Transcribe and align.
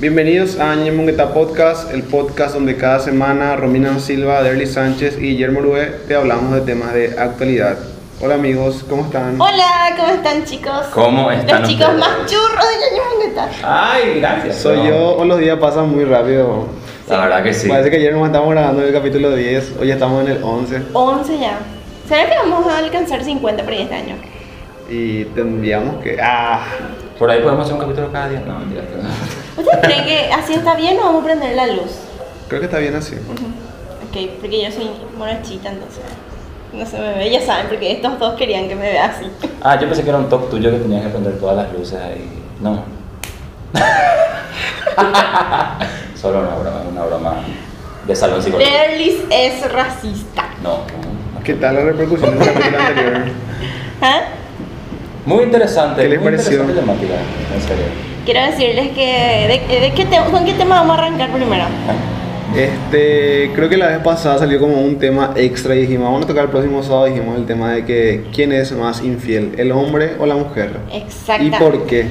Bienvenidos 0.00 0.58
a 0.58 0.72
Añe 0.72 0.90
Mungueta 0.90 1.32
Podcast, 1.32 1.92
el 1.92 2.02
podcast 2.02 2.54
donde 2.54 2.76
cada 2.76 2.98
semana 2.98 3.56
Romina 3.56 3.98
Silva, 4.00 4.42
Derly 4.42 4.66
Sánchez 4.66 5.16
y 5.18 5.20
Guillermo 5.28 5.60
Lue 5.60 5.86
te 6.08 6.14
hablamos 6.16 6.52
de 6.52 6.60
temas 6.62 6.92
de 6.92 7.14
actualidad. 7.18 7.78
Hola 8.20 8.34
amigos, 8.34 8.84
¿cómo 8.88 9.04
están? 9.04 9.40
Hola, 9.40 9.94
¿cómo 9.96 10.12
están 10.12 10.44
chicos? 10.44 10.86
¿Cómo 10.92 11.30
están 11.30 11.60
Los 11.62 11.70
chicos 11.70 11.88
ustedes? 11.88 12.00
más 12.00 12.30
churros 12.30 12.64
de 12.64 13.24
Mungueta. 13.24 13.48
Ay, 13.62 14.20
gracias. 14.20 14.56
Soy 14.56 14.78
No, 14.78 14.84
yo, 14.88 15.16
o 15.16 15.24
los 15.24 15.38
días 15.38 15.58
pasan 15.58 15.88
muy 15.90 16.04
rápido. 16.04 16.66
La 17.08 17.20
verdad 17.20 17.42
que 17.42 17.54
sí. 17.54 17.68
Parece 17.68 17.90
que 17.90 17.96
ayer 17.96 18.12
nos 18.14 18.26
estábamos 18.26 18.52
grabando 18.52 18.82
el 18.82 18.92
capítulo 18.92 19.34
10, 19.34 19.74
hoy 19.80 19.88
ya 19.88 19.94
estamos 19.94 20.24
en 20.24 20.32
el 20.32 20.42
11 20.42 20.82
11 20.92 21.38
ya. 21.38 21.58
¿Será 22.08 22.28
que 22.28 22.36
vamos 22.36 22.66
a 22.66 22.78
alcanzar 22.78 23.22
50 23.22 23.62
por 23.62 23.72
ahí 23.72 23.82
este 23.82 23.94
año? 23.94 24.16
y 24.90 25.24
tendríamos 25.26 26.02
que... 26.02 26.18
¡Ah! 26.22 26.60
Por 27.18 27.30
ahí 27.30 27.40
podemos 27.40 27.64
hacer 27.64 27.74
un 27.74 27.80
capítulo 27.80 28.12
cada 28.12 28.28
día. 28.28 28.42
No, 28.46 28.58
mentira. 28.58 28.82
¿Ustedes 29.56 29.78
creen 29.82 30.04
que 30.04 30.32
así 30.32 30.54
está 30.54 30.74
bien 30.74 30.98
o 30.98 31.04
vamos 31.04 31.22
a 31.22 31.26
prender 31.26 31.54
la 31.54 31.66
luz? 31.68 31.92
Creo 32.48 32.60
que 32.60 32.66
está 32.66 32.78
bien 32.78 32.94
así. 32.94 33.14
Ok, 33.14 34.30
porque 34.40 34.64
yo 34.64 34.70
soy 34.70 34.90
morochita, 35.16 35.70
entonces 35.70 36.02
no 36.72 36.84
se 36.86 36.98
me 36.98 37.14
ve. 37.14 37.30
Ya 37.30 37.40
saben, 37.40 37.66
porque 37.68 37.92
estos 37.92 38.18
dos 38.18 38.34
querían 38.34 38.68
que 38.68 38.74
me 38.74 38.90
vea 38.92 39.06
así. 39.06 39.26
Ah, 39.62 39.78
yo 39.80 39.86
pensé 39.86 40.02
que 40.02 40.08
era 40.10 40.18
un 40.18 40.28
top 40.28 40.50
tuyo 40.50 40.70
que 40.70 40.78
tenías 40.78 41.04
que 41.04 41.08
prender 41.10 41.38
todas 41.38 41.56
las 41.56 41.72
luces 41.72 41.98
ahí. 42.00 42.28
No. 42.60 42.82
Solo 46.20 46.40
una 46.40 46.54
broma, 46.56 46.82
una 46.90 47.04
broma 47.04 47.34
de 48.06 48.16
salón 48.16 48.42
psicológico. 48.42 48.76
Derlis 48.76 49.16
es 49.30 49.72
racista. 49.72 50.48
No. 50.62 50.80
¿Qué 51.42 51.54
tal 51.54 51.74
la 51.74 51.80
repercusión 51.82 52.38
del 52.38 52.52
capítulo 52.52 52.78
anterior? 52.78 53.22
¿Ah? 54.00 54.20
Muy 55.26 55.44
interesante. 55.44 56.02
¿Qué 56.02 56.08
les 56.08 56.20
muy 56.20 56.30
pareció? 56.32 56.52
interesante 56.52 56.80
temática, 56.80 57.14
en 57.54 57.62
serio. 57.62 57.84
Quiero 58.24 58.40
decirles 58.46 58.90
que. 58.90 59.64
De, 59.68 59.80
de 59.80 59.92
qué 59.94 60.04
te- 60.06 60.18
¿Con 60.30 60.44
qué 60.44 60.52
tema 60.54 60.76
vamos 60.80 60.96
a 60.98 61.02
arrancar 61.02 61.30
primero? 61.30 61.64
Este, 62.56 63.50
creo 63.54 63.68
que 63.68 63.76
la 63.76 63.88
vez 63.88 63.98
pasada 63.98 64.38
salió 64.38 64.60
como 64.60 64.80
un 64.80 64.96
tema 64.98 65.32
extra 65.36 65.74
y 65.74 65.80
dijimos, 65.82 66.06
vamos 66.06 66.24
a 66.24 66.26
tocar 66.28 66.44
el 66.44 66.50
próximo 66.50 66.82
sábado, 66.82 67.06
dijimos 67.06 67.36
el 67.36 67.46
tema 67.46 67.72
de 67.72 67.84
que 67.84 68.24
quién 68.32 68.52
es 68.52 68.70
más 68.72 69.02
infiel, 69.02 69.52
el 69.58 69.72
hombre 69.72 70.12
o 70.20 70.26
la 70.26 70.36
mujer. 70.36 70.70
Exacto. 70.92 71.44
¿Y 71.44 71.50
por 71.50 71.86
qué? 71.86 72.06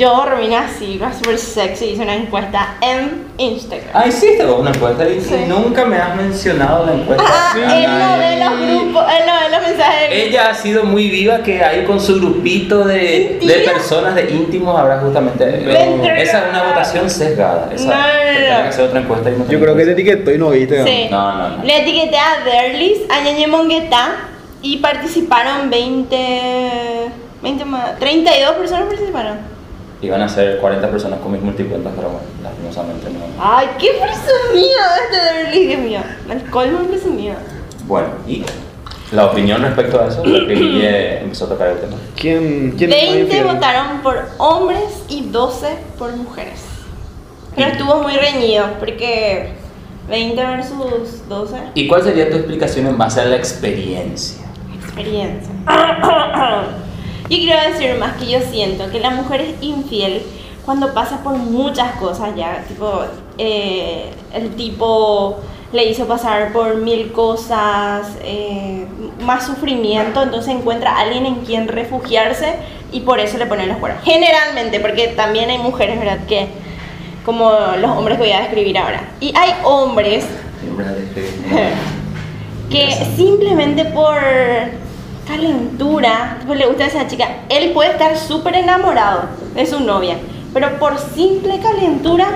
Yo, 0.00 0.24
Romina 0.24 0.66
Silva, 0.66 1.12
super 1.12 1.36
sexy, 1.36 1.90
hice 1.90 2.00
una 2.02 2.14
encuesta 2.14 2.76
en 2.80 3.26
Instagram. 3.36 3.90
Ah, 3.92 4.06
hiciste 4.06 4.46
vos 4.46 4.60
una 4.60 4.70
encuesta 4.70 5.06
y 5.06 5.20
Sí. 5.20 5.44
nunca 5.46 5.84
me 5.84 5.98
has 5.98 6.16
mencionado 6.16 6.86
la 6.86 6.94
encuesta. 6.94 7.22
Ah, 7.28 7.50
Sí. 7.52 7.60
él 7.60 7.98
no 7.98 8.18
ve 8.18 8.36
los 8.38 8.82
grupos, 8.82 9.04
él 9.12 9.26
no 9.26 9.32
ve 9.34 9.50
los 9.50 9.68
mensajes. 9.68 10.08
Ella 10.10 10.48
ha 10.48 10.54
sido 10.54 10.84
muy 10.84 11.10
viva 11.10 11.42
que 11.42 11.62
ahí 11.62 11.84
con 11.84 12.00
su 12.00 12.14
grupito 12.18 12.84
de, 12.84 13.40
de 13.42 13.54
personas 13.70 14.14
de 14.14 14.30
íntimos 14.30 14.74
habrá 14.80 15.00
justamente. 15.00 15.44
Mentira. 15.44 16.18
Esa 16.18 16.44
es 16.44 16.48
una 16.48 16.62
votación 16.62 17.10
sesgada. 17.10 17.68
Esa, 17.70 17.84
No, 17.84 17.94
no, 17.94 18.62
no, 18.62 18.68
hacer 18.70 18.84
otra 18.86 19.00
encuesta 19.00 19.28
y 19.28 19.32
no 19.34 19.46
Yo 19.50 19.60
creo 19.60 19.76
que 19.76 19.84
te 19.84 19.92
etiquetó 19.92 20.32
y 20.32 20.38
no 20.38 20.48
viste. 20.48 20.82
Sí. 20.82 21.08
No, 21.10 21.36
no, 21.36 21.48
no. 21.58 21.62
Le 21.64 21.82
etiqueté 21.82 22.16
a 22.16 22.42
Derlis, 22.42 23.00
a 23.10 23.20
Ñañe 23.22 23.46
Mongueta 23.48 24.12
y 24.62 24.78
participaron 24.78 25.68
20, 25.68 26.16
20 27.42 27.64
más, 27.66 27.98
32 27.98 28.52
personas 28.52 28.84
participaron. 28.86 29.59
Iban 30.02 30.22
a 30.22 30.28
ser 30.28 30.58
40 30.60 30.90
personas 30.90 31.20
con 31.20 31.32
mis 31.32 31.42
multicuentas, 31.42 31.92
pero 31.94 32.08
bueno, 32.08 32.26
lastimosamente 32.42 33.10
no. 33.10 33.18
Ay, 33.38 33.68
qué 33.78 33.90
presumido 34.00 34.80
este 35.04 35.34
Derlis, 35.34 35.68
Dios 35.68 35.80
mío. 35.80 36.00
El 36.30 36.42
colmo 36.50 36.78
de 36.80 36.84
presumido. 36.86 37.34
Bueno, 37.86 38.08
y 38.26 38.42
la 39.12 39.26
opinión 39.26 39.60
respecto 39.60 40.00
a 40.00 40.06
eso, 40.08 40.22
que 40.22 40.30
Guille 40.54 41.20
empezó 41.20 41.44
a 41.44 41.48
tocar 41.50 41.68
el 41.68 41.78
tema. 41.80 41.96
¿Quién, 42.16 42.74
quién 42.78 42.90
es 42.92 42.96
más 42.96 43.04
20 43.14 43.20
infiel? 43.36 43.44
votaron 43.44 44.00
por 44.02 44.24
hombres 44.38 45.04
y 45.10 45.22
12 45.30 45.66
por 45.98 46.16
mujeres. 46.16 46.62
Pero 47.54 47.68
Y- 47.68 47.72
estuvo 47.72 48.02
muy 48.02 48.14
reñido 48.14 48.66
porque 48.78 49.50
20 50.08 50.42
versus 50.46 51.28
12. 51.28 51.56
¿Y 51.74 51.86
cuál 51.88 52.02
sería 52.02 52.30
tu 52.30 52.36
explicación 52.36 52.86
en 52.86 52.96
base 52.96 53.20
a 53.20 53.26
la 53.26 53.36
experiencia? 53.36 54.46
experiencia. 54.82 55.52
Yo 57.28 57.36
quiero 57.36 57.60
decir 57.70 57.94
más 57.96 58.16
que 58.16 58.30
yo 58.30 58.40
siento 58.40 58.90
que 58.90 59.00
la 59.00 59.10
mujer 59.10 59.40
es 59.40 59.62
infiel 59.62 60.22
cuando 60.64 60.92
pasa 60.92 61.22
por 61.22 61.36
muchas 61.36 61.92
cosas 61.92 62.30
ya, 62.36 62.64
tipo, 62.68 63.02
eh, 63.38 64.10
el 64.32 64.54
tipo 64.56 65.38
le 65.72 65.84
hizo 65.84 66.06
pasar 66.06 66.52
por 66.52 66.76
mil 66.76 67.12
cosas, 67.12 68.08
eh, 68.22 68.86
más 69.20 69.46
sufrimiento, 69.46 70.22
entonces 70.22 70.54
encuentra 70.54 70.92
a 70.92 71.00
alguien 71.00 71.26
en 71.26 71.36
quien 71.36 71.68
refugiarse 71.68 72.56
y 72.92 73.00
por 73.00 73.20
eso 73.20 73.38
le 73.38 73.46
pone 73.46 73.66
los 73.66 73.78
cuernos. 73.78 74.02
Generalmente, 74.04 74.80
porque 74.80 75.08
también 75.08 75.48
hay 75.50 75.58
mujeres, 75.58 75.98
¿verdad? 75.98 76.26
Que, 76.26 76.48
como 77.24 77.52
los 77.80 77.90
hombres 77.90 78.18
que 78.18 78.24
voy 78.24 78.32
a 78.32 78.40
describir 78.40 78.78
ahora. 78.78 79.08
Y 79.20 79.32
hay 79.36 79.54
hombres 79.62 80.24
que 82.70 82.92
simplemente 83.16 83.84
por 83.86 84.18
calentura, 85.30 86.38
le 86.48 86.66
gusta 86.66 86.84
a 86.84 86.86
esa 86.88 87.06
chica, 87.06 87.28
él 87.48 87.72
puede 87.72 87.92
estar 87.92 88.16
súper 88.16 88.56
enamorado 88.56 89.22
de 89.54 89.64
su 89.66 89.80
novia, 89.80 90.16
pero 90.52 90.78
por 90.78 90.98
simple 90.98 91.60
calentura 91.60 92.26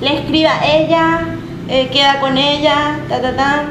le 0.00 0.18
escribe 0.18 0.48
ella, 0.64 1.20
eh, 1.68 1.88
queda 1.92 2.20
con 2.20 2.38
ella, 2.38 3.00
ta 3.08 3.20
ta 3.20 3.36
ta. 3.36 3.64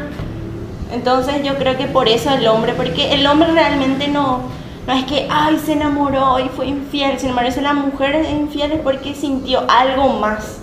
Entonces 0.93 1.43
yo 1.43 1.55
creo 1.55 1.77
que 1.77 1.85
por 1.85 2.07
eso 2.07 2.31
el 2.31 2.47
hombre, 2.47 2.73
porque 2.73 3.13
el 3.13 3.25
hombre 3.25 3.51
realmente 3.51 4.07
no, 4.07 4.41
no 4.85 4.93
es 4.93 5.05
que, 5.05 5.27
ay, 5.29 5.59
se 5.63 5.73
enamoró 5.73 6.39
y 6.39 6.49
fue 6.49 6.67
infiel, 6.67 7.17
sin 7.19 7.29
embargo, 7.29 7.49
la 7.61 7.73
mujer 7.73 8.15
es 8.15 8.29
infiel 8.29 8.79
porque 8.83 9.15
sintió 9.15 9.63
algo 9.67 10.09
más. 10.19 10.59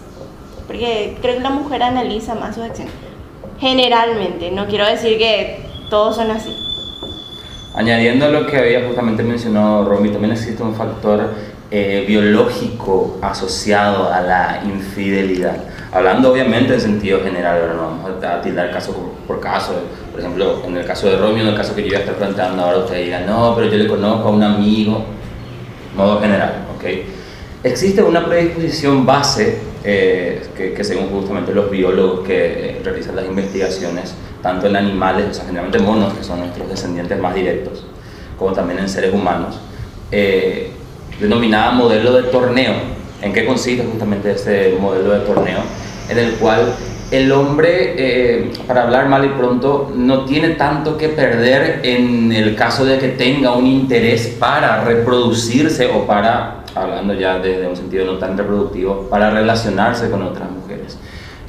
Porque 0.66 1.16
creo 1.22 1.36
que 1.36 1.40
la 1.40 1.50
mujer 1.50 1.82
analiza 1.82 2.34
más 2.34 2.54
sus 2.54 2.64
acciones. 2.64 2.92
Generalmente, 3.58 4.50
no 4.50 4.66
quiero 4.66 4.86
decir 4.86 5.16
que 5.16 5.64
todos 5.88 6.16
son 6.16 6.30
así. 6.30 6.67
Añadiendo 7.78 8.28
lo 8.28 8.44
que 8.44 8.56
había 8.56 8.84
justamente 8.84 9.22
mencionado 9.22 9.84
Romy, 9.84 10.08
también 10.08 10.32
existe 10.32 10.60
un 10.64 10.74
factor 10.74 11.30
eh, 11.70 12.04
biológico 12.08 13.18
asociado 13.22 14.12
a 14.12 14.20
la 14.20 14.62
infidelidad. 14.64 15.58
Hablando 15.92 16.32
obviamente 16.32 16.74
en 16.74 16.80
sentido 16.80 17.20
general, 17.22 17.60
pero 17.60 17.74
no 17.74 17.82
vamos 17.82 18.24
a 18.24 18.40
tildar 18.40 18.72
caso 18.72 19.14
por, 19.28 19.38
caso. 19.38 19.74
Por 20.10 20.18
ejemplo, 20.18 20.60
en 20.66 20.76
el 20.76 20.84
caso 20.84 21.08
de 21.08 21.18
Romy, 21.18 21.40
en 21.40 21.46
el 21.46 21.54
caso 21.54 21.72
que 21.76 21.82
yo 21.82 21.90
voy 21.90 21.96
a 21.98 22.00
estar 22.00 22.16
planteando 22.16 22.64
ahora, 22.64 22.78
usted 22.78 23.04
diga, 23.04 23.20
no, 23.20 23.54
pero 23.54 23.70
yo 23.70 23.78
le 23.78 23.86
conozco 23.86 24.26
a 24.26 24.32
un 24.32 24.42
amigo, 24.42 25.04
modo 25.96 26.20
general, 26.20 26.66
¿ok? 26.76 26.84
Existe 27.62 28.02
una 28.02 28.26
predisposición 28.26 29.06
base 29.06 29.60
eh, 29.90 30.42
que, 30.76 30.84
según 30.84 31.08
justamente 31.08 31.54
los 31.54 31.70
biólogos 31.70 32.26
que 32.26 32.36
eh, 32.70 32.80
realizan 32.84 33.16
las 33.16 33.24
investigaciones, 33.24 34.14
tanto 34.42 34.66
en 34.66 34.76
animales, 34.76 35.28
o 35.30 35.34
sea, 35.34 35.46
generalmente 35.46 35.78
monos, 35.78 36.12
que 36.12 36.22
son 36.22 36.40
nuestros 36.40 36.68
descendientes 36.68 37.18
más 37.18 37.34
directos, 37.34 37.86
como 38.38 38.52
también 38.52 38.80
en 38.80 38.88
seres 38.90 39.14
humanos, 39.14 39.58
eh, 40.12 40.72
denominada 41.18 41.70
modelo 41.70 42.12
de 42.12 42.24
torneo. 42.24 42.74
¿En 43.22 43.32
qué 43.32 43.46
consiste 43.46 43.84
justamente 43.84 44.32
este 44.32 44.76
modelo 44.78 45.10
de 45.10 45.20
torneo? 45.20 45.60
En 46.10 46.18
el 46.18 46.32
cual 46.34 46.74
el 47.10 47.32
hombre, 47.32 47.94
eh, 47.96 48.52
para 48.66 48.82
hablar 48.82 49.08
mal 49.08 49.24
y 49.24 49.28
pronto, 49.28 49.90
no 49.96 50.26
tiene 50.26 50.50
tanto 50.50 50.98
que 50.98 51.08
perder 51.08 51.80
en 51.82 52.30
el 52.30 52.54
caso 52.54 52.84
de 52.84 52.98
que 52.98 53.08
tenga 53.08 53.56
un 53.56 53.66
interés 53.66 54.36
para 54.38 54.84
reproducirse 54.84 55.86
o 55.86 56.06
para, 56.06 56.57
hablando 56.82 57.14
ya 57.14 57.38
desde 57.38 57.66
un 57.66 57.76
sentido 57.76 58.04
no 58.04 58.18
tan 58.18 58.36
reproductivo, 58.36 59.08
para 59.10 59.30
relacionarse 59.30 60.10
con 60.10 60.22
otras 60.22 60.50
mujeres. 60.50 60.96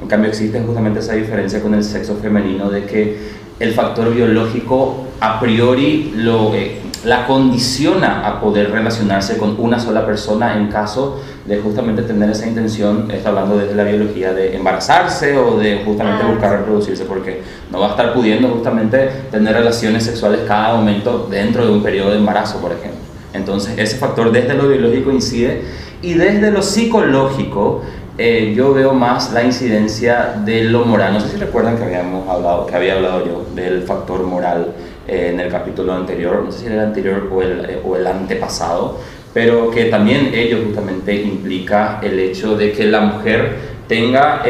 En 0.02 0.08
cambio 0.08 0.30
existe 0.30 0.62
justamente 0.62 1.00
esa 1.00 1.14
diferencia 1.14 1.62
con 1.62 1.74
el 1.74 1.84
sexo 1.84 2.16
femenino 2.16 2.70
de 2.70 2.86
que 2.86 3.18
el 3.60 3.74
factor 3.74 4.14
biológico 4.14 5.06
a 5.20 5.40
priori 5.40 6.14
lo, 6.16 6.54
eh, 6.54 6.80
la 7.04 7.26
condiciona 7.26 8.26
a 8.28 8.40
poder 8.40 8.72
relacionarse 8.72 9.38
con 9.38 9.56
una 9.60 9.80
sola 9.80 10.06
persona 10.06 10.56
en 10.56 10.68
caso 10.68 11.22
de 11.46 11.60
justamente 11.60 12.04
tener 12.04 12.30
esa 12.30 12.48
intención, 12.48 13.10
está 13.12 13.30
hablando 13.30 13.58
desde 13.58 13.76
la 13.76 13.84
biología, 13.84 14.34
de 14.34 14.56
embarazarse 14.56 15.38
o 15.38 15.58
de 15.58 15.82
justamente 15.86 16.24
Ah. 16.24 16.30
buscar 16.30 16.60
reproducirse, 16.60 17.06
porque 17.06 17.42
no 17.72 17.80
va 17.80 17.88
a 17.88 17.90
estar 17.92 18.14
pudiendo 18.14 18.50
justamente 18.50 19.10
tener 19.32 19.54
relaciones 19.54 20.04
sexuales 20.04 20.42
cada 20.48 20.76
momento 20.76 21.28
dentro 21.30 21.66
de 21.66 21.72
un 21.74 21.84
periodo 21.84 22.12
de 22.12 22.18
embarazo, 22.18 22.60
por 22.60 22.72
ejemplo. 22.72 22.99
Entonces 23.34 23.78
ese 23.78 23.98
factor 23.98 24.32
desde 24.32 24.54
lo 24.56 24.68
biológico 24.68 25.12
incide 25.12 25.62
y 26.02 26.14
desde 26.14 26.52
lo 26.52 26.62
psicológico 26.62 27.82
eh, 28.22 28.54
yo 28.54 28.74
veo 28.74 28.94
más 28.94 29.32
la 29.32 29.44
incidencia 29.44 30.42
de 30.44 30.66
lo 30.66 30.84
moral. 30.84 31.14
No 31.14 31.22
sé 31.22 31.30
si 31.30 31.38
recuerdan 31.38 31.78
que 31.78 31.86
habíamos 31.86 32.28
hablado, 32.28 32.66
que 32.66 32.76
había 32.76 32.96
hablado 32.96 33.26
yo 33.26 33.46
del 33.56 33.84
factor 33.84 34.24
moral 34.24 34.74
eh, 35.08 35.30
en 35.34 35.40
el 35.40 35.50
capítulo 35.50 35.94
anterior, 35.94 36.44
no 36.44 36.52
sé 36.52 36.60
si 36.60 36.66
era 36.66 36.76
el 36.76 36.82
anterior 36.82 37.30
o 37.32 37.42
el, 37.42 37.66
eh, 37.66 37.80
o 37.82 37.96
el 37.96 38.06
antepasado, 38.06 38.98
pero 39.34 39.72
que 39.72 39.86
también 39.86 40.32
ello 40.34 40.58
justamente 40.66 41.16
implica 41.16 42.02
el 42.04 42.20
hecho 42.20 42.58
de 42.58 42.74
que 42.74 42.86
la 42.86 43.00
mujer 43.00 43.56
tenga 43.88 44.44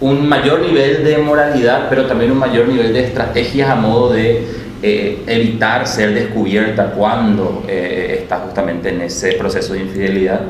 un 0.00 0.26
mayor 0.26 0.60
nivel 0.60 1.04
de 1.04 1.18
moralidad, 1.18 1.88
pero 1.90 2.06
también 2.06 2.32
un 2.32 2.38
mayor 2.38 2.68
nivel 2.68 2.92
de 2.92 3.04
estrategias 3.04 3.68
a 3.68 3.74
modo 3.74 4.12
de 4.12 4.46
eh, 4.88 5.22
evitar 5.26 5.86
ser 5.86 6.14
descubierta 6.14 6.92
cuando 6.92 7.64
eh, 7.66 8.18
está 8.22 8.36
justamente 8.38 8.90
en 8.90 9.00
ese 9.00 9.32
proceso 9.32 9.72
de 9.74 9.80
infidelidad 9.80 10.40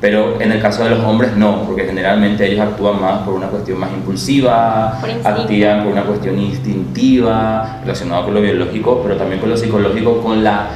Pero 0.00 0.40
en 0.40 0.50
el 0.52 0.60
caso 0.60 0.84
de 0.84 0.90
los 0.90 1.00
hombres 1.04 1.30
no, 1.36 1.62
porque 1.66 1.84
generalmente 1.84 2.44
ellos 2.46 2.60
actúan 2.60 3.00
más 3.00 3.22
por 3.24 3.32
una 3.34 3.46
cuestión 3.46 3.78
más 3.78 3.90
impulsiva, 3.92 4.98
Por 5.00 5.10
actúan 5.10 5.84
por 5.84 5.92
una 5.92 6.02
cuestión 6.04 6.38
instintiva, 6.38 7.78
relacionada 7.82 8.24
con 8.24 8.34
lo 8.34 8.40
biológico, 8.40 9.00
pero 9.02 9.16
también 9.16 9.40
con 9.40 9.50
lo 9.50 9.56
psicológico, 9.56 10.20
con 10.20 10.42
la 10.44 10.68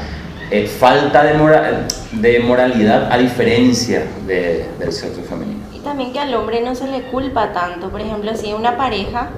eh, 0.51 0.67
falta 0.67 1.23
de, 1.25 1.35
de 2.21 2.41
moralidad 2.41 3.13
a 3.13 3.19
diferencia 3.19 4.05
de- 4.27 4.67
del 4.79 4.93
sexo 4.93 5.23
femenino. 5.23 5.61
Y 5.75 5.81
también 5.81 6.13
que 6.13 6.19
al 6.21 6.35
hombre 6.35 6.61
no 6.63 6.75
se 6.75 6.87
le 6.89 7.03
culpa 7.11 7.53
tanto. 7.53 7.89
Por 7.91 8.01
ejemplo, 8.01 8.35
si 8.35 8.53
una 8.53 8.77
pareja 8.77 9.31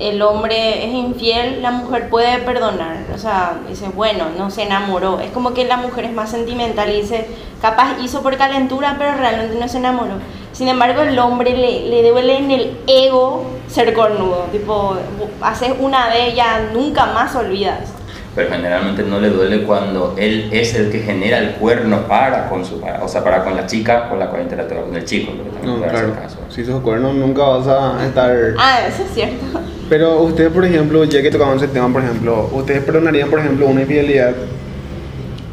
el 0.00 0.22
hombre 0.22 0.84
es 0.86 0.94
infiel, 0.94 1.62
la 1.62 1.70
mujer 1.70 2.08
puede 2.08 2.38
perdonar. 2.38 2.96
O 3.14 3.18
sea, 3.18 3.58
dice, 3.68 3.86
bueno, 3.94 4.26
no 4.36 4.50
se 4.50 4.62
enamoró. 4.62 5.20
Es 5.20 5.30
como 5.30 5.52
que 5.54 5.64
la 5.64 5.76
mujer 5.76 6.04
es 6.06 6.12
más 6.12 6.30
sentimental 6.30 6.90
y 6.90 7.02
dice, 7.02 7.26
capaz 7.60 7.96
hizo 8.02 8.22
por 8.22 8.36
calentura, 8.36 8.96
pero 8.98 9.14
realmente 9.16 9.58
no 9.58 9.68
se 9.68 9.78
enamoró. 9.78 10.14
Sin 10.52 10.68
embargo, 10.68 11.02
el 11.02 11.18
hombre 11.18 11.56
le, 11.56 11.88
le 11.88 12.10
duele 12.10 12.38
en 12.38 12.50
el 12.50 12.78
ego 12.86 13.44
ser 13.68 13.92
cornudo. 13.94 14.46
Tipo, 14.52 14.96
haces 15.40 15.72
una 15.78 16.08
vez 16.08 16.34
ya 16.34 16.70
nunca 16.74 17.06
más 17.06 17.34
olvidas. 17.36 17.92
Pero 18.34 18.48
generalmente 18.48 19.02
no 19.02 19.18
le 19.18 19.28
duele 19.28 19.64
cuando 19.64 20.14
él 20.16 20.48
es 20.52 20.74
el 20.74 20.90
que 20.92 21.00
genera 21.00 21.38
el 21.38 21.52
cuerno 21.54 22.02
para 22.06 22.48
con 22.48 22.64
su 22.64 22.80
para, 22.80 23.02
o 23.02 23.08
sea, 23.08 23.24
para 23.24 23.42
con 23.42 23.56
la 23.56 23.66
chica 23.66 24.08
con 24.08 24.20
la 24.20 24.28
cual 24.30 24.42
interactúa 24.42 24.82
con 24.82 24.94
el 24.94 25.04
chico, 25.04 25.32
No, 25.64 25.80
claro. 25.82 26.14
caso. 26.14 26.38
Si 26.48 26.64
sos 26.64 26.80
cuernos 26.80 27.14
nunca 27.14 27.42
vas 27.42 27.66
a 27.66 28.06
estar... 28.06 28.30
Ah, 28.56 28.82
eso 28.86 29.02
es 29.02 29.10
cierto. 29.14 29.44
Pero 29.90 30.22
ustedes, 30.22 30.50
por 30.52 30.64
ejemplo, 30.64 31.04
ya 31.04 31.20
que 31.20 31.30
tocamos 31.30 31.56
ese 31.62 31.68
tema, 31.72 31.92
por 31.92 32.02
ejemplo, 32.02 32.48
¿ustedes 32.52 32.82
perdonarían, 32.84 33.28
por 33.28 33.40
ejemplo, 33.40 33.66
una 33.66 33.82
infidelidad? 33.82 34.32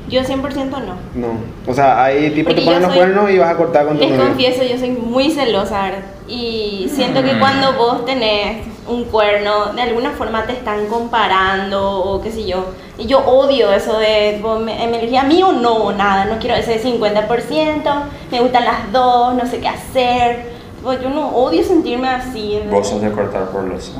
Yo 0.10 0.22
100% 0.22 0.69
no. 0.69 0.95
No. 1.16 1.28
O 1.68 1.74
sea, 1.74 2.01
ahí 2.06 2.30
tipo 2.30 2.45
Porque 2.50 2.62
te 2.62 2.66
ponen 2.66 2.81
los 2.84 2.92
soy- 2.92 2.98
cuernos 3.00 3.30
y 3.31 3.38
vas 3.39 3.50
a 3.50 3.57
cortar 3.57 3.88
con 3.88 3.98
tu 3.98 4.04
Les 4.04 4.12
novia. 4.12 4.25
confieso, 4.28 4.63
yo 4.63 4.78
soy 4.78 4.92
muy 4.92 5.31
celosa, 5.31 5.81
¿verdad? 5.84 6.00
Y 6.30 6.89
siento 6.94 7.22
que 7.24 7.34
Mm. 7.34 7.39
cuando 7.39 7.74
vos 7.74 8.06
tenés 8.06 8.66
un 8.88 9.04
cuerno, 9.06 9.74
de 9.75 9.81
alguna 9.81 10.12
forma 10.12 10.45
te 10.45 10.54
están 10.54 10.86
comparando 10.88 12.00
o 12.00 12.22
qué 12.22 12.31
sé 12.31 12.45
yo. 12.48 12.68
Y 12.98 13.06
yo 13.07 13.19
odio 13.19 13.74
eso 13.74 14.00
de, 14.00 14.33
tipo, 14.38 14.60
me, 14.60 14.75
me 14.88 15.00
elegí 15.00 15.18
a 15.18 15.24
mí 15.24 15.44
o 15.44 15.51
no, 15.51 15.92
nada, 15.92 16.24
no 16.25 16.40
quiero 16.40 16.56
ese 16.56 16.80
50%, 16.80 18.04
me 18.31 18.40
gustan 18.40 18.63
las 18.63 18.92
dos, 18.94 19.33
no 19.36 19.45
sé 19.45 19.60
qué 19.60 19.68
hacer. 19.68 20.45
Tipo, 20.78 20.94
yo 20.94 21.10
no 21.10 21.28
odio 21.36 21.63
sentirme 21.66 22.07
así. 22.07 22.54
¿entendés? 22.54 22.72
Vos 22.80 22.88
sos 22.88 23.01
de 23.01 23.12
cortar 23.12 23.50
por 23.50 23.63
los 23.66 23.92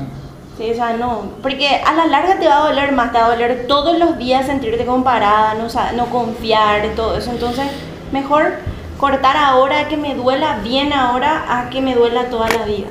Sí, 0.57 0.71
o 0.71 0.74
sea, 0.75 0.94
no. 0.98 1.21
Porque 1.44 1.68
a 1.86 1.94
la 1.94 2.07
larga 2.07 2.39
te 2.39 2.48
va 2.48 2.63
a 2.63 2.68
doler 2.69 2.92
más, 2.92 3.12
te 3.12 3.19
va 3.19 3.27
a 3.27 3.30
doler 3.30 3.68
todos 3.68 3.98
los 4.00 4.18
días 4.18 4.45
sentirte 4.48 4.86
comparada, 4.86 5.54
no, 5.54 5.69
sa- 5.69 5.92
no 5.92 6.07
confiar, 6.07 6.81
todo 6.95 7.15
eso. 7.18 7.30
Entonces, 7.31 7.65
mejor 8.12 8.54
cortar 8.98 9.38
ahora 9.38 9.88
que 9.88 9.98
me 9.98 10.15
duela 10.15 10.59
bien 10.63 10.94
ahora 10.94 11.45
a 11.48 11.69
que 11.69 11.81
me 11.81 11.94
duela 11.94 12.30
toda 12.30 12.50
la 12.50 12.65
vida. 12.65 12.88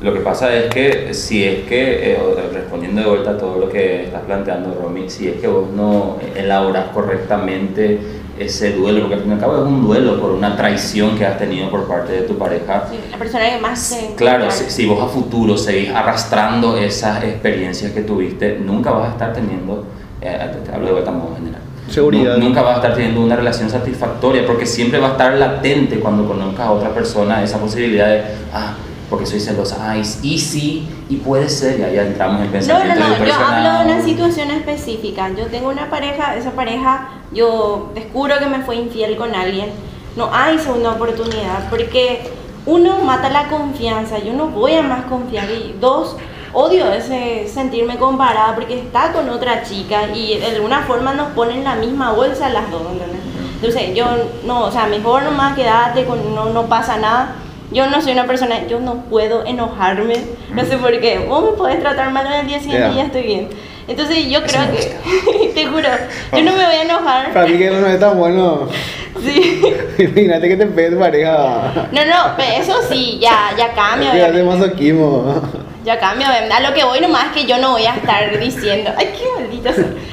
Lo 0.00 0.14
que 0.14 0.20
pasa 0.20 0.54
es 0.54 0.72
que 0.72 1.12
si 1.12 1.44
es 1.44 1.66
que, 1.68 2.12
eh, 2.12 2.18
respondiendo 2.52 3.02
de 3.02 3.08
vuelta 3.08 3.30
a 3.32 3.36
todo 3.36 3.58
lo 3.58 3.68
que 3.68 4.04
estás 4.04 4.22
planteando, 4.22 4.78
Romy, 4.80 5.10
si 5.10 5.28
es 5.28 5.40
que 5.40 5.48
vos 5.48 5.68
no 5.70 6.16
elaborás 6.36 6.86
correctamente 6.94 8.00
ese 8.38 8.72
duelo, 8.72 9.00
porque 9.00 9.14
al 9.16 9.20
fin 9.22 9.30
y 9.30 9.34
al 9.34 9.40
cabo 9.40 9.56
es 9.58 9.62
un 9.62 9.84
duelo 9.86 10.20
por 10.20 10.30
una 10.32 10.56
traición 10.56 11.16
que 11.16 11.26
has 11.26 11.38
tenido 11.38 11.70
por 11.70 11.86
parte 11.88 12.12
de 12.12 12.20
tu 12.22 12.36
pareja, 12.38 12.86
Sí, 12.90 12.98
la 13.10 13.18
persona 13.18 13.50
que 13.50 13.58
más. 13.60 13.98
Claro, 14.16 14.50
si, 14.50 14.64
si 14.70 14.86
vos 14.86 15.02
a 15.02 15.06
futuro 15.08 15.56
seguís 15.56 15.90
arrastrando 15.90 16.76
esas 16.76 17.22
experiencias 17.24 17.92
que 17.92 18.02
tuviste, 18.02 18.58
nunca 18.58 18.90
vas 18.92 19.08
a 19.08 19.12
estar 19.12 19.32
teniendo, 19.32 19.84
eh, 20.20 20.38
te, 20.52 20.68
te 20.68 20.74
hablo 20.74 20.86
de 20.86 20.92
vuelta 20.92 21.10
modo 21.10 21.34
general, 21.36 21.60
Seguridad. 21.88 22.36
Nu- 22.36 22.44
nunca 22.48 22.62
vas 22.62 22.72
a 22.74 22.76
estar 22.76 22.94
teniendo 22.94 23.20
una 23.22 23.34
relación 23.36 23.70
satisfactoria 23.70 24.44
porque 24.46 24.66
siempre 24.66 24.98
va 24.98 25.08
a 25.08 25.10
estar 25.12 25.34
latente 25.34 26.00
cuando 26.00 26.26
conozcas 26.28 26.66
a 26.66 26.70
otra 26.72 26.90
persona 26.90 27.42
esa 27.42 27.58
posibilidad 27.58 28.08
de, 28.08 28.22
ah, 28.52 28.74
porque 29.08 29.24
soy 29.24 29.40
celosa, 29.40 29.76
ah, 29.80 29.96
y, 29.96 30.38
sí, 30.38 30.88
y 31.08 31.16
puede 31.16 31.48
ser, 31.48 31.80
y 31.80 31.82
ahí 31.82 31.98
entramos 31.98 32.42
en 32.42 32.46
No, 32.46 32.46
no, 32.46 32.52
pensamiento 32.52 33.00
no, 33.00 33.26
yo 33.26 33.34
hablo 33.34 33.78
de 33.78 33.94
una 33.94 34.04
situación 34.04 34.50
específica. 34.50 35.30
Yo 35.36 35.46
tengo 35.46 35.70
una 35.70 35.88
pareja, 35.88 36.36
esa 36.36 36.50
pareja, 36.50 37.08
yo 37.32 37.90
descubro 37.94 38.38
que 38.38 38.46
me 38.46 38.60
fue 38.60 38.76
infiel 38.76 39.16
con 39.16 39.34
alguien. 39.34 39.70
No 40.16 40.30
hay 40.32 40.58
segunda 40.58 40.92
oportunidad, 40.92 41.70
porque 41.70 42.30
uno 42.66 42.98
mata 42.98 43.30
la 43.30 43.48
confianza, 43.48 44.18
yo 44.18 44.34
no 44.34 44.48
voy 44.48 44.74
a 44.74 44.82
más 44.82 45.06
confiar. 45.06 45.50
Y 45.50 45.74
dos, 45.80 46.16
odio 46.52 46.92
ese 46.92 47.48
sentirme 47.48 47.96
comparada 47.96 48.54
porque 48.54 48.78
está 48.78 49.12
con 49.12 49.28
otra 49.30 49.62
chica 49.62 50.08
y 50.14 50.38
de 50.38 50.46
alguna 50.46 50.82
forma 50.82 51.14
nos 51.14 51.28
ponen 51.28 51.58
en 51.58 51.64
la 51.64 51.76
misma 51.76 52.12
bolsa 52.12 52.50
las 52.50 52.70
dos. 52.70 52.82
¿entendés? 52.92 53.20
Entonces 53.54 53.94
yo 53.94 54.06
no, 54.44 54.64
o 54.64 54.70
sea, 54.70 54.86
mejor 54.86 55.22
nomás 55.22 55.54
quedate 55.54 56.04
con 56.04 56.34
no, 56.34 56.50
no 56.50 56.66
pasa 56.66 56.98
nada. 56.98 57.36
Yo 57.70 57.86
no 57.88 58.00
soy 58.00 58.12
una 58.12 58.26
persona, 58.26 58.66
yo 58.66 58.80
no 58.80 59.02
puedo 59.04 59.44
enojarme, 59.44 60.14
no 60.54 60.64
sé 60.64 60.78
por 60.78 60.98
qué. 61.00 61.18
Vos 61.18 61.44
me 61.44 61.56
podés 61.56 61.80
tratar 61.80 62.10
mal 62.10 62.26
al 62.26 62.46
día 62.46 62.58
siguiente 62.60 62.86
Ya. 62.88 62.92
y 62.92 62.96
ya 62.96 63.04
estoy 63.04 63.22
bien. 63.22 63.48
Entonces 63.86 64.26
yo 64.28 64.42
creo 64.42 64.62
que, 64.70 65.48
te 65.54 65.66
juro, 65.66 65.88
yo 66.32 66.42
no 66.42 66.52
me 66.52 66.64
voy 66.64 66.74
a 66.76 66.82
enojar. 66.82 67.32
Para 67.32 67.46
mí 67.46 67.58
que 67.58 67.70
no 67.70 67.86
es 67.86 68.00
tan 68.00 68.18
bueno. 68.18 68.68
Sí. 69.20 69.60
Imagínate 69.98 70.48
que 70.48 70.56
te 70.56 70.66
pegue 70.66 70.90
tu 70.92 70.98
pareja. 71.00 71.88
No, 71.90 72.04
no, 72.04 72.34
pero 72.36 72.62
eso 72.62 72.74
sí, 72.88 73.18
ya, 73.20 73.50
ya 73.58 73.72
cambia, 73.72 74.10
hace 74.12 74.22
obviamente. 74.30 74.44
masoquismo. 74.56 75.42
Ya 75.84 75.98
cambia. 75.98 76.28
A 76.54 76.60
lo 76.60 76.72
que 76.72 76.84
voy 76.84 77.00
nomás 77.00 77.32
que 77.34 77.44
yo 77.44 77.58
no 77.58 77.72
voy 77.72 77.84
a 77.84 77.94
estar 77.96 78.38
diciendo, 78.38 78.92
ay, 78.96 79.08
qué 79.18 79.24
maldito. 79.40 79.70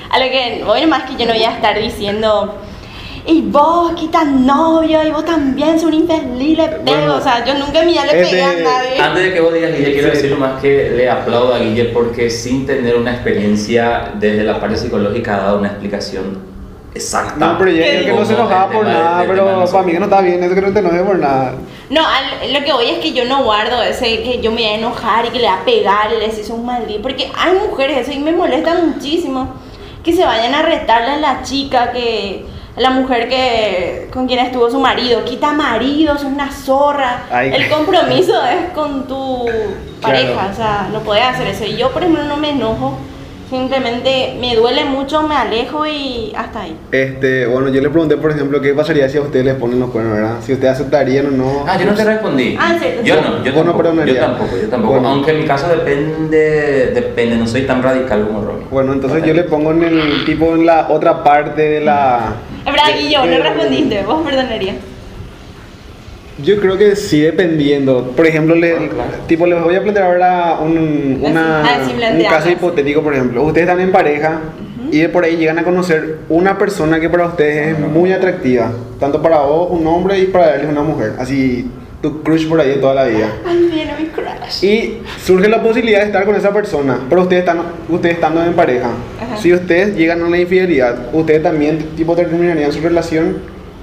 A 0.10 0.18
lo 0.18 0.26
que 0.26 0.64
voy 0.66 0.82
nomás 0.82 1.04
que 1.04 1.16
yo 1.18 1.28
no 1.28 1.34
voy 1.34 1.44
a 1.44 1.52
estar 1.52 1.78
diciendo, 1.80 2.56
y 3.28 3.42
vos, 3.42 3.94
quitas 3.94 4.26
novio, 4.28 5.04
y 5.04 5.10
vos 5.12 5.26
también 5.26 5.80
sos 5.80 5.88
un 5.90 5.96
infeliz, 5.96 6.58
le 6.58 6.68
pego. 6.68 6.84
Bueno, 6.86 7.16
o 7.16 7.22
sea, 7.22 7.44
yo 7.44 7.56
nunca 7.56 7.80
en 7.80 7.88
mi 7.88 7.94
vida 7.94 8.06
le 8.06 8.12
pegué 8.14 8.44
a 8.44 8.54
nadie. 8.54 9.00
Antes 9.02 9.24
de 9.24 9.34
que 9.34 9.42
vos 9.42 9.54
digas 9.54 9.72
Guille, 9.76 9.94
quiero 9.94 10.10
Sí. 10.12 10.16
decir 10.22 10.38
más 10.38 10.62
que 10.62 10.92
le 10.92 11.10
aplaudo 11.10 11.54
a 11.56 11.60
Guille 11.60 11.86
porque 11.86 12.30
sin 12.30 12.66
tener 12.68 12.96
una 12.96 13.14
experiencia 13.14 14.12
desde 14.20 14.44
la 14.44 14.60
parte 14.60 14.78
psicológica 14.78 15.36
ha 15.36 15.44
dado 15.44 15.58
una 15.60 15.70
explicación 15.70 16.38
exacta. 16.94 17.36
No, 17.46 17.58
pero 17.58 17.72
yo 17.72 17.84
¿Qué 17.84 17.90
creo 18.04 18.06
que 18.16 18.20
no 18.22 18.26
se 18.26 18.34
enojaba 18.36 18.72
por 18.72 18.86
de- 18.86 18.94
nada, 18.94 19.22
tema 19.22 19.34
pero 19.34 19.60
de 19.60 19.68
para 19.72 19.84
mí 19.84 19.92
que 19.92 20.00
no 20.00 20.06
está 20.06 20.22
bien, 20.22 20.44
eso 20.44 20.56
que 20.56 20.62
no 20.62 20.72
te 20.74 20.80
enojes 20.80 21.02
por 21.02 21.20
nada. 21.20 21.54
No, 21.90 22.02
al- 22.06 22.54
lo 22.54 22.64
que 22.64 22.74
voy 22.74 22.86
es 22.86 23.00
que 23.00 23.12
yo 23.14 23.26
no 23.26 23.44
guardo 23.44 23.82
ese 23.84 24.22
que 24.24 24.40
yo 24.42 24.52
me 24.52 24.58
voy 24.62 24.66
a 24.66 24.76
enojar 24.76 25.26
y 25.26 25.30
que 25.30 25.40
le 25.40 25.48
va 25.48 25.56
a 25.62 25.66
pegar 25.66 26.12
y 26.16 26.20
le 26.20 26.28
decís 26.30 26.50
un 26.50 26.66
maldito. 26.66 27.02
Porque 27.02 27.30
hay 27.38 27.54
mujeres, 27.68 27.98
eso 28.08 28.12
y 28.12 28.20
me 28.20 28.32
molesta 28.32 28.76
muchísimo, 28.76 29.54
que 30.04 30.14
se 30.14 30.24
vayan 30.26 30.54
a 30.56 30.62
retarle 30.62 31.10
a 31.12 31.18
la 31.18 31.42
chica 31.44 31.92
que. 31.92 32.46
La 32.78 32.90
mujer 32.90 33.30
que 33.30 34.08
con 34.12 34.28
quien 34.28 34.40
estuvo 34.40 34.70
su 34.70 34.80
marido, 34.80 35.24
quita 35.24 35.54
marido, 35.54 36.16
es 36.16 36.24
una 36.24 36.52
zorra. 36.52 37.24
Ay. 37.32 37.52
El 37.54 37.70
compromiso 37.70 38.34
es 38.46 38.72
con 38.74 39.08
tu 39.08 39.46
pareja, 40.02 40.34
Claro. 40.34 40.50
o 40.52 40.56
sea, 40.56 40.90
no 40.92 41.00
puedes 41.00 41.24
hacer 41.24 41.48
eso. 41.48 41.66
Y 41.66 41.78
yo, 41.78 41.92
por 41.92 42.02
ejemplo, 42.04 42.24
no 42.26 42.36
me 42.38 42.50
enojo, 42.50 42.98
simplemente 43.50 44.36
me 44.42 44.56
duele 44.56 44.84
mucho, 44.86 45.24
me 45.24 45.36
alejo 45.36 45.86
y 45.86 46.34
hasta 46.36 46.62
ahí. 46.62 46.76
Este, 46.92 47.46
bueno, 47.46 47.70
yo 47.70 47.80
le 47.82 47.90
pregunté, 47.90 48.18
por 48.18 48.32
ejemplo, 48.32 48.60
qué 48.60 48.74
pasaría 48.74 49.08
si 49.08 49.18
a 49.18 49.22
ustedes 49.22 49.46
les 49.46 49.56
ponen 49.56 49.80
los 49.80 49.90
cuernos, 49.92 50.14
¿verdad? 50.18 50.36
Si 50.42 50.52
ustedes 50.52 50.74
aceptarían 50.74 51.28
o 51.28 51.32
no. 51.32 51.64
Ah, 51.68 51.78
yo 51.80 51.86
no 51.86 51.94
te 51.94 52.04
respondí. 52.04 52.58
Ah, 52.60 52.74
¿en 52.74 52.80
serio? 52.80 53.02
Yo 53.04 53.16
no, 53.22 53.22
yo 53.44 53.52
no 53.52 53.58
tampoco, 53.58 53.78
perdonarías. 53.78 54.18
yo 54.18 54.22
tampoco, 54.26 54.58
yo 54.62 54.68
tampoco. 54.70 54.94
Bueno. 54.96 55.08
Aunque 55.10 55.32
en 55.32 55.40
mi 55.40 55.46
caso 55.46 55.68
depende, 55.70 56.92
depende, 56.94 57.38
no 57.38 57.48
soy 57.48 57.62
tan 57.64 57.82
radical 57.82 58.26
como 58.28 58.42
Romy. 58.44 58.66
Bueno, 58.70 58.94
entonces 58.94 59.24
yo 59.24 59.34
le 59.34 59.44
pongo 59.44 59.72
en 59.72 59.84
el 59.84 60.26
tipo 60.26 60.54
en 60.56 60.66
la 60.66 60.88
otra 60.90 61.24
parte 61.24 61.62
de 61.62 61.82
la. 61.82 62.34
Es 62.66 62.72
verdad, 62.72 63.00
Guillo, 63.00 63.20
no 63.26 63.32
de- 63.32 63.40
respondiste, 63.40 64.04
vos 64.04 64.26
perdonarías. 64.26 64.76
Yo 66.44 66.60
creo 66.60 66.78
que 66.78 66.96
sí, 66.98 67.22
dependiendo. 67.22 68.12
Por 68.16 68.28
ejemplo, 68.28 68.56
le, 68.56 68.74
Bueno, 68.74 68.92
claro. 68.94 69.12
tipo, 69.28 69.46
les 69.48 69.64
voy 69.64 69.76
a 69.76 69.82
plantear 69.82 70.08
ahora 70.08 70.58
un, 70.62 71.20
una- 71.22 71.62
Ah, 71.64 71.80
sí, 71.86 71.94
un 71.94 72.24
caso 72.26 72.50
hipotético, 72.50 73.02
por 73.02 73.14
ejemplo. 73.14 73.42
Ustedes 73.44 73.68
están 73.70 73.80
en 73.80 73.92
pareja 73.94 74.42
y 74.92 75.00
de 75.00 75.10
por 75.10 75.24
ahí 75.24 75.38
llegan 75.38 75.60
a 75.60 75.64
conocer 75.64 76.18
una 76.28 76.58
persona 76.58 77.00
que 77.00 77.10
para 77.10 77.28
ustedes 77.28 77.74
es 77.74 77.80
muy 77.80 78.12
atractiva. 78.12 78.74
Tanto 79.00 79.22
para 79.22 79.40
vos, 79.40 79.70
un 79.72 79.88
hombre, 79.88 80.20
y 80.20 80.26
para 80.26 80.56
él 80.56 80.62
es 80.64 80.68
una 80.70 80.82
mujer. 80.84 81.14
Así, 81.18 81.70
tu 82.02 82.22
crush 82.22 82.50
por 82.50 82.60
ahí 82.60 82.70
de 82.70 82.76
toda 82.76 82.96
la 82.96 83.06
vida. 83.06 83.30
Ay, 83.48 83.70
viene 83.72 83.94
mi 83.98 84.08
crush. 84.08 84.25
Y 84.62 84.98
surge 85.24 85.50
la 85.50 85.62
posibilidad 85.62 86.00
de 86.00 86.06
estar 86.06 86.26
con 86.26 86.36
esa 86.36 86.54
persona, 86.54 87.00
pero 87.10 87.24
ustedes 87.24 87.42
están, 87.42 87.62
ustedes 87.90 88.16
estando 88.16 88.44
en 88.44 88.54
pareja. 88.54 88.90
Ajá. 89.22 89.38
Si 89.38 89.54
ustedes 89.54 89.96
llegan 89.96 90.24
a 90.24 90.30
la 90.30 90.38
infidelidad, 90.40 91.10
¿ustedes 91.14 91.44
también 91.44 91.80
tipo 91.96 92.16
terminarían 92.16 92.72
su 92.72 92.82
relación 92.82 93.38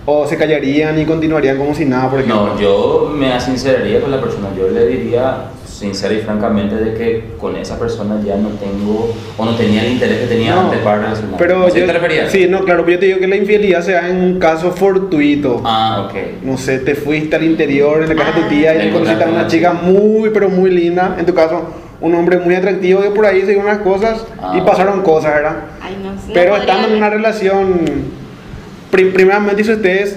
o 0.04 0.26
se 0.26 0.36
callarían 0.36 0.98
y 0.98 1.04
continuarían 1.04 1.56
como 1.58 1.74
si 1.74 1.84
nada, 1.84 2.10
por 2.10 2.20
ejemplo? 2.20 2.54
No, 2.54 2.60
yo 2.60 3.12
me 3.14 3.40
sinceraría 3.40 4.00
con 4.00 4.10
la 4.10 4.20
persona. 4.20 4.48
Yo 4.56 4.68
le 4.68 4.86
diría 4.86 5.50
sincera 5.82 6.14
y 6.14 6.18
francamente 6.18 6.76
de 6.76 6.94
que 6.94 7.24
con 7.38 7.56
esa 7.56 7.78
persona 7.78 8.18
ya 8.24 8.36
no 8.36 8.48
tengo 8.50 9.14
o 9.36 9.44
no 9.44 9.54
tenía 9.56 9.84
el 9.84 9.92
interés 9.92 10.20
que 10.20 10.26
tenía 10.26 10.54
No, 10.54 10.60
antes 10.62 10.78
para 10.80 10.98
relacionarme. 11.02 11.36
Pero 11.38 11.66
¿A 11.66 11.70
qué 11.70 11.80
yo, 11.80 11.86
te 11.86 11.92
referías? 11.92 12.30
Sí, 12.32 12.46
no, 12.48 12.64
claro, 12.64 12.84
pero 12.84 12.94
yo 12.94 13.00
te 13.00 13.06
digo 13.06 13.18
que 13.18 13.26
la 13.28 13.36
infidelidad 13.36 13.82
se 13.82 13.92
da 13.92 14.08
en 14.08 14.16
un 14.16 14.38
caso 14.38 14.70
fortuito. 14.72 15.60
Ah, 15.64 16.06
ok. 16.08 16.44
No 16.44 16.56
sé, 16.56 16.78
te 16.78 16.94
fuiste 16.94 17.36
al 17.36 17.44
interior, 17.44 18.02
en 18.02 18.08
la 18.08 18.14
casa 18.14 18.32
de 18.38 18.42
tu 18.42 18.48
tía, 18.48 18.70
Ah, 18.78 18.84
y 18.84 18.90
conociste 18.90 19.24
a 19.24 19.28
una 19.28 19.50
sí. 19.50 19.56
chica 19.56 19.72
muy, 19.74 20.30
pero 20.30 20.48
muy 20.48 20.70
linda. 20.70 21.16
En 21.18 21.26
tu 21.26 21.34
caso, 21.34 21.74
un 22.00 22.14
hombre 22.14 22.38
muy 22.38 22.54
atractivo 22.54 23.02
que 23.02 23.10
por 23.10 23.26
ahí 23.26 23.42
se 23.42 23.56
unas 23.56 23.78
cosas 23.78 24.24
y 24.54 24.58
Ah. 24.60 24.64
pasaron 24.64 25.02
cosas, 25.02 25.34
¿verdad? 25.34 25.56
Ay, 25.80 25.96
no, 26.02 26.12
no 26.12 26.18
Pero 26.32 26.52
podría 26.54 26.72
estando 26.72 26.88
en 26.88 26.94
una 26.96 27.10
relación, 27.10 27.80
pri- 28.90 29.10
primeramente 29.10 29.64
si 29.64 29.72
ustedes 29.72 30.16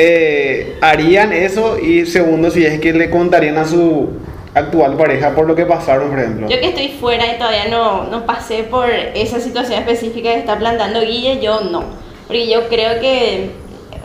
eh, 0.00 0.76
harían 0.80 1.32
eso 1.32 1.76
y 1.78 2.06
segundo, 2.06 2.50
si 2.52 2.64
es 2.64 2.78
que 2.78 2.92
le 2.92 3.10
contarían 3.10 3.56
a 3.58 3.64
su 3.64 4.10
actual 4.58 4.96
pareja 4.96 5.34
por 5.34 5.46
lo 5.46 5.54
que 5.54 5.64
pasaron, 5.66 6.10
por 6.10 6.18
ejemplo. 6.18 6.48
Yo 6.48 6.60
que 6.60 6.68
estoy 6.68 6.88
fuera 7.00 7.26
y 7.32 7.38
todavía 7.38 7.68
no, 7.68 8.04
no 8.04 8.26
pasé 8.26 8.64
por 8.64 8.90
esa 8.90 9.40
situación 9.40 9.78
específica 9.80 10.30
que 10.32 10.38
está 10.38 10.58
plantando 10.58 11.00
Guille, 11.00 11.40
yo 11.40 11.60
no. 11.60 11.84
Porque 12.26 12.48
yo 12.48 12.68
creo 12.68 13.00
que 13.00 13.50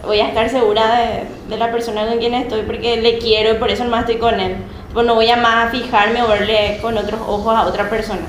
voy 0.05 0.19
a 0.19 0.27
estar 0.27 0.49
segura 0.49 0.97
de, 0.97 1.23
de 1.49 1.57
la 1.57 1.71
persona 1.71 2.05
con 2.07 2.17
quien 2.19 2.33
estoy 2.33 2.63
porque 2.63 2.97
le 2.97 3.17
quiero 3.19 3.51
y 3.51 3.55
por 3.55 3.69
eso 3.69 3.83
nomás 3.83 4.01
estoy 4.01 4.17
con 4.17 4.39
él. 4.39 4.55
Pues 4.93 5.05
no 5.05 5.15
voy 5.15 5.29
a 5.29 5.37
más 5.37 5.67
a 5.67 5.71
fijarme 5.71 6.21
o 6.21 6.27
verle 6.27 6.77
con 6.81 6.97
otros 6.97 7.19
ojos 7.27 7.55
a 7.55 7.65
otra 7.65 7.89
persona. 7.89 8.21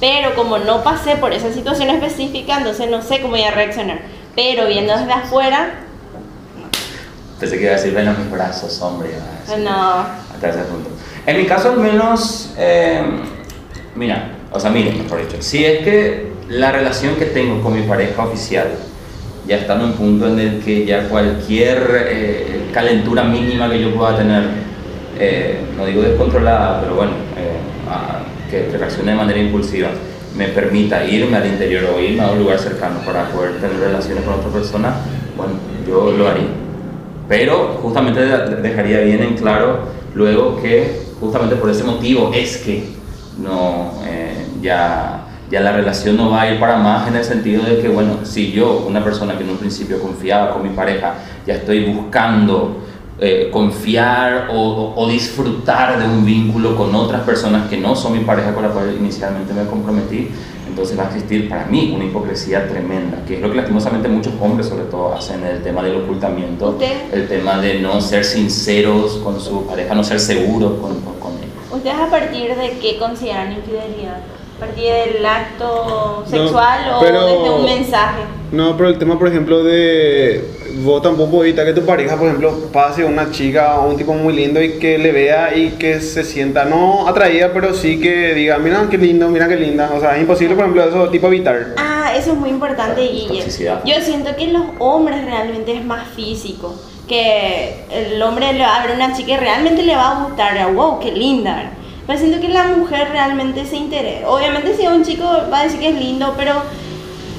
Pero 0.00 0.34
como 0.34 0.58
no 0.58 0.82
pasé 0.82 1.16
por 1.16 1.32
esa 1.32 1.52
situación 1.52 1.90
específica, 1.90 2.56
entonces 2.58 2.90
no 2.90 3.02
sé 3.02 3.20
cómo 3.20 3.32
voy 3.32 3.42
a 3.42 3.50
reaccionar. 3.50 4.00
Pero 4.34 4.66
viendo 4.66 4.96
desde 4.96 5.12
afuera, 5.12 5.74
Pensé 7.38 7.56
que 7.58 7.64
iba 7.64 7.72
a 7.72 7.76
decir, 7.76 7.92
ven 7.92 8.06
a 8.06 8.12
mis 8.12 8.30
brazos, 8.30 8.80
hombre. 8.82 9.10
no. 9.58 10.06
Hasta 10.32 10.48
ese 10.48 10.60
punto. 10.60 10.90
En 11.26 11.36
mi 11.36 11.44
caso, 11.44 11.72
al 11.72 11.78
menos, 11.78 12.52
eh, 12.58 13.00
mira, 13.94 14.32
o 14.50 14.58
sea, 14.58 14.70
miren, 14.70 15.02
mejor 15.02 15.20
dicho, 15.26 15.36
si 15.40 15.64
es 15.64 15.80
que 15.84 16.32
la 16.48 16.72
relación 16.72 17.14
que 17.16 17.26
tengo 17.26 17.62
con 17.62 17.74
mi 17.74 17.82
pareja 17.86 18.24
oficial 18.24 18.68
ya 19.46 19.56
está 19.56 19.74
en 19.74 19.82
un 19.82 19.92
punto 19.92 20.26
en 20.26 20.38
el 20.38 20.58
que 20.60 20.84
ya 20.84 21.08
cualquier 21.08 22.06
eh, 22.08 22.46
calentura 22.72 23.22
mínima 23.24 23.70
que 23.70 23.80
yo 23.80 23.94
pueda 23.94 24.16
tener, 24.16 24.42
eh, 25.18 25.60
no 25.76 25.86
digo 25.86 26.02
descontrolada, 26.02 26.80
pero 26.80 26.94
bueno, 26.96 27.12
eh, 27.36 27.56
a- 27.88 28.22
que, 28.50 28.68
reaccione 28.76 29.12
de 29.12 29.16
manera 29.16 29.38
impulsiva, 29.38 29.88
me 30.36 30.48
permita 30.48 31.04
irme 31.04 31.36
al 31.36 31.46
interior 31.46 31.84
o 31.94 32.00
irme 32.00 32.22
a 32.22 32.30
un 32.32 32.40
lugar 32.40 32.58
cercano 32.58 32.98
para 33.06 33.28
poder 33.30 33.52
tener 33.60 33.78
relaciones 33.78 34.24
con 34.24 34.34
otra 34.34 34.50
persona, 34.50 34.94
bueno, 35.36 35.52
yo 35.88 36.10
lo 36.16 36.28
haría. 36.28 36.48
Pero 37.28 37.78
justamente 37.80 38.20
de- 38.20 38.56
dejaría 38.56 39.00
bien 39.00 39.22
en 39.22 39.34
claro 39.34 39.80
luego 40.14 40.60
que 40.60 41.11
justamente 41.22 41.54
por 41.54 41.70
ese 41.70 41.84
motivo 41.84 42.32
es 42.34 42.56
que 42.58 42.84
no, 43.38 43.92
eh, 44.04 44.44
ya, 44.60 45.24
ya 45.48 45.60
la 45.60 45.70
relación 45.70 46.16
no 46.16 46.30
va 46.30 46.42
a 46.42 46.52
ir 46.52 46.58
para 46.58 46.76
más 46.78 47.06
en 47.06 47.14
el 47.14 47.22
sentido 47.22 47.62
de 47.62 47.78
que, 47.78 47.88
bueno, 47.88 48.24
si 48.24 48.50
yo, 48.50 48.84
una 48.88 49.04
persona 49.04 49.38
que 49.38 49.44
en 49.44 49.50
un 49.50 49.56
principio 49.56 50.00
confiaba 50.00 50.52
con 50.52 50.64
mi 50.64 50.70
pareja, 50.70 51.14
ya 51.46 51.54
estoy 51.54 51.84
buscando 51.84 52.78
eh, 53.20 53.50
confiar 53.52 54.48
o, 54.52 55.06
disfrutar 55.08 55.96
de 56.00 56.06
un 56.06 56.24
vínculo 56.24 56.74
con 56.74 56.92
otras 56.92 57.20
personas 57.20 57.68
que 57.68 57.76
no 57.76 57.94
son 57.94 58.18
mi 58.18 58.24
pareja 58.24 58.52
con 58.52 58.64
la 58.64 58.70
cual 58.70 58.96
inicialmente 58.98 59.54
me 59.54 59.64
comprometí, 59.66 60.28
entonces 60.72 60.98
va 60.98 61.04
a 61.04 61.06
existir 61.08 61.48
para 61.48 61.66
mí 61.66 61.92
una 61.94 62.04
hipocresía 62.06 62.66
tremenda, 62.66 63.18
que 63.26 63.34
es 63.36 63.40
lo 63.42 63.50
que 63.50 63.56
lastimosamente 63.56 64.08
muchos 64.08 64.32
hombres 64.40 64.66
sobre 64.66 64.84
todo 64.84 65.12
hacen 65.14 65.44
el 65.44 65.62
tema 65.62 65.82
del 65.82 65.96
ocultamiento, 65.96 66.70
Usted- 66.70 67.12
el 67.12 67.28
tema 67.28 67.58
de 67.60 67.78
no 67.80 68.00
ser 68.00 68.24
sinceros 68.24 69.18
con 69.18 69.38
su 69.38 69.66
pareja, 69.66 69.94
no 69.94 70.02
ser 70.02 70.18
seguros 70.18 70.80
con, 70.80 71.00
con, 71.02 71.14
con 71.20 71.32
él. 71.34 71.48
¿Ustedes 71.70 71.96
a 71.96 72.10
partir 72.10 72.54
de 72.56 72.78
qué 72.80 72.98
consideran 72.98 73.52
infidelidad? 73.52 74.18
¿A 74.62 74.64
partir 74.64 74.92
del 74.92 75.26
acto 75.26 76.22
sexual 76.24 76.92
o 76.94 77.00
pero- 77.00 77.26
desde 77.26 77.50
un 77.50 77.64
mensaje? 77.64 78.22
No, 78.52 78.76
pero 78.76 78.90
el 78.90 78.98
tema, 78.98 79.18
por 79.18 79.26
ejemplo, 79.26 79.64
de 79.64 80.40
vos 80.84 81.02
tampoco 81.02 81.42
evitar 81.42 81.66
que 81.66 81.72
tu 81.72 81.84
pareja, 81.84 82.16
por 82.16 82.28
ejemplo, 82.28 82.68
pase 82.72 83.04
una 83.04 83.32
chica 83.32 83.80
o 83.80 83.88
un 83.90 83.96
tipo 83.96 84.14
muy 84.14 84.32
lindo 84.34 84.62
y 84.62 84.78
que 84.78 84.98
le 84.98 85.10
vea 85.10 85.56
y 85.56 85.70
que 85.70 86.00
se 86.00 86.22
sienta 86.22 86.64
no 86.64 87.08
atraída, 87.08 87.50
pero 87.52 87.74
sí 87.74 88.00
que 88.00 88.34
diga, 88.34 88.58
mira 88.58 88.86
qué 88.88 88.98
lindo, 88.98 89.28
mira 89.30 89.48
qué 89.48 89.56
linda. 89.56 89.90
O 89.96 89.98
sea, 89.98 90.14
es 90.14 90.20
imposible, 90.20 90.54
por 90.54 90.66
ejemplo, 90.66 90.84
eso 90.84 91.08
tipo 91.08 91.26
evitar. 91.26 91.74
Ah, 91.76 92.12
eso 92.16 92.30
es 92.30 92.38
muy 92.38 92.50
importante, 92.50 93.00
Guille. 93.00 93.44
Yo 93.84 93.94
siento 94.00 94.36
que 94.36 94.46
los 94.46 94.62
hombres 94.78 95.24
realmente 95.24 95.74
es 95.76 95.84
más 95.84 96.06
físico. 96.14 96.72
Que 97.08 97.84
el 97.90 98.22
hombre 98.22 98.52
le 98.52 98.60
va 98.60 98.76
a 98.76 98.82
ver 98.86 98.92
a 98.92 98.94
una 98.94 99.16
chica 99.16 99.32
y 99.32 99.36
realmente 99.38 99.82
le 99.82 99.96
va 99.96 100.20
a 100.20 100.24
gustar. 100.24 100.72
Wow, 100.72 101.00
qué 101.00 101.10
linda. 101.10 101.72
Pero 102.06 102.18
siento 102.18 102.40
que 102.40 102.48
la 102.48 102.64
mujer 102.64 103.08
realmente 103.10 103.64
se 103.64 103.76
interesa. 103.76 104.28
Obviamente, 104.28 104.76
si 104.76 104.86
un 104.86 105.04
chico 105.04 105.24
va 105.52 105.60
a 105.60 105.64
decir 105.64 105.80
que 105.80 105.88
es 105.90 105.94
lindo, 105.94 106.34
pero 106.36 106.54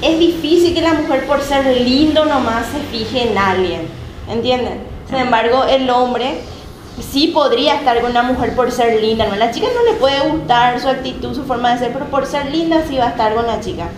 es 0.02 0.18
difícil 0.18 0.74
que 0.74 0.80
la 0.80 0.94
mujer, 0.94 1.26
por 1.26 1.40
ser 1.42 1.66
lindo 1.82 2.24
nomás, 2.24 2.66
se 2.66 2.80
fije 2.96 3.30
en 3.30 3.38
alguien. 3.38 3.82
¿Entienden? 4.28 4.80
Sin 5.08 5.18
embargo, 5.18 5.64
el 5.64 5.88
hombre 5.90 6.40
sí 7.00 7.28
podría 7.28 7.74
estar 7.76 8.00
con 8.00 8.10
una 8.10 8.22
mujer 8.22 8.54
por 8.54 8.70
ser 8.70 9.00
linda. 9.00 9.26
¿no? 9.26 9.36
La 9.36 9.50
chica 9.50 9.66
no 9.74 9.90
le 9.90 9.98
puede 9.98 10.20
gustar 10.28 10.80
su 10.80 10.88
actitud, 10.88 11.34
su 11.34 11.44
forma 11.44 11.72
de 11.72 11.78
ser, 11.78 11.92
pero 11.92 12.06
por 12.06 12.26
ser 12.26 12.50
linda 12.50 12.82
sí 12.88 12.96
va 12.96 13.06
a 13.06 13.10
estar 13.10 13.34
con 13.34 13.46
la 13.46 13.60
chica. 13.60 13.88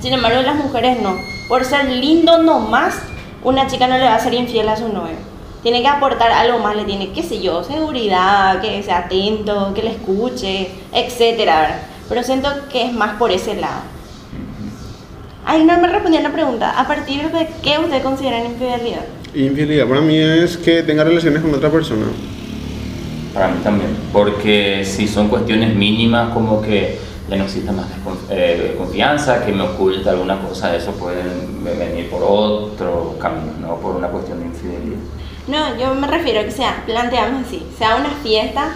Sin 0.00 0.12
embargo, 0.12 0.42
las 0.42 0.56
mujeres 0.56 1.00
no. 1.00 1.16
Por 1.48 1.64
ser 1.64 1.88
lindo 1.88 2.38
nomás, 2.42 2.94
una 3.42 3.66
chica 3.66 3.86
no 3.86 3.98
le 3.98 4.04
va 4.04 4.14
a 4.14 4.20
ser 4.20 4.34
infiel 4.34 4.68
a 4.68 4.76
su 4.76 4.88
novio. 4.88 5.16
Tiene 5.62 5.82
que 5.82 5.88
aportar 5.88 6.30
algo 6.30 6.58
más, 6.60 6.76
le 6.76 6.84
tiene, 6.84 7.10
qué 7.10 7.22
sé 7.22 7.40
yo, 7.40 7.64
seguridad, 7.64 8.60
que 8.60 8.82
sea 8.82 8.98
atento, 8.98 9.72
que 9.74 9.82
le 9.82 9.90
escuche, 9.90 10.70
etcétera. 10.92 11.82
Pero 12.08 12.22
siento 12.22 12.48
que 12.70 12.86
es 12.86 12.92
más 12.92 13.16
por 13.16 13.30
ese 13.32 13.56
lado. 13.56 13.82
Ay, 15.44 15.64
no 15.64 15.78
me 15.78 15.88
respondió 15.88 16.20
la 16.20 16.30
pregunta. 16.30 16.78
¿A 16.78 16.86
partir 16.86 17.22
de 17.30 17.48
qué 17.62 17.78
ustedes 17.78 18.02
consideran 18.02 18.46
infidelidad? 18.46 19.04
Infidelidad 19.34 19.86
para 19.86 20.00
mí 20.00 20.16
es 20.16 20.56
que 20.58 20.82
tenga 20.82 21.04
relaciones 21.04 21.42
con 21.42 21.54
otra 21.54 21.70
persona. 21.70 22.06
Para 23.34 23.48
mí 23.48 23.58
también, 23.64 23.96
porque 24.12 24.84
si 24.84 25.08
son 25.08 25.28
cuestiones 25.28 25.74
mínimas 25.74 26.32
como 26.34 26.60
que 26.60 26.98
ya 27.28 27.36
no 27.36 27.44
existe 27.44 27.70
más 27.72 27.86
eh, 28.30 28.74
confianza, 28.76 29.44
que 29.44 29.52
me 29.52 29.62
oculta 29.62 30.10
alguna 30.10 30.40
cosa, 30.40 30.74
eso 30.74 30.92
puede 30.92 31.22
venir 31.62 32.08
por 32.10 32.22
otro 32.22 33.16
camino, 33.20 33.52
no 33.60 33.76
por 33.76 33.96
una 33.96 34.08
cuestión 34.08 34.40
de 34.40 34.46
infidelidad. 34.46 34.47
No, 35.48 35.76
yo 35.78 35.94
me 35.94 36.06
refiero 36.06 36.40
a 36.40 36.44
que 36.44 36.50
sea, 36.50 36.82
planteamos 36.84 37.46
así, 37.46 37.66
sea 37.78 37.96
una 37.96 38.10
fiesta, 38.22 38.68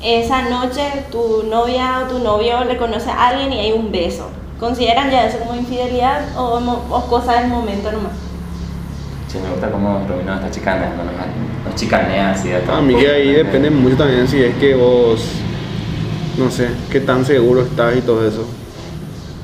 esa 0.00 0.42
noche 0.48 1.04
tu 1.10 1.42
novia 1.48 2.00
o 2.04 2.08
tu 2.08 2.18
novio 2.20 2.64
le 2.64 2.76
conoce 2.76 3.10
a 3.10 3.28
alguien 3.28 3.52
y 3.52 3.58
hay 3.58 3.72
un 3.72 3.90
beso. 3.90 4.28
¿Consideran 4.60 5.10
ya 5.10 5.26
eso 5.26 5.38
como 5.38 5.56
infidelidad 5.56 6.36
o, 6.36 6.58
o 6.90 7.06
cosa 7.08 7.40
del 7.40 7.48
momento 7.48 7.90
nomás? 7.90 8.12
Sí, 9.26 9.38
me 9.42 9.50
gusta 9.50 9.70
cómo 9.70 10.06
Romino 10.08 10.34
está 10.34 10.50
chicaneando, 10.50 11.02
nos, 11.02 11.14
nos 11.64 11.74
chicanea 11.74 12.32
así 12.32 12.50
de 12.50 12.60
todo. 12.60 12.76
A 12.76 12.82
mí 12.82 12.94
que 12.94 13.10
ahí 13.10 13.32
depende 13.32 13.70
mucho 13.70 13.96
también 13.96 14.28
si 14.28 14.42
es 14.42 14.54
que 14.56 14.74
vos, 14.74 15.24
no 16.38 16.50
sé, 16.50 16.68
qué 16.90 17.00
tan 17.00 17.24
seguro 17.24 17.62
estás 17.62 17.96
y 17.96 18.02
todo 18.02 18.26
eso. 18.26 18.46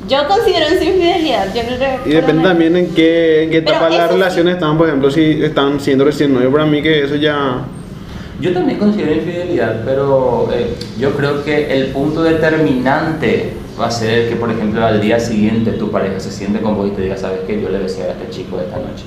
Yo 0.08 0.26
considero 0.26 0.66
eso 0.66 0.82
infidelidad. 0.84 1.54
Yo 1.54 1.62
creo 1.62 1.78
que 1.78 2.10
Y 2.10 2.14
depende 2.14 2.42
también 2.42 2.76
en 2.76 2.94
qué, 2.94 3.44
en 3.44 3.50
qué 3.50 3.58
etapa 3.58 3.90
de 3.90 3.98
la 3.98 4.08
sí. 4.08 4.14
relación 4.14 4.48
están, 4.48 4.78
por 4.78 4.88
ejemplo, 4.88 5.10
si 5.10 5.42
están 5.42 5.80
siendo 5.80 6.04
recién 6.04 6.32
novios, 6.32 6.52
para 6.52 6.66
mí 6.66 6.82
que 6.82 7.04
eso 7.04 7.16
ya... 7.16 7.64
Yo 8.40 8.52
también 8.52 8.78
considero 8.78 9.12
infidelidad, 9.12 9.82
pero 9.84 10.48
eh, 10.54 10.74
yo 10.98 11.10
creo 11.10 11.44
que 11.44 11.72
el 11.76 11.88
punto 11.88 12.22
determinante 12.22 13.52
va 13.78 13.88
a 13.88 13.90
ser 13.90 14.28
que, 14.28 14.36
por 14.36 14.50
ejemplo, 14.50 14.84
al 14.84 15.00
día 15.00 15.18
siguiente 15.18 15.72
tu 15.72 15.90
pareja 15.90 16.20
se 16.20 16.30
siente 16.30 16.60
con 16.60 16.76
vos 16.76 16.88
y 16.88 16.90
te 16.92 17.02
diga, 17.02 17.16
¿sabes 17.16 17.40
qué? 17.46 17.60
Yo 17.60 17.68
le 17.68 17.78
besé 17.78 18.04
a 18.04 18.10
este 18.12 18.30
chico 18.30 18.58
esta 18.60 18.76
noche. 18.76 19.04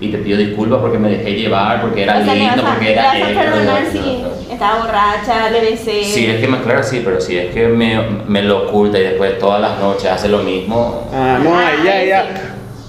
Y 0.00 0.08
te 0.10 0.18
pido 0.18 0.38
disculpas 0.38 0.80
porque 0.80 0.98
me 0.98 1.10
dejé 1.10 1.32
llevar, 1.34 1.82
porque 1.82 2.04
era 2.04 2.18
O 2.18 2.24
sea, 2.24 2.34
lindo, 2.34 2.62
a, 2.62 2.70
porque 2.70 2.92
era 2.92 3.18
esto, 3.18 3.38
perdonar 3.40 3.82
si 3.92 4.24
estaba 4.50 4.78
borracha, 4.80 5.50
le 5.50 5.60
besé. 5.60 6.04
Si 6.04 6.24
es 6.26 6.40
que 6.40 6.48
me 6.48 6.58
claro, 6.62 6.82
sí, 6.82 7.02
pero 7.04 7.20
si 7.20 7.36
es 7.36 7.52
que 7.52 7.66
me, 7.68 8.00
me 8.26 8.42
lo 8.42 8.68
oculta 8.68 8.98
y 8.98 9.02
después 9.02 9.38
todas 9.38 9.60
las 9.60 9.78
noches 9.78 10.06
hace 10.10 10.28
lo 10.28 10.38
mismo, 10.38 11.06
Ah, 11.12 11.38
no, 11.42 11.54
Ah, 11.54 11.68
ahí 11.68 11.84
ya, 11.84 11.92
ahí 11.92 12.08
ya. 12.08 12.22
sí. 12.22 12.28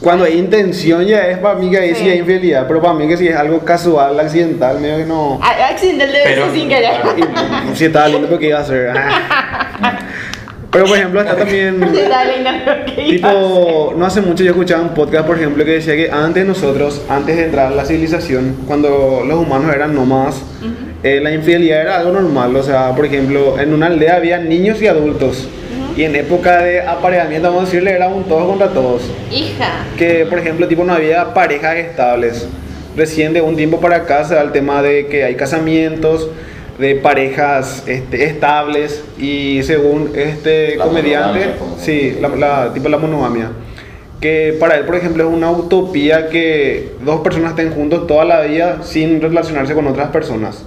Cuando 0.02 0.24
hay 0.26 0.38
intención 0.40 1.06
ya 1.06 1.28
es 1.28 1.38
para 1.38 1.54
mí 1.56 1.70
que 1.70 1.78
ahí 1.78 1.90
sí, 1.94 2.04
Sí. 2.06 2.10
hay 2.10 2.20
infidelidad, 2.20 2.66
pero 2.68 2.82
para 2.82 2.94
mí 2.94 3.08
que 3.08 3.18
si 3.18 3.28
es 3.28 3.36
algo 3.36 3.60
casual, 3.60 4.20
accidental, 4.20 4.80
medio 4.80 4.98
que 4.98 5.06
no... 5.06 5.38
Ah, 5.44 5.68
Accidental 5.70 6.08
de 6.12 6.18
beso 6.18 6.28
Pero- 6.30 6.54
sin 6.54 6.70
querer. 6.70 6.92
Y, 7.72 7.76
si 7.76 7.86
estaba 7.86 8.08
lindo, 8.08 8.28
porque 8.30 8.48
iba 8.48 8.58
a 8.58 8.62
hacer? 8.62 8.94
Ah. 8.98 9.58
Pero 10.72 10.86
por 10.86 10.98
ejemplo, 10.98 11.22
está 11.22 11.36
también... 11.36 11.82
Tipo, 12.96 13.94
no 13.98 14.06
hace 14.06 14.22
mucho 14.22 14.44
yo 14.44 14.52
escuchaba 14.52 14.82
un 14.82 14.94
podcast, 14.94 15.28
por 15.28 15.38
ejemplo, 15.38 15.66
que 15.66 15.72
decía 15.72 15.96
que 15.96 16.10
antes 16.10 16.46
nosotros, 16.46 17.02
antes 17.10 17.36
de 17.36 17.46
entrar 17.46 17.68
a 17.68 17.76
la 17.76 17.84
civilización, 17.84 18.56
cuando 18.68 19.24
los 19.28 19.38
humanos 19.38 19.74
eran 19.76 19.94
nómadas, 19.94 20.42
eh, 21.04 21.20
la 21.22 21.34
infidelidad 21.34 21.82
era 21.82 21.98
algo 22.00 22.14
normal. 22.14 22.56
O 22.56 22.64
sea, 22.64 22.96
por 22.96 23.06
ejemplo, 23.06 23.60
en 23.60 23.74
una 23.74 23.88
aldea 23.88 24.16
había 24.16 24.38
niños 24.38 24.82
y 24.82 24.88
adultos. 24.88 25.50
Y 25.98 26.04
en 26.04 26.16
época 26.16 26.62
de 26.62 26.82
apareamiento, 26.82 27.50
vamos 27.50 27.64
a 27.64 27.66
decirle, 27.66 27.92
era 27.92 28.08
un 28.08 28.24
todos 28.24 28.48
contra 28.48 28.70
todos. 28.70 29.04
Hija. 29.30 29.86
Que, 29.98 30.26
por 30.26 30.40
ejemplo, 30.40 30.70
tipo, 30.70 30.86
no 30.86 30.94
había 30.94 31.34
parejas 31.34 31.76
estables. 31.76 32.48
Recién 32.96 33.34
de 33.34 33.42
un 33.42 33.58
tiempo 33.58 33.82
para 33.82 33.98
acá 33.98 34.24
se 34.24 34.36
da 34.36 34.42
el 34.42 34.54
tema 34.54 34.82
de 34.82 35.08
que 35.08 35.26
hay 35.26 35.36
casamientos 35.36 36.30
de 36.82 36.96
parejas 36.96 37.84
este, 37.88 38.26
estables 38.26 39.04
y 39.18 39.62
según 39.64 40.12
este 40.16 40.76
La 40.76 40.84
comediante, 40.86 41.40
sí, 41.80 42.18
la, 42.20 42.28
la- 42.30 42.74
tipo 42.74 42.90
la 42.90 42.98
monogamia, 42.98 43.52
que 44.20 44.56
para 44.60 44.76
él, 44.78 44.86
por 44.86 44.96
ejemplo, 44.96 45.24
es 45.28 45.34
una 45.34 45.50
utopía 45.52 46.28
que 46.30 46.92
dos 47.06 47.22
personas 47.22 47.52
estén 47.52 47.72
juntos 47.72 48.06
toda 48.08 48.26
la 48.26 48.42
vida 48.42 48.80
sin 48.84 49.22
relacionarse 49.22 49.74
con 49.74 49.88
otras 49.88 50.10
personas. 50.10 50.66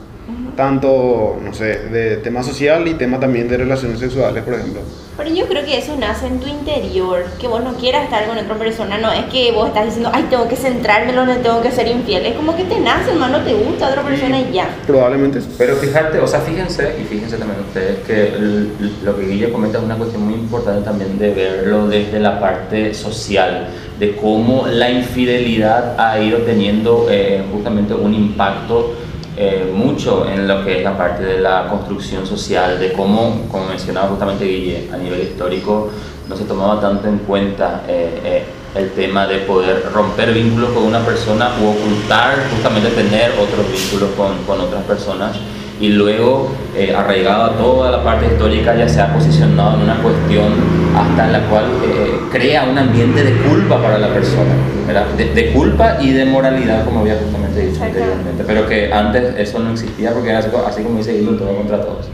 Tanto, 0.56 1.36
no 1.42 1.52
sé, 1.54 1.64
de 1.90 2.16
tema 2.18 2.42
social 2.42 2.86
y 2.88 2.94
tema 2.94 3.18
también 3.20 3.48
de 3.48 3.56
relaciones 3.56 3.98
sexuales, 3.98 4.42
por 4.42 4.54
ejemplo. 4.54 4.80
Pero 5.16 5.30
yo 5.32 5.46
creo 5.46 5.64
que 5.64 5.78
eso 5.78 5.94
nace 5.96 6.26
en 6.26 6.40
tu 6.40 6.48
interior, 6.48 7.24
que 7.40 7.46
vos 7.46 7.62
no 7.62 7.74
quieras 7.74 8.04
estar 8.04 8.26
con 8.26 8.36
otra 8.36 8.56
persona, 8.56 8.98
no 8.98 9.12
es 9.12 9.24
que 9.26 9.52
vos 9.52 9.68
estás 9.68 9.84
diciendo, 9.84 10.10
ay, 10.12 10.26
tengo 10.28 10.48
que 10.48 10.56
centrarme 10.56 11.10
en 11.10 11.16
donde 11.16 11.36
tengo 11.36 11.62
que 11.62 11.70
ser 11.70 11.86
infiel, 11.86 12.26
es 12.26 12.34
como 12.34 12.56
que 12.56 12.64
te 12.64 12.80
nace, 12.80 13.12
hermano, 13.12 13.38
te 13.42 13.54
gusta 13.54 13.90
otra 13.90 14.02
persona 14.02 14.40
y 14.40 14.52
ya. 14.52 14.68
Probablemente. 14.86 15.40
sí. 15.40 15.48
Pero 15.56 15.76
fíjate, 15.76 16.18
o 16.18 16.26
sea, 16.26 16.40
fíjense, 16.40 16.96
y 17.00 17.04
fíjense 17.04 17.36
también 17.36 17.60
ustedes, 17.60 17.98
que 18.04 18.28
el- 18.34 18.72
lo 19.04 19.16
que 19.16 19.26
Guille 19.26 19.52
comenta 19.52 19.78
es 19.78 19.84
una 19.84 19.94
cuestión 19.96 20.24
muy 20.24 20.34
importante 20.34 20.82
también 20.84 21.16
de 21.16 21.30
verlo 21.30 21.86
desde 21.86 22.18
la 22.18 22.40
parte 22.40 22.92
social, 22.92 23.68
de 24.00 24.16
cómo 24.16 24.66
la 24.66 24.90
infidelidad 24.90 25.94
ha 25.98 26.18
ido 26.18 26.38
teniendo 26.38 27.06
eh, 27.08 27.42
justamente 27.52 27.94
un 27.94 28.12
impacto 28.12 28.94
eh, 29.36 29.72
mucho 29.74 30.28
en 30.28 30.46
lo 30.46 30.64
que 30.64 30.78
es 30.78 30.84
la 30.84 30.96
parte 30.96 31.24
de 31.24 31.40
la 31.40 31.66
construcción 31.68 32.26
social, 32.26 32.78
de 32.78 32.92
cómo, 32.92 33.46
como 33.50 33.66
mencionaba 33.66 34.08
justamente 34.08 34.44
Guille, 34.44 34.88
a 34.92 34.96
nivel 34.96 35.22
histórico 35.22 35.90
no 36.28 36.36
se 36.36 36.44
tomaba 36.44 36.80
tanto 36.80 37.08
en 37.08 37.18
cuenta 37.18 37.82
eh, 37.88 38.20
eh, 38.24 38.44
el 38.74 38.90
tema 38.92 39.26
de 39.26 39.38
poder 39.40 39.90
romper 39.92 40.32
vínculos 40.32 40.70
con 40.70 40.84
una 40.84 41.00
persona 41.00 41.50
u 41.60 41.68
ocultar 41.68 42.48
justamente 42.50 42.90
tener 42.90 43.32
otros 43.32 43.66
vínculos 43.70 44.10
con, 44.16 44.38
con 44.44 44.60
otras 44.60 44.82
personas 44.84 45.36
y 45.80 45.88
luego 45.88 46.52
eh, 46.76 46.94
arraigado 46.94 47.44
a 47.44 47.56
toda 47.56 47.90
la 47.90 48.04
parte 48.04 48.26
histórica 48.26 48.76
ya 48.76 48.88
se 48.88 49.00
ha 49.00 49.12
posicionado 49.12 49.76
en 49.76 49.82
una 49.82 50.00
cuestión 50.02 50.52
hasta 50.96 51.26
la 51.28 51.40
cual 51.48 51.64
eh, 51.84 52.14
crea 52.30 52.64
un 52.64 52.78
ambiente 52.78 53.24
de 53.24 53.32
culpa 53.42 53.82
para 53.82 53.98
la 53.98 54.08
persona, 54.08 54.54
¿verdad? 54.86 55.06
De, 55.16 55.34
de 55.34 55.52
culpa 55.52 55.98
y 56.00 56.12
de 56.12 56.24
moralidad 56.26 56.84
como 56.84 57.00
había 57.00 57.16
justamente 57.16 57.60
dicho 57.60 57.72
Exacto. 57.74 57.98
anteriormente, 57.98 58.44
pero 58.46 58.68
que 58.68 58.92
antes 58.92 59.34
eso 59.38 59.58
no 59.58 59.72
existía 59.72 60.12
porque 60.12 60.30
era 60.30 60.38
así, 60.38 60.48
así 60.66 60.82
como 60.82 60.98
dice 60.98 61.18
Guido, 61.18 61.36
todo 61.36 61.56
contra 61.56 61.80
todos. 61.80 62.06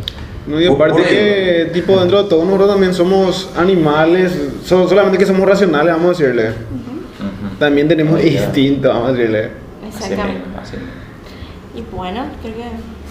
No, 0.46 0.58
y 0.60 0.66
aparte 0.66 1.02
que, 1.02 1.70
tipo, 1.74 1.98
dentro 2.00 2.22
de 2.22 2.28
todo 2.30 2.44
nosotros 2.44 2.70
también 2.70 2.94
somos 2.94 3.50
animales, 3.56 4.32
so- 4.64 4.88
solamente 4.88 5.18
que 5.18 5.26
somos 5.26 5.46
racionales, 5.46 5.92
vamos 5.94 6.18
a 6.18 6.22
decirle. 6.22 6.48
Ujú. 6.48 7.56
También 7.58 7.86
tenemos 7.88 8.24
instinto, 8.24 8.88
vamos 8.88 9.10
a 9.10 9.12
decirle. 9.12 9.50
Así 9.86 10.04
Exactamente. 10.04 10.46
mismo, 10.46 10.60
así 10.62 10.76
mismo. 10.76 10.90
Y 11.76 11.94
bueno, 11.94 12.24
creo 12.42 12.54
que... 12.54 12.62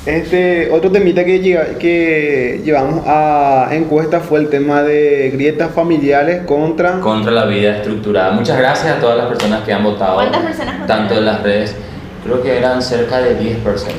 Este, 0.06 0.70
otro 0.72 0.91
temita 0.91 1.25
que, 1.25 1.39
llega- 1.39 1.77
que 1.77 2.62
llevamos 2.63 3.03
a 3.06 3.68
encuesta 3.72 4.22
fue 4.22 4.39
el 4.39 4.50
tema 4.50 4.82
de 4.82 5.29
grietas 5.34 5.72
familiares 5.72 6.44
contra... 6.46 7.00
contra 7.00 7.32
la 7.32 7.46
vida 7.46 7.77
estructurada. 7.77 8.32
Muchas 8.32 8.58
gracias 8.58 8.98
a 8.98 9.00
todas 9.00 9.18
las 9.18 9.27
personas 9.27 9.62
que 9.63 9.74
han 9.74 9.84
votado. 9.84 10.15
¿Cuántas 10.15 10.41
personas 10.41 10.79
votaron? 10.79 10.88
Tanto 10.88 11.15
en 11.20 11.25
las 11.25 11.44
redes, 11.44 11.75
creo 12.24 12.41
que 12.41 12.58
eran 12.58 12.82
cerca 12.82 13.20
de 13.20 13.36
10 13.36 13.58
personas. 13.58 13.98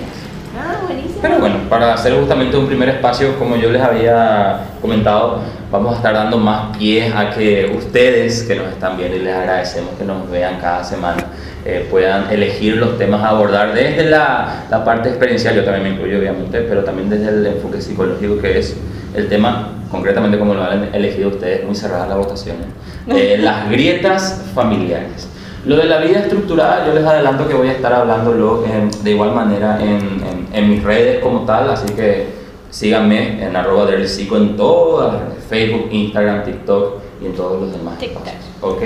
Ah, 0.59 0.80
buenísimo. 0.87 1.19
Pero 1.23 1.38
bueno, 1.38 1.57
para 1.69 1.92
hacer 1.95 2.14
justamente 2.14 2.57
un 2.57 2.66
primer 2.66 2.88
espacio, 2.88 3.38
como 3.38 3.57
yo 3.57 3.71
les 3.71 3.83
había 3.83 4.62
comentado, 4.80 5.40
vamos 5.71 5.92
a 5.92 5.97
estar 5.97 6.14
dando 6.14 6.38
más 6.38 6.76
pie 6.76 7.12
a 7.14 7.30
que 7.30 7.73
ustedes 7.76 8.42
que 8.45 8.57
nos 8.57 8.69
están 8.69 8.97
viendo 8.97 9.16
y 9.16 9.21
les 9.21 9.35
agradecemos 9.35 9.90
que 9.99 10.04
nos 10.04 10.28
vean 10.30 10.59
cada 10.61 10.83
semana, 10.83 11.25
eh, 11.64 11.87
puedan 11.90 12.31
elegir 12.31 12.76
los 12.76 12.97
temas 12.99 13.23
a 13.23 13.31
abordar 13.31 13.75
desde 13.75 14.09
la, 14.09 14.64
la 14.71 14.85
parte 14.85 15.09
experiencial, 15.11 15.55
yo 15.55 15.64
también 15.64 15.85
me 15.85 15.90
incluyo 15.90 16.19
obviamente, 16.19 16.61
pero 16.62 16.85
también 16.85 17.11
desde 17.11 17.29
el 17.29 17.47
enfoque 17.47 17.81
psicológico 17.81 18.38
que 18.38 18.59
es 18.59 18.76
el 19.14 19.29
tema, 19.29 19.69
concretamente 19.90 20.38
como 20.38 20.55
lo 20.55 20.62
han 20.64 20.95
elegido 20.95 21.31
ustedes, 21.31 21.64
muy 21.67 21.75
cerrada 21.75 22.07
la 22.07 22.17
votación, 22.17 22.57
eh, 23.09 23.38
las 23.40 23.69
grietas 23.71 24.43
familiares. 24.55 25.29
Lo 25.67 25.76
de 25.76 25.85
la 25.85 25.99
vida 25.99 26.21
estructurada, 26.21 26.87
yo 26.87 26.95
les 26.95 27.05
adelanto 27.05 27.47
que 27.47 27.52
voy 27.55 27.69
a 27.69 27.73
estar 27.73 27.93
hablándolo 27.93 28.64
en- 28.64 28.90
de 29.05 29.11
igual 29.11 29.33
manera 29.35 29.79
en, 29.83 29.88
en- 30.25 30.49
en 30.52 30.71
mis 30.71 30.83
redes 30.83 31.19
como 31.23 31.40
tal, 31.40 31.69
así 31.69 31.93
que 31.93 32.29
síganme 32.71 33.45
en 33.45 33.55
arroba 33.57 33.85
del 33.90 34.09
psico 34.09 34.37
en 34.38 34.57
todas, 34.57 35.12
las 35.14 35.45
Facebook, 35.50 35.88
Instagram, 35.90 36.45
TikTok 36.45 36.95
y 37.23 37.26
en 37.26 37.33
todos 37.35 37.61
los 37.61 37.73
demás 37.73 37.99
TikTok. 37.99 38.26
espacios, 38.26 38.45
¿ok? 38.62 38.83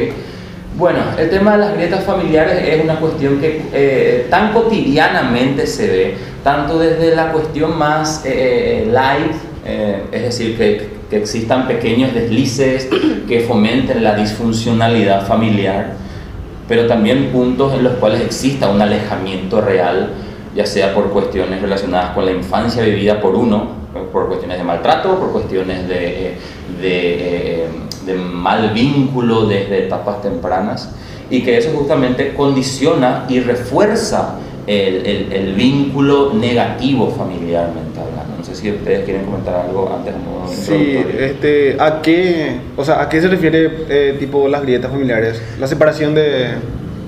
Bueno, 0.77 0.99
el 1.17 1.31
tema 1.31 1.53
de 1.53 1.59
las 1.59 1.75
grietas 1.75 2.03
familiares 2.03 2.61
es 2.67 2.83
una 2.83 2.97
cuestión 2.97 3.41
que 3.41 3.63
eh, 3.73 4.27
tan 4.29 4.53
cotidianamente 4.53 5.69
se 5.69 5.87
ve, 5.87 6.15
tanto 6.43 6.81
desde 6.81 7.15
la 7.15 7.31
cuestión 7.31 7.79
más 7.79 8.25
eh, 8.25 8.83
eh, 8.83 8.89
light, 8.91 9.33
es 10.13 10.23
decir, 10.23 10.59
que, 10.59 10.89
que 11.09 11.17
existan 11.19 11.69
pequeños 11.69 12.13
deslices 12.13 12.89
que 13.29 13.41
fomenten 13.41 14.03
la 14.03 14.17
disfuncionalidad 14.17 15.27
familiar, 15.27 15.93
pero 16.69 16.89
también 16.89 17.31
puntos 17.31 17.73
en 17.75 17.85
los 17.85 17.95
cuales 17.95 18.21
exista 18.23 18.69
un 18.69 18.83
alejamiento 18.83 19.61
real, 19.61 20.11
ya 20.57 20.67
sea 20.67 20.93
por 20.93 21.11
cuestiones 21.11 21.63
relacionadas 21.63 22.11
con 22.11 22.27
la 22.27 22.33
infancia 22.33 22.83
vivida 22.83 23.21
por 23.21 23.37
uno, 23.37 23.69
por 24.13 24.27
cuestiones 24.27 24.59
de 24.59 24.65
maltrato, 24.65 25.19
por 25.21 25.31
cuestiones 25.31 25.89
de, 25.89 26.37
de 28.07 28.15
mal 28.15 28.71
vínculo 28.75 29.47
desde 29.47 29.87
etapas 29.87 30.23
tempranas, 30.23 30.91
y 31.31 31.43
que 31.43 31.57
eso 31.59 31.71
justamente 31.75 32.35
condiciona 32.35 33.25
y 33.29 33.41
refuerza 33.41 34.37
el, 34.67 34.97
el- 35.07 35.33
el 35.33 35.55
vínculo 35.55 36.33
negativo 36.35 37.11
familiarmente 37.17 37.99
hablando. 38.01 38.37
No 38.39 38.45
sé 38.45 38.55
si 38.55 38.71
ustedes 38.71 39.05
quieren 39.05 39.25
comentar 39.25 39.55
algo 39.67 39.91
antes 39.97 40.15
modo 40.15 40.45
Sí, 40.53 40.99
este, 41.19 41.77
¿a 41.81 42.01
qué, 42.03 42.57
o 42.77 42.85
sea, 42.85 43.01
a 43.03 43.09
qué 43.09 43.21
se 43.21 43.29
refiere 43.29 43.71
eh, 43.89 44.17
tipo 44.19 44.47
las 44.49 44.63
grietas 44.63 44.91
familiares? 44.91 45.41
La 45.59 45.67
separación 45.67 46.15
de 46.15 46.49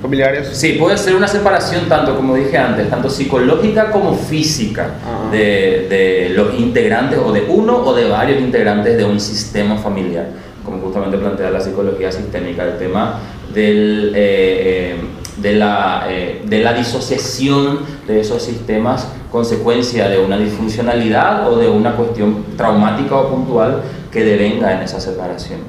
familiares. 0.02 0.48
Sí, 0.52 0.76
puede 0.78 0.96
ser 0.98 1.14
una 1.16 1.28
separación 1.28 1.88
tanto, 1.88 2.14
como 2.16 2.34
dije 2.36 2.56
antes, 2.58 2.88
tanto 2.90 3.08
psicológica 3.10 3.90
como 3.90 4.14
física 4.14 4.90
Ah. 5.04 5.30
de, 5.32 5.86
de 5.88 6.32
los 6.34 6.58
integrantes 6.58 7.18
o 7.24 7.32
de 7.32 7.44
uno 7.48 7.78
o 7.84 7.94
de 7.94 8.08
varios 8.08 8.40
integrantes 8.40 8.96
de 8.96 9.04
un 9.04 9.18
sistema 9.20 9.76
familiar, 9.78 10.26
como 10.66 10.82
justamente 10.82 11.16
plantea 11.16 11.50
la 11.50 11.60
psicología 11.60 12.12
sistémica, 12.12 12.64
el 12.64 12.76
tema 12.76 13.20
del, 13.54 14.12
eh, 14.14 14.16
eh, 14.16 14.96
de, 15.38 15.52
la, 15.54 16.06
eh, 16.10 16.42
de 16.44 16.58
la 16.58 16.74
disociación 16.74 17.78
de 18.06 18.20
esos 18.20 18.42
sistemas, 18.42 19.08
consecuencia 19.30 20.08
de 20.08 20.18
una 20.18 20.36
disfuncionalidad 20.36 21.50
o 21.50 21.56
de 21.56 21.68
una 21.68 21.96
cuestión 21.96 22.44
traumática 22.56 23.14
o 23.16 23.30
puntual 23.30 23.82
que 24.10 24.24
devenga 24.24 24.72
en 24.72 24.82
esa 24.82 25.00
separación. 25.00 25.60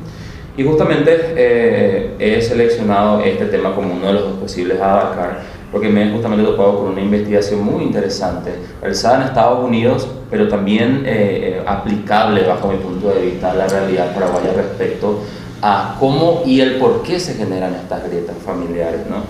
Y 0.58 0.64
justamente 0.64 1.36
he 2.18 2.42
seleccionado 2.42 3.22
este 3.22 3.46
tema 3.46 3.76
como 3.76 3.94
uno 3.94 4.08
de 4.08 4.14
los 4.14 4.24
posibles 4.40 4.82
a 4.82 4.92
abarcar, 4.92 5.42
porque 5.72 5.90
me 5.90 6.08
he 6.08 6.12
justamente 6.12 6.46
topado 6.46 6.80
con 6.80 6.92
una 6.94 7.02
investigación 7.02 7.64
muy 7.64 7.84
interesante, 7.84 8.54
realizada 8.82 9.18
en 9.18 9.22
Estados 9.24 9.66
Unidos, 9.66 10.08
pero 10.30 10.48
también 10.48 11.04
eh, 11.06 11.60
eh, 11.60 11.64
aplicable 11.66 12.44
bajo 12.44 12.70
mi 12.70 12.78
punto 12.78 13.10
de 13.10 13.22
vista 13.22 13.52
a 13.52 13.56
la 13.56 13.68
realidad 13.68 14.14
paraguaya 14.14 14.54
respecto 14.54 15.22
a 15.62 15.96
cómo 16.00 16.44
y 16.46 16.62
el 16.62 16.76
por 16.76 17.04
qué 17.04 17.20
se 17.20 17.34
generan 17.34 17.76
estas 17.76 18.08
grietas 18.08 18.36
familiares, 18.46 19.02
¿no? 19.10 19.24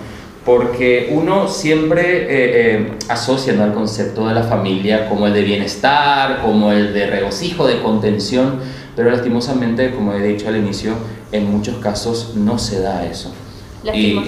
Porque 0.44 1.10
uno 1.12 1.48
siempre 1.48 2.22
eh, 2.22 2.26
eh, 2.30 2.92
asocia 3.08 3.52
¿no? 3.52 3.64
el 3.64 3.72
concepto 3.72 4.26
de 4.28 4.34
la 4.34 4.44
familia 4.44 5.08
como 5.08 5.26
el 5.26 5.34
de 5.34 5.42
bienestar, 5.42 6.40
como 6.42 6.72
el 6.72 6.94
de 6.94 7.06
regocijo, 7.06 7.66
de 7.66 7.82
contención, 7.82 8.60
pero 8.96 9.10
lastimosamente, 9.10 9.90
como 9.90 10.14
he 10.14 10.22
dicho 10.22 10.48
al 10.48 10.56
inicio, 10.56 10.94
en 11.32 11.50
muchos 11.50 11.76
casos 11.76 12.32
no 12.34 12.58
se 12.58 12.80
da 12.80 13.04
eso. 13.04 13.32
Y, 13.94 14.20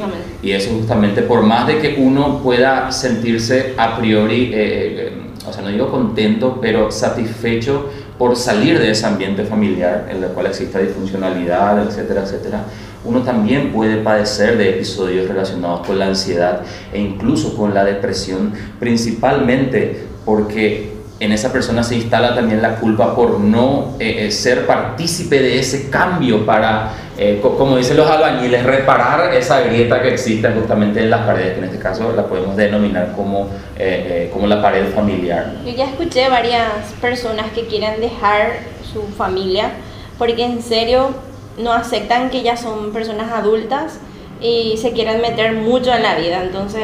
y 0.43 0.53
eso 0.53 0.71
justamente, 0.75 1.23
por 1.23 1.43
más 1.43 1.67
de 1.67 1.79
que 1.79 1.97
uno 1.99 2.43
pueda 2.43 2.91
sentirse 2.93 3.75
a 3.77 3.97
priori, 3.97 4.45
eh, 4.45 4.53
eh, 4.55 5.13
o 5.47 5.53
sea, 5.53 5.63
no 5.63 5.69
digo 5.69 5.91
contento, 5.91 6.59
pero 6.61 6.91
satisfecho 6.91 7.91
por 8.19 8.37
salir 8.37 8.79
de 8.79 8.91
ese 8.91 9.07
ambiente 9.07 9.45
familiar 9.45 10.07
en 10.11 10.23
el 10.23 10.31
cual 10.31 10.47
existe 10.47 10.83
disfuncionalidad, 10.83 11.83
etcétera, 11.87 12.23
etcétera, 12.23 12.65
uno 13.05 13.23
también 13.23 13.73
puede 13.73 13.97
padecer 14.03 14.59
de 14.59 14.71
episodios 14.71 15.27
relacionados 15.27 15.87
con 15.87 15.99
la 15.99 16.07
ansiedad 16.07 16.61
e 16.93 17.01
incluso 17.01 17.57
con 17.57 17.73
la 17.73 17.85
depresión, 17.85 18.53
principalmente 18.79 20.05
porque 20.27 21.00
en 21.21 21.33
esa 21.33 21.53
persona 21.53 21.83
se 21.85 21.97
instala 21.97 22.35
también 22.35 22.63
la 22.63 22.77
culpa 22.77 23.15
por 23.15 23.39
no 23.41 23.95
eh, 24.01 24.27
eh, 24.27 24.31
ser 24.31 24.67
partícipe 24.67 25.39
de 25.41 25.59
ese 25.59 25.91
cambio 25.91 26.47
para, 26.47 26.93
eh, 27.19 27.39
co- 27.43 27.57
como 27.59 27.77
dicen 27.77 27.99
los 27.99 28.11
albañiles, 28.11 28.65
reparar 28.65 29.33
esa 29.35 29.61
grieta 29.61 30.01
que 30.01 30.09
existe 30.15 30.49
justamente 30.51 31.01
en 31.01 31.11
las 31.11 31.27
paredes, 31.27 31.53
que 31.53 31.59
en 31.59 31.65
este 31.67 31.79
caso 31.79 32.13
la 32.17 32.27
podemos 32.27 32.57
denominar 32.57 33.13
como, 33.15 33.49
eh, 33.79 34.29
eh, 34.29 34.31
como 34.33 34.47
la 34.47 34.63
pared 34.63 34.87
familiar. 34.95 35.53
Yo 35.65 35.73
ya 35.73 35.85
escuché 35.85 36.29
varias 36.31 36.65
personas 37.03 37.53
que 37.55 37.67
quieren 37.67 38.01
dejar 38.01 38.53
su 38.91 39.03
familia 39.17 39.73
porque 40.19 40.43
en 40.45 40.63
serio 40.63 41.11
no 41.59 41.73
aceptan 41.73 42.31
que 42.31 42.43
ya 42.43 42.57
son 42.57 42.93
personas 42.93 43.31
adultas 43.33 43.99
y 44.41 44.79
se 44.79 44.93
quieren 44.93 45.21
meter 45.21 45.53
mucho 45.53 45.93
en 45.95 46.03
la 46.03 46.15
vida. 46.15 46.43
Entonces, 46.43 46.83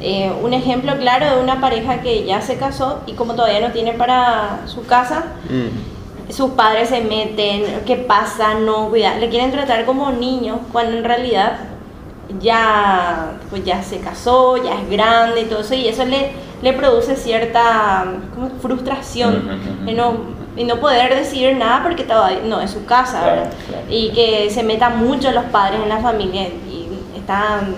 eh, 0.00 0.32
un 0.42 0.52
ejemplo 0.52 0.96
claro 0.98 1.36
de 1.36 1.42
una 1.42 1.60
pareja 1.60 2.00
que 2.02 2.24
ya 2.24 2.40
se 2.42 2.56
casó 2.56 3.00
y 3.06 3.12
como 3.12 3.34
todavía 3.34 3.60
no 3.60 3.72
tiene 3.72 3.92
para 3.92 4.60
su 4.66 4.84
casa, 4.86 5.24
Mm. 5.48 6.32
sus 6.32 6.50
padres 6.50 6.88
se 6.88 7.00
meten, 7.02 7.64
¿qué 7.86 7.96
pasa? 7.96 8.54
No, 8.54 8.88
cuida, 8.88 9.16
le 9.18 9.28
quieren 9.28 9.50
tratar 9.52 9.84
como 9.86 10.10
niño, 10.10 10.60
cuando 10.72 10.96
en 10.98 11.04
realidad 11.04 11.58
ya, 12.40 13.32
pues 13.50 13.64
ya 13.64 13.82
se 13.82 14.00
casó, 14.00 14.56
ya 14.56 14.74
es 14.74 14.90
grande 14.90 15.42
y 15.42 15.44
todo 15.44 15.60
eso, 15.60 15.74
y 15.74 15.88
eso 15.88 16.04
le 16.04 16.46
le 16.62 16.72
produce 16.72 17.16
cierta 17.16 18.06
como 18.34 18.48
frustración 18.62 19.46
de 19.84 19.92
no, 19.92 20.14
de 20.56 20.64
no 20.64 20.76
poder 20.80 21.14
decidir 21.14 21.54
nada 21.54 21.82
porque 21.82 22.02
todavía 22.02 22.40
no 22.46 22.62
es 22.62 22.70
su 22.70 22.86
casa, 22.86 23.20
Claro, 23.20 23.36
¿verdad? 23.42 23.52
claro. 23.68 23.82
Y 23.90 24.10
que 24.12 24.48
se 24.50 24.62
metan 24.62 25.04
mucho 25.06 25.30
los 25.32 25.44
padres 25.44 25.80
en 25.82 25.90
la 25.90 25.98
familia 25.98 26.44
y 26.48 26.88
están 27.14 27.74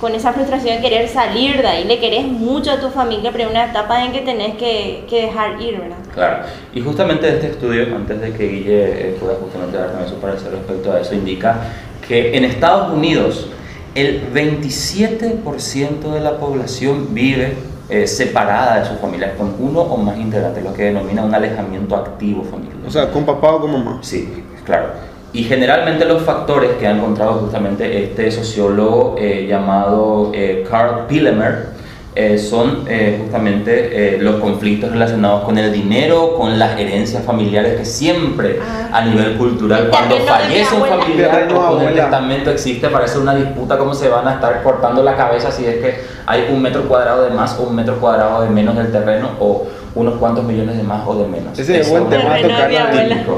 con 0.00 0.14
esa 0.14 0.32
frustración 0.32 0.76
de 0.76 0.82
querer 0.82 1.08
salir 1.08 1.60
de 1.60 1.68
ahí, 1.68 1.84
le 1.84 1.98
querés 1.98 2.26
mucho 2.26 2.72
a 2.72 2.80
tu 2.80 2.88
familia, 2.88 3.30
pero 3.32 3.44
hay 3.44 3.50
una 3.50 3.66
etapa 3.66 4.04
en 4.04 4.12
que 4.12 4.20
tenés 4.20 4.56
que, 4.56 5.04
que 5.08 5.26
dejar 5.26 5.60
ir, 5.60 5.78
¿verdad? 5.78 5.96
Claro, 6.14 6.44
y 6.74 6.80
justamente 6.80 7.28
este 7.28 7.48
estudio, 7.48 7.94
antes 7.94 8.20
de 8.20 8.32
que 8.32 8.48
Guille 8.48 9.08
eh, 9.08 9.16
pueda 9.20 9.34
justamente 9.34 9.76
dar 9.76 9.88
también 9.90 10.08
su 10.08 10.16
parecer 10.16 10.52
respecto 10.52 10.92
a 10.92 11.00
eso, 11.00 11.14
indica 11.14 11.60
que 12.06 12.36
en 12.36 12.44
Estados 12.44 12.92
Unidos 12.92 13.48
el 13.94 14.32
27% 14.32 16.12
de 16.12 16.20
la 16.20 16.38
población 16.38 17.12
vive 17.12 17.54
eh, 17.88 18.06
separada 18.06 18.80
de 18.80 18.86
sus 18.86 18.98
familias, 18.98 19.32
con 19.36 19.54
uno 19.58 19.80
o 19.80 19.96
más 19.96 20.16
integrantes, 20.16 20.62
lo 20.62 20.72
que 20.72 20.84
denomina 20.84 21.22
un 21.22 21.34
alejamiento 21.34 21.96
activo 21.96 22.44
familiar. 22.44 22.76
O 22.86 22.90
sea, 22.90 23.10
con 23.10 23.26
papá 23.26 23.52
o 23.52 23.60
con 23.60 23.72
mamá. 23.72 23.98
Sí, 24.02 24.44
claro. 24.64 24.90
Y 25.32 25.44
generalmente 25.44 26.04
los 26.04 26.22
factores 26.22 26.72
que 26.80 26.86
ha 26.88 26.90
encontrado 26.90 27.34
justamente 27.34 28.04
este 28.04 28.30
sociólogo 28.32 29.14
eh, 29.18 29.46
llamado 29.48 30.32
eh, 30.34 30.66
Carl 30.68 31.06
Pillemer 31.06 31.78
eh, 32.16 32.36
son 32.36 32.84
eh, 32.88 33.20
justamente 33.22 34.16
eh, 34.16 34.18
los 34.20 34.40
conflictos 34.40 34.90
relacionados 34.90 35.44
con 35.44 35.56
el 35.56 35.72
dinero, 35.72 36.34
con 36.36 36.58
las 36.58 36.76
herencias 36.80 37.22
familiares 37.24 37.78
que 37.78 37.84
siempre 37.84 38.58
Ah. 38.60 38.88
a 38.98 39.04
nivel 39.04 39.36
cultural, 39.36 39.86
cuando 39.88 40.16
fallece 40.18 40.74
un 40.74 40.84
familiar 40.84 41.46
o 41.52 41.54
con 41.54 41.80
el 41.82 41.86
abuela. 41.86 42.02
testamento 42.02 42.50
existe, 42.50 42.88
parece 42.88 43.20
una 43.20 43.36
disputa 43.36 43.78
cómo 43.78 43.94
se 43.94 44.08
van 44.08 44.26
a 44.26 44.34
estar 44.34 44.60
cortando 44.64 45.04
la 45.04 45.16
cabeza 45.16 45.52
si 45.52 45.64
es 45.64 45.76
que 45.76 46.00
hay 46.26 46.48
un 46.52 46.60
metro 46.60 46.82
cuadrado 46.88 47.22
de 47.22 47.30
más 47.30 47.56
o 47.60 47.62
un 47.68 47.76
metro 47.76 48.00
cuadrado 48.00 48.42
de 48.42 48.50
menos 48.50 48.76
del 48.76 48.90
terreno 48.90 49.30
o 49.38 49.68
unos 49.94 50.14
cuantos 50.18 50.44
millones 50.44 50.76
de 50.76 50.82
más 50.82 51.06
o 51.06 51.16
de 51.16 51.26
menos. 51.26 51.58
Ese 51.58 51.80
es 51.80 51.88
buen 51.88 52.08
tema 52.08 52.34
a 52.34 52.42
tocar. 52.42 52.70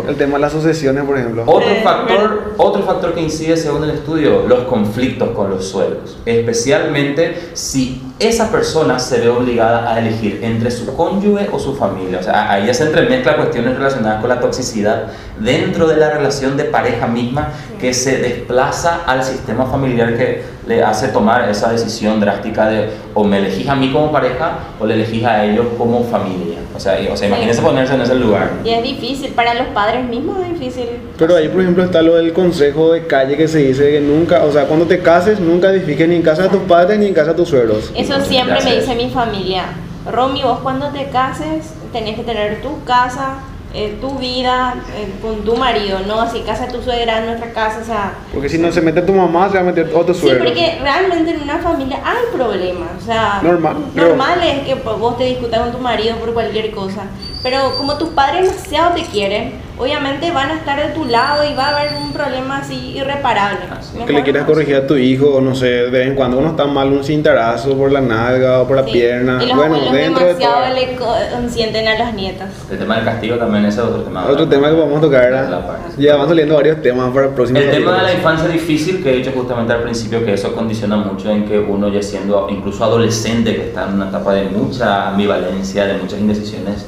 El 0.09 0.17
tema 0.17 0.35
de 0.35 0.41
las 0.41 0.53
sucesiones, 0.53 1.05
por 1.05 1.19
ejemplo. 1.19 1.45
Otro 1.47 1.75
factor, 1.83 2.55
otro 2.59 2.83
factor 2.83 3.15
que 3.15 3.23
incide 3.23 3.57
según 3.57 3.85
el 3.85 3.91
estudio, 3.91 4.47
los 4.47 4.61
conflictos 4.65 5.31
con 5.31 5.51
los 5.51 5.67
sueldos, 5.67 6.19
especialmente 6.27 7.51
si 7.55 8.03
esa 8.19 8.51
persona 8.51 8.99
se 8.99 9.21
ve 9.21 9.29
obligada 9.29 9.93
a 9.93 9.99
elegir 9.99 10.41
entre 10.43 10.71
su 10.71 10.95
cónyuge 10.95 11.49
o 11.51 11.59
su 11.59 11.75
familia. 11.75 12.19
O 12.21 12.23
sea, 12.23 12.51
ahí 12.51 12.67
ya 12.67 12.75
se 12.75 12.85
entremezcla 12.85 13.37
cuestiones 13.37 13.77
relacionadas 13.77 14.21
con 14.21 14.29
la 14.29 14.41
toxicidad 14.41 15.09
dentro 15.41 15.89
de 15.89 15.97
la 15.97 16.11
relación 16.11 16.57
de 16.57 16.65
pareja 16.65 17.07
misma 17.07 17.49
que 17.81 17.95
se 17.95 18.19
desplaza 18.19 19.01
al 19.07 19.25
sistema 19.25 19.67
familiar 19.67 20.17
que 20.17 20.43
le 20.67 20.83
hace 20.83 21.09
tomar 21.09 21.49
esa 21.51 21.73
decisión 21.73 22.21
drástica 22.21 22.69
de 22.69 22.89
o 23.15 23.25
me 23.25 23.39
elegís 23.39 23.69
a 23.69 23.75
mí 23.75 23.91
como 23.93 24.13
pareja 24.13 24.59
o 24.79 24.87
le 24.87 24.95
elegís 24.95 25.25
a 25.25 25.45
ellos 25.45 25.67
como 25.77 26.05
familia. 26.05 26.59
O 26.75 26.81
sea, 26.81 27.01
y- 27.01 27.09
o 27.09 27.17
sea 27.17 27.29
imagínense 27.29 27.61
ponerse 27.61 27.95
en 27.95 28.01
ese 28.03 28.15
lugar. 28.15 28.49
Y 28.65 28.71
es 28.71 28.83
difícil, 28.83 29.31
para 29.33 29.55
los 29.55 29.67
padres 29.69 30.05
mismos 30.07 30.39
es 30.41 30.59
difícil. 30.59 30.87
Pero 31.19 31.37
ahí, 31.37 31.49
por 31.49 31.61
ejemplo, 31.61 31.85
está 31.85 32.01
lo 32.01 32.15
del 32.15 32.33
consejo 32.33 32.93
de 32.93 33.07
calle 33.07 33.37
que 33.37 33.49
se 33.49 33.59
dice 33.59 33.91
que 33.91 34.01
nunca, 34.01 34.45
o 34.45 34.53
sea, 34.53 34.65
cuando 34.67 34.87
te 34.87 35.01
cases, 35.01 35.41
nunca 35.41 35.69
edifiques 35.71 36.09
ni 36.09 36.17
en 36.17 36.23
casa 36.23 36.45
de 36.45 36.49
tus 36.49 36.63
padres 36.63 36.99
ni 36.99 37.07
en 37.07 37.15
casa 37.15 37.31
de 37.33 37.37
tus 37.37 37.49
suegros. 37.49 37.93
Eso 37.95 38.21
siempre 38.21 38.59
me 38.65 38.77
dice 38.77 38.95
mi 38.95 39.11
familia. 39.11 39.65
Romy, 40.11 40.43
vos 40.43 40.61
cuando 40.63 40.89
te 40.89 41.07
cases 41.11 41.75
tenés 41.93 42.17
que 42.17 42.23
tener 42.23 42.63
tu 42.63 42.83
casa, 42.85 43.35
eh, 43.75 43.97
tu 44.01 44.19
vida 44.19 44.75
eh, 44.97 45.09
con 45.23 45.43
tu 45.45 45.57
marido, 45.57 46.01
no 46.07 46.21
así 46.21 46.41
casa 46.41 46.67
de 46.67 46.73
tu 46.73 46.83
suegra, 46.83 47.21
nuestra 47.23 47.53
casa, 47.53 47.79
o 47.81 47.85
sea... 47.85 48.13
Porque 48.33 48.49
si 48.49 48.59
no 48.59 48.71
se 48.71 48.81
mete 48.83 49.01
tu 49.03 49.13
mamá, 49.15 49.49
se 49.49 49.55
va 49.55 49.61
a 49.61 49.65
meter 49.65 49.91
otro 49.95 50.13
Sí, 50.15 50.21
suegro. 50.21 50.45
porque 50.45 50.79
realmente 50.83 51.31
en 51.31 51.43
una 51.43 51.59
familia 51.59 52.01
hay 52.05 52.37
problemas, 52.37 52.89
o 52.99 53.05
sea... 53.05 53.41
Normal, 53.43 53.77
Normal 53.95 54.43
es 54.43 54.67
que 54.67 54.75
vos 54.75 55.17
te 55.17 55.25
discutas 55.25 55.61
con 55.61 55.73
tu 55.73 55.79
marido 55.79 56.17
por 56.17 56.33
cualquier 56.35 56.71
cosa, 56.73 57.03
pero 57.43 57.75
como 57.77 57.99
tus 57.99 58.11
padres 58.11 58.45
demasiado 58.51 58.95
te 58.95 59.03
quieren, 59.03 59.55
obviamente 59.79 60.31
van 60.31 60.51
a 60.51 60.55
estar 60.55 60.81
de 60.81 60.93
tu 60.95 61.05
lado 61.07 61.43
y 61.43 61.55
va 61.55 61.69
a 61.71 61.79
haber 61.81 61.95
un 62.01 62.13
problema 62.13 62.59
así 62.59 62.93
irreparable. 62.97 63.59
Así. 63.77 63.95
Mejor 63.95 64.07
que 64.07 64.13
le 64.13 64.23
quieras 64.23 64.43
no. 64.43 64.49
corregir 64.49 64.77
a 64.77 64.87
tu 64.87 64.95
hijo, 64.97 65.41
no 65.41 65.55
sé, 65.55 65.67
de 65.67 65.91
vez 65.91 66.07
en 66.07 66.15
cuando 66.15 66.39
uno 66.39 66.51
está 66.51 66.67
mal, 66.67 66.93
un 66.93 67.03
cintarazo 67.03 67.77
por 67.77 67.91
la 67.91 68.01
nalga 68.01 68.61
o 68.61 68.67
por 68.69 68.77
la 68.77 68.85
Sí. 68.85 68.93
pierna. 68.93 69.43
Y 69.43 69.47
los 69.49 69.57
bueno, 69.57 69.75
abuelos 69.75 69.93
dentro 69.93 70.25
de 70.25 70.35
demasiado 70.35 70.75
le 70.75 70.95
co- 70.97 71.15
consienten 71.35 71.89
a 71.89 71.99
las 71.99 72.15
nietas. 72.15 72.49
El 72.71 72.79
tema 72.79 72.97
del 72.97 73.05
castigo 73.07 73.37
también 73.37 73.65
ese 73.65 73.81
es 73.81 73.87
otro 73.87 74.03
tema. 74.03 74.25
Otro 74.27 74.49
tema 74.49 74.69
que 74.69 74.75
vamos 74.77 74.99
a 74.99 75.01
tocar. 75.01 75.63
Ya 75.99 76.17
van 76.17 76.29
saliendo 76.29 76.55
varios 76.55 76.81
temas 76.81 77.11
para 77.13 77.27
el 77.27 77.33
próximo 77.33 77.59
El 77.59 77.71
tema 77.71 77.97
de 77.97 78.03
la 78.03 78.13
infancia 78.15 78.49
difícil, 78.49 79.03
que 79.03 79.11
he 79.13 79.17
dicho 79.17 79.33
justamente 79.35 79.73
al 79.73 79.83
principio, 79.83 80.25
que 80.25 80.35
eso 80.35 80.55
condiciona 80.55 80.97
mucho 80.97 81.29
en 81.31 81.45
que 81.45 81.59
uno 81.59 81.89
ya 81.89 82.03
siendo 82.03 82.47
incluso 82.51 82.85
adolescente, 82.85 83.57
que 83.57 83.63
está 83.69 83.89
en 83.89 83.95
una 83.95 84.09
etapa 84.11 84.33
de 84.35 84.45
mucha 84.45 85.09
ambivalencia, 85.09 85.87
de 85.87 85.95
muchas 85.95 86.21
indecisiones, 86.21 86.87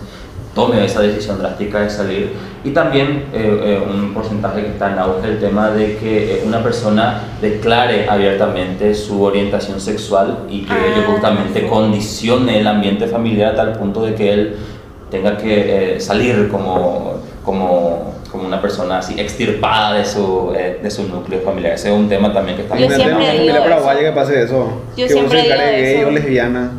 tome 0.55 0.85
esa 0.85 1.01
decisión 1.01 1.39
drástica 1.39 1.81
de 1.81 1.91
salir. 1.91 2.33
Y 2.65 2.71
también 2.71 3.25
eh, 3.33 3.61
eh, 3.65 3.83
un 3.91 4.15
porcentaje 4.15 4.63
que 4.63 4.69
está 4.69 4.93
en 4.93 4.99
auge, 4.99 5.27
el 5.29 5.41
tema 5.41 5.71
de 5.71 5.97
que 5.97 6.35
eh, 6.37 6.43
una 6.47 6.63
persona 6.63 7.23
declare 7.41 8.07
abiertamente 8.09 8.95
su 8.95 9.23
orientación 9.23 9.81
sexual 9.81 10.39
y 10.49 10.61
que 10.63 10.73
Ah, 10.73 10.87
ello 10.95 11.13
justamente 11.13 11.61
sí. 11.61 11.67
condicione 11.67 12.61
el 12.61 12.67
ambiente 12.67 13.07
familiar 13.07 13.53
a 13.53 13.57
tal 13.57 13.73
punto 13.73 14.05
de 14.07 14.15
que 14.15 14.33
él 14.33 14.57
tenga 15.11 15.37
que 15.37 15.97
eh, 15.97 16.01
salir 16.01 16.49
como, 16.49 17.19
como, 17.45 18.15
como 18.31 18.47
una 18.47 18.61
persona 18.61 18.99
así 18.99 19.21
extirpada 19.21 19.99
de 19.99 20.05
su, 20.05 20.53
eh, 20.57 20.81
de 20.83 20.91
su 20.91 21.07
núcleo 21.09 21.41
familiar. 21.43 21.75
Ese 21.75 21.89
es 21.93 21.95
un 21.95 22.09
tema 22.09 22.33
también 22.33 22.57
que 22.57 22.63
está 22.63 22.77
Yo 22.79 22.87
muy 22.87 22.95
siempre 22.95 23.15
familia 23.27 23.43
digo 23.53 23.65
paraguaya 23.65 24.01
eso. 24.01 24.09
que 24.09 24.13
pase 24.21 24.43
eso. 24.43 24.73
Yo 24.97 25.07
que 25.07 25.13
siempre 25.13 25.39
uno 25.39 25.43
se 25.43 25.49
declare 25.49 25.77
digo 25.77 25.85
gay 25.87 25.97
eso. 26.01 26.09
o 26.09 26.11
lesbiana. 26.11 26.71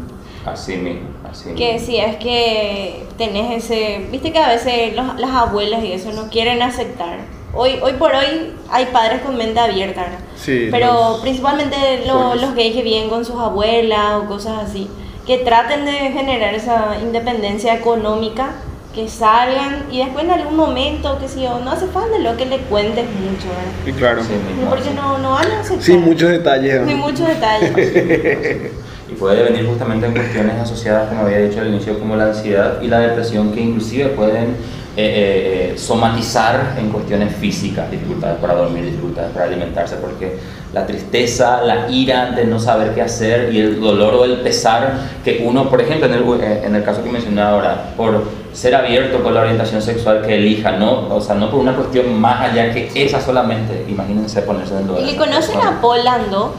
Así 0.46 0.76
mismo, 0.78 1.08
así 1.36 1.50
Que 1.56 1.80
sí, 1.80 1.98
es 1.98 2.16
que 2.18 3.04
tenés 3.18 3.64
ese... 3.64 4.08
Viste 4.12 4.32
que 4.32 4.40
a 4.40 4.50
veces 4.50 4.96
los- 4.96 5.20
las 5.20 5.32
abuelas 5.32 5.84
y 5.84 5.92
eso 5.92 6.12
no 6.12 6.30
quieren 6.30 6.62
aceptar. 6.62 7.18
Hoy, 7.54 7.80
hoy 7.82 7.94
por 7.94 8.14
hoy 8.14 8.54
hay 8.70 8.86
padres 8.88 9.22
con 9.22 9.38
mente 9.38 9.60
abierta, 9.60 10.02
¿verdad? 10.02 10.20
Sí, 10.36 10.68
Pero 10.72 10.88
los 11.12 11.22
principalmente 11.22 12.04
lo- 12.06 12.14
jóvenes. 12.14 12.42
los 12.42 12.56
gays 12.56 12.76
que 12.76 12.82
viven 12.84 13.10
con 13.10 13.24
sus 13.24 13.40
abuelas 13.40 14.16
o 14.16 14.26
cosas 14.28 14.64
así, 14.70 14.90
que 15.26 15.38
traten 15.40 15.86
de 15.86 15.92
generar 16.12 16.54
esa 16.54 16.98
independencia 17.02 17.74
económica, 17.74 18.52
que 18.94 19.08
salgan 19.10 19.86
y 19.92 19.98
después 20.00 20.24
en 20.26 20.32
algún 20.32 20.56
momento, 20.56 21.18
que 21.20 21.28
si 21.28 21.42
yo, 21.44 21.60
no 21.60 21.72
hace 21.72 21.88
falta 21.88 22.18
lo 22.18 22.38
que 22.38 22.46
le 22.46 22.58
cuentes 22.60 23.06
mucho, 23.06 23.48
¿verdad? 23.50 23.74
Sí, 23.86 23.92
claro. 23.94 24.22
Mismo, 24.24 24.70
Porque 24.70 24.90
no, 24.92 25.18
no 25.18 25.32
van 25.32 25.52
a 25.52 25.60
aceptar. 25.62 25.84
Sin 25.84 26.02
muchos 26.02 26.30
detalles. 26.30 26.82
¿no? 26.82 26.88
Sin 26.88 26.98
muchos 27.00 27.28
detalles. 27.28 27.74
Y 29.10 29.14
puede 29.14 29.44
venir 29.44 29.68
justamente 29.68 30.08
en 30.08 30.14
cuestiones 30.14 30.56
asociadas, 30.56 31.10
como 31.10 31.22
había 31.22 31.40
dicho 31.40 31.62
al 31.62 31.68
inicio, 31.68 32.00
como 32.00 32.16
la 32.16 32.26
ansiedad 32.26 32.82
y 32.82 32.88
la 32.88 33.00
depresión, 33.00 33.52
que 33.52 33.62
inclusive 33.62 34.10
pueden 34.10 34.56
eh, 34.98 35.04
eh, 35.04 35.72
eh, 35.74 35.78
somatizar 35.78 36.76
en 36.80 36.90
cuestiones 36.90 37.36
físicas, 37.36 37.92
dificultades 37.92 38.38
para 38.38 38.56
dormir, 38.56 38.86
dificultades 38.86 39.32
para 39.34 39.46
alimentarse, 39.46 39.98
porque 39.98 40.40
la 40.72 40.86
tristeza, 40.86 41.62
la 41.64 41.90
ira 41.90 42.32
de 42.32 42.46
no 42.46 42.60
saber 42.60 42.94
qué 42.94 43.02
hacer 43.02 43.54
y 43.54 43.60
el 43.60 43.82
dolor 43.82 44.14
o 44.14 44.24
el 44.24 44.38
pesar 44.42 44.94
que 45.24 45.44
uno, 45.46 45.70
por 45.70 45.82
ejemplo, 45.82 46.08
en 46.08 46.14
el, 46.14 46.24
eh, 46.42 46.62
en 46.64 46.76
el 46.76 46.84
caso 46.84 47.04
que 47.04 47.10
mencionaba 47.10 47.52
ahora, 47.52 47.94
por 47.98 48.24
ser 48.54 48.74
abierto 48.74 49.22
con 49.22 49.34
la 49.34 49.42
orientación 49.42 49.82
sexual 49.82 50.22
que 50.22 50.36
elija, 50.36 50.72
no, 50.78 51.14
o 51.14 51.20
sea, 51.20 51.36
no 51.36 51.52
por 51.52 51.60
una 51.60 51.76
cuestión 51.76 52.20
más 52.20 52.50
allá 52.50 52.74
que 52.74 52.90
esa 52.96 53.20
solamente, 53.20 53.86
imagínense 53.90 54.42
ponerse 54.44 54.76
en 54.76 54.80
el 54.80 54.88
lugar. 54.88 55.04
¿Y 55.04 55.10
esa 55.10 55.18
conocen 55.18 55.60
a 55.62 55.82
Polando? 55.82 56.54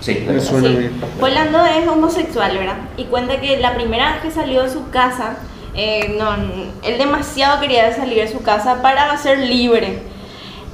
Sí, 0.00 0.24
Me 0.26 0.40
suena. 0.40 0.90
Polando 1.18 1.64
es 1.66 1.86
homosexual, 1.88 2.56
¿verdad? 2.56 2.76
Y 2.96 3.04
cuenta 3.04 3.40
que 3.40 3.58
la 3.58 3.74
primera 3.74 4.12
vez 4.12 4.22
que 4.22 4.30
salió 4.30 4.62
de 4.62 4.70
su 4.70 4.90
casa, 4.90 5.36
eh, 5.74 6.16
no, 6.18 6.34
él 6.82 6.98
demasiado 6.98 7.60
quería 7.60 7.94
salir 7.94 8.18
de 8.18 8.28
su 8.28 8.42
casa 8.42 8.80
para 8.82 9.16
ser 9.16 9.38
libre. 9.38 10.02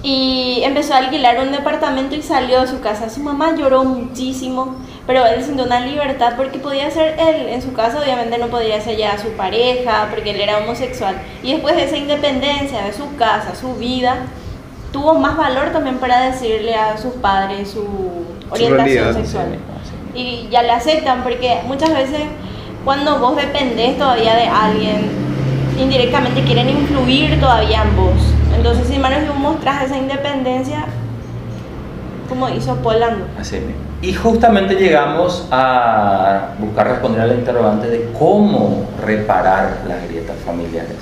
Y 0.03 0.61
empezó 0.63 0.93
a 0.93 0.99
alquilar 0.99 1.41
un 1.41 1.51
departamento 1.51 2.15
y 2.15 2.21
salió 2.21 2.61
de 2.61 2.67
su 2.67 2.81
casa. 2.81 3.09
Su 3.09 3.21
mamá 3.21 3.57
lloró 3.57 3.85
muchísimo, 3.85 4.77
pero 5.07 5.25
él 5.25 5.43
sintió 5.43 5.65
una 5.65 5.81
libertad 5.81 6.35
porque 6.37 6.59
podía 6.59 6.91
ser 6.91 7.19
él 7.19 7.49
en 7.49 7.63
su 7.63 7.73
casa, 7.73 8.01
obviamente 8.03 8.37
no 8.37 8.49
podía 8.49 8.79
ser 8.83 8.99
ya 8.99 9.17
su 9.17 9.29
pareja, 9.31 10.09
porque 10.11 10.33
él 10.33 10.41
era 10.43 10.59
homosexual. 10.59 11.17
Y 11.43 11.53
después 11.53 11.77
de 11.77 11.85
esa 11.85 11.97
independencia 11.97 12.83
de 12.83 12.93
su 12.93 13.17
casa, 13.17 13.55
su 13.55 13.77
vida, 13.77 14.27
tuvo 14.93 15.15
más 15.15 15.39
valor 15.39 15.71
también 15.73 15.97
para 15.97 16.31
decirle 16.31 16.75
a 16.75 16.99
sus 16.99 17.15
padres 17.15 17.71
su 17.71 18.34
orientación 18.55 19.15
sexual. 19.15 19.59
Y 20.15 20.49
ya 20.51 20.63
la 20.63 20.77
aceptan 20.77 21.23
porque 21.23 21.61
muchas 21.67 21.91
veces 21.91 22.21
cuando 22.85 23.19
vos 23.19 23.37
dependés 23.37 23.99
todavía 23.99 24.35
de 24.37 24.47
alguien, 24.47 25.11
indirectamente 25.79 26.43
quieren 26.43 26.69
influir 26.69 27.41
todavía 27.41 27.83
en 27.83 27.97
vos. 27.97 28.21
Entonces, 28.57 28.87
sin 28.87 28.97
embargo, 28.97 29.21
si 29.23 29.29
vos 29.29 29.39
mostrás 29.39 29.85
esa 29.85 29.99
independencia, 29.99 30.85
como 32.29 32.49
hizo 32.49 32.77
Polando. 32.77 33.27
Así. 33.39 33.59
Y 34.03 34.13
justamente 34.13 34.75
llegamos 34.75 35.49
a 35.51 36.51
buscar 36.59 36.89
responder 36.89 37.23
a 37.23 37.27
la 37.27 37.35
interrogante 37.35 37.89
de 37.89 38.11
cómo 38.19 38.87
reparar 39.05 39.79
las 39.89 40.07
grietas 40.09 40.37
familiares. 40.45 40.97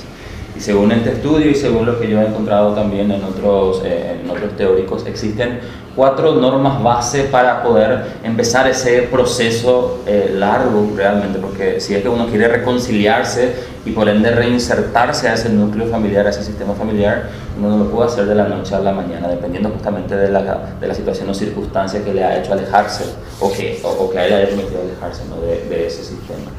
Según 0.63 0.93
este 0.93 1.11
estudio 1.11 1.51
y 1.51 1.57
según 1.57 1.87
lo 1.87 1.99
que 1.99 2.09
yo 2.09 2.21
he 2.21 2.25
encontrado 2.25 2.73
también 2.73 3.11
en 3.11 3.25
otros, 3.25 3.83
eh, 3.85 4.21
en 4.23 4.31
otros 4.31 4.57
teóricos, 4.57 5.05
existen 5.07 5.59
cuatro 5.97 6.37
normas 6.37 6.81
base 6.81 7.25
para 7.25 7.65
poder 7.65 8.05
empezar 8.23 8.69
ese 8.69 9.03
proceso 9.11 9.99
eh, 10.07 10.31
largo 10.33 10.93
realmente, 10.97 11.41
porque 11.41 11.81
si 11.81 11.97
es 11.97 12.03
que 12.03 12.09
uno 12.09 12.29
quiere 12.29 12.47
reconciliarse 12.47 13.57
y 13.85 13.91
por 13.91 14.09
ende 14.09 14.31
reinsertarse 14.31 15.29
a 15.29 15.35
ese 15.35 15.49
núcleo 15.49 15.89
familiar, 15.89 16.29
a 16.29 16.31
ese 16.31 16.45
sistema 16.45 16.75
familiar, 16.75 17.31
uno 17.59 17.71
no 17.71 17.79
lo 17.79 17.91
puede 17.91 18.07
hacer 18.07 18.27
de 18.27 18.37
la 18.37 18.47
noche 18.47 18.77
a 18.77 18.79
la 18.79 18.93
mañana, 18.93 19.27
dependiendo 19.27 19.69
justamente 19.69 20.15
de 20.15 20.31
la, 20.31 20.77
de 20.81 20.87
la 20.87 20.95
situación 20.95 21.29
o 21.29 21.35
circunstancia 21.35 22.05
que 22.05 22.15
le 22.15 22.23
ha 22.23 22.39
hecho 22.39 22.53
alejarse 22.53 23.03
o 23.41 23.53
que, 23.53 23.81
o, 23.83 24.09
que 24.09 24.17
a 24.17 24.27
él 24.29 24.33
haya 24.35 24.47
permitido 24.47 24.81
alejarse 24.83 25.25
¿no? 25.29 25.45
de, 25.45 25.69
de 25.69 25.89
ese 25.89 26.05
sistema. 26.05 26.53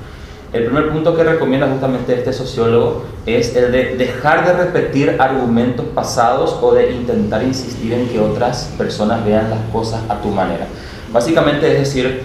El 0.53 0.65
primer 0.65 0.91
punto 0.91 1.15
que 1.15 1.23
recomienda 1.23 1.67
justamente 1.67 2.13
este 2.13 2.31
sociólogo 2.31 3.05
es 3.25 3.55
el 3.55 3.71
de 3.71 3.95
dejar 3.95 4.45
de 4.45 4.53
repetir 4.53 5.15
argumentos 5.17 5.83
pasados 5.95 6.55
o 6.61 6.75
de 6.75 6.91
intentar 6.91 7.41
insistir 7.41 7.91
en 7.91 8.07
que 8.07 8.19
otras 8.19 8.71
personas 8.77 9.25
vean 9.25 9.49
las 9.49 9.61
cosas 9.71 10.01
a 10.07 10.21
tu 10.21 10.27
manera. 10.27 10.67
Básicamente 11.11 11.71
es 11.71 11.79
decir, 11.79 12.21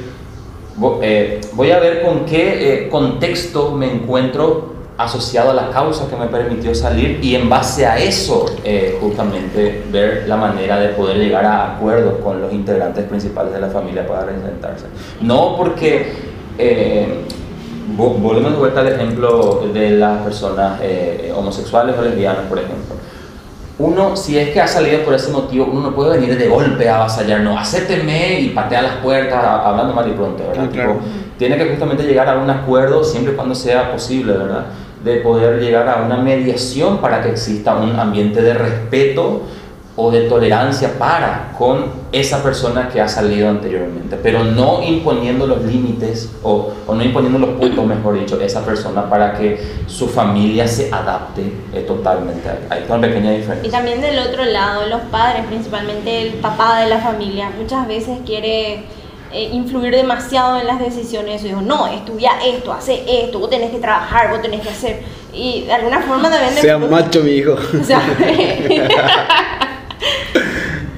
eh, 1.00 1.40
voy 1.54 1.70
a 1.70 1.78
ver 1.78 2.02
con 2.02 2.26
qué 2.26 2.84
eh, 2.84 2.88
contexto 2.90 3.70
me 3.70 3.90
encuentro 3.90 4.74
asociado 4.98 5.52
a 5.52 5.54
la 5.54 5.70
causa 5.70 6.06
que 6.10 6.16
me 6.16 6.26
permitió 6.26 6.74
salir 6.74 7.20
y 7.22 7.34
en 7.34 7.48
base 7.48 7.86
a 7.86 7.98
eso 7.98 8.44
eh, 8.62 8.98
justamente 9.00 9.84
ver 9.90 10.24
la 10.28 10.36
manera 10.36 10.78
de 10.78 10.88
poder 10.88 11.16
llegar 11.16 11.46
a 11.46 11.76
acuerdos 11.76 12.18
con 12.22 12.42
los 12.42 12.52
integrantes 12.52 13.06
principales 13.06 13.54
de 13.54 13.60
la 13.60 13.68
familia 13.68 14.06
para 14.06 14.26
reinventarse. 14.26 14.84
No 15.22 15.56
porque 15.56 16.12
volvemos 17.96 18.52
de 18.52 18.58
vuelta 18.58 18.80
al 18.80 18.88
ejemplo 18.88 19.68
de 19.72 19.90
las 19.90 20.22
personas 20.22 20.80
eh, 20.82 21.32
homosexuales 21.34 21.96
o 21.98 22.02
lesbianas, 22.02 22.46
por 22.48 22.58
ejemplo. 22.58 22.96
Uno, 23.78 24.16
si 24.16 24.36
es 24.36 24.50
que 24.50 24.60
ha 24.60 24.66
salido 24.66 25.02
por 25.04 25.14
ese 25.14 25.30
motivo, 25.30 25.66
uno 25.70 25.90
no 25.90 25.94
puede 25.94 26.18
venir 26.18 26.36
de 26.36 26.48
golpe 26.48 26.88
a 26.88 26.96
avasallar, 26.96 27.40
no, 27.40 27.56
acépteme 27.56 28.40
y 28.40 28.48
patea 28.48 28.82
las 28.82 28.96
puertas, 28.96 29.38
hablando 29.42 29.94
mal 29.94 30.08
y 30.08 30.12
pronto, 30.12 30.42
¿verdad? 30.48 30.68
tiene 31.38 31.56
que 31.56 31.66
justamente 31.66 32.02
llegar 32.02 32.28
a 32.28 32.38
un 32.38 32.50
acuerdo, 32.50 33.04
siempre 33.04 33.34
y 33.34 33.36
cuando 33.36 33.54
sea 33.54 33.92
posible, 33.92 34.32
¿verdad? 34.32 34.66
De 35.04 35.18
poder 35.18 35.60
llegar 35.60 35.88
a 35.88 36.02
una 36.04 36.16
mediación 36.16 36.98
para 36.98 37.22
que 37.22 37.30
exista 37.30 37.76
un 37.76 37.96
ambiente 38.00 38.42
de 38.42 38.54
respeto 38.54 39.42
o 40.00 40.12
de 40.12 40.22
tolerancia 40.22 40.96
para 40.96 41.52
con 41.58 41.86
esa 42.12 42.40
persona 42.40 42.88
que 42.88 43.00
ha 43.00 43.08
salido 43.08 43.48
anteriormente, 43.48 44.16
pero 44.22 44.44
no 44.44 44.80
imponiendo 44.80 45.44
los 45.44 45.64
límites 45.64 46.30
o, 46.44 46.70
o 46.86 46.94
no 46.94 47.02
imponiendo 47.02 47.40
los 47.40 47.50
puntos, 47.58 47.84
mejor 47.84 48.20
dicho, 48.20 48.40
esa 48.40 48.64
persona 48.64 49.10
para 49.10 49.36
que 49.36 49.60
su 49.88 50.06
familia 50.06 50.68
se 50.68 50.88
adapte 50.92 51.52
eh, 51.74 51.80
totalmente. 51.80 52.48
Hay 52.70 52.84
una 52.88 53.00
pequeña 53.00 53.32
diferencia. 53.32 53.68
Y 53.68 53.72
también 53.72 54.00
del 54.00 54.20
otro 54.20 54.44
lado, 54.44 54.86
los 54.86 55.00
padres, 55.10 55.44
principalmente 55.46 56.28
el 56.28 56.34
papá 56.34 56.78
de 56.78 56.88
la 56.90 56.98
familia, 56.98 57.50
muchas 57.58 57.88
veces 57.88 58.20
quiere 58.24 58.84
eh, 59.32 59.50
influir 59.52 59.92
demasiado 59.92 60.60
en 60.60 60.68
las 60.68 60.78
decisiones 60.78 61.42
de 61.42 61.48
su 61.48 61.52
hijo. 61.52 61.60
No, 61.60 61.88
estudia 61.88 62.34
esto, 62.46 62.72
hace 62.72 63.02
esto, 63.24 63.40
vos 63.40 63.50
tenés 63.50 63.72
que 63.72 63.78
trabajar, 63.78 64.30
vos 64.30 64.42
tenés 64.42 64.60
que 64.60 64.68
hacer. 64.68 65.02
Y 65.32 65.64
de 65.64 65.72
alguna 65.72 66.00
forma 66.02 66.30
también... 66.30 66.54
Sea 66.54 66.78
macho, 66.78 67.20
mi 67.24 67.32
hijo. 67.32 67.54
O 67.54 67.84
sea, 67.84 68.00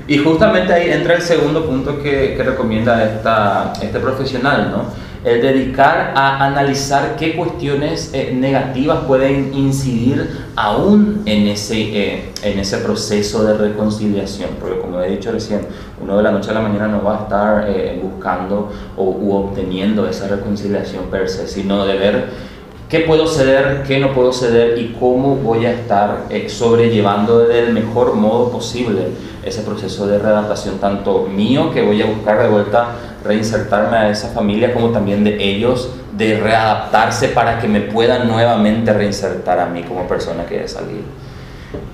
y 0.08 0.18
justamente 0.18 0.72
ahí 0.72 0.90
entra 0.90 1.14
el 1.14 1.22
segundo 1.22 1.64
punto 1.66 2.02
que, 2.02 2.36
recomienda 2.42 3.04
esta, 3.04 3.72
este 3.82 3.98
profesional, 4.00 4.70
¿no? 4.70 5.10
el 5.24 5.42
dedicar 5.42 6.14
a 6.16 6.44
analizar 6.46 7.16
qué 7.16 7.36
cuestiones 7.36 8.10
eh, 8.14 8.32
negativas 8.34 9.00
pueden 9.04 9.52
incidir 9.52 10.46
aún 10.56 11.22
en 11.26 11.46
ese, 11.48 11.76
eh, 11.78 12.32
en 12.42 12.58
ese 12.58 12.78
proceso 12.78 13.44
de 13.44 13.54
reconciliación, 13.54 14.50
porque 14.58 14.78
como 14.80 15.00
he 15.00 15.10
dicho 15.10 15.30
recién, 15.30 15.60
uno 16.00 16.16
de 16.16 16.22
la 16.22 16.30
noche 16.30 16.50
a 16.50 16.54
la 16.54 16.60
mañana 16.60 16.88
no 16.88 17.04
va 17.04 17.18
a 17.18 17.22
estar 17.22 17.64
eh, 17.68 18.00
buscando 18.02 18.72
o 18.96 19.04
u 19.04 19.32
obteniendo 19.34 20.08
esa 20.08 20.26
reconciliación 20.26 21.04
per 21.10 21.28
se, 21.28 21.46
sino 21.46 21.84
de 21.84 21.98
ver 21.98 22.49
qué 22.90 23.00
puedo 23.00 23.26
ceder, 23.28 23.84
qué 23.86 24.00
no 24.00 24.12
puedo 24.12 24.32
ceder 24.32 24.76
y 24.76 24.96
cómo 24.98 25.36
voy 25.36 25.64
a 25.64 25.72
estar 25.72 26.24
eh, 26.28 26.48
sobrellevando 26.48 27.38
del 27.38 27.72
mejor 27.72 28.14
modo 28.14 28.50
posible 28.50 29.02
ese 29.44 29.62
proceso 29.62 30.08
de 30.08 30.18
readaptación, 30.18 30.78
tanto 30.78 31.28
mío, 31.32 31.70
que 31.72 31.82
voy 31.82 32.02
a 32.02 32.06
buscar 32.06 32.42
de 32.42 32.48
vuelta 32.48 32.88
reinsertarme 33.24 33.96
a 33.96 34.10
esa 34.10 34.28
familia, 34.30 34.74
como 34.74 34.90
también 34.90 35.22
de 35.22 35.42
ellos, 35.42 35.90
de 36.16 36.40
readaptarse 36.40 37.28
para 37.28 37.60
que 37.60 37.68
me 37.68 37.80
puedan 37.80 38.26
nuevamente 38.26 38.92
reinsertar 38.92 39.60
a 39.60 39.66
mí 39.66 39.84
como 39.84 40.08
persona 40.08 40.44
que 40.44 40.64
he 40.64 40.68
salido. 40.68 41.04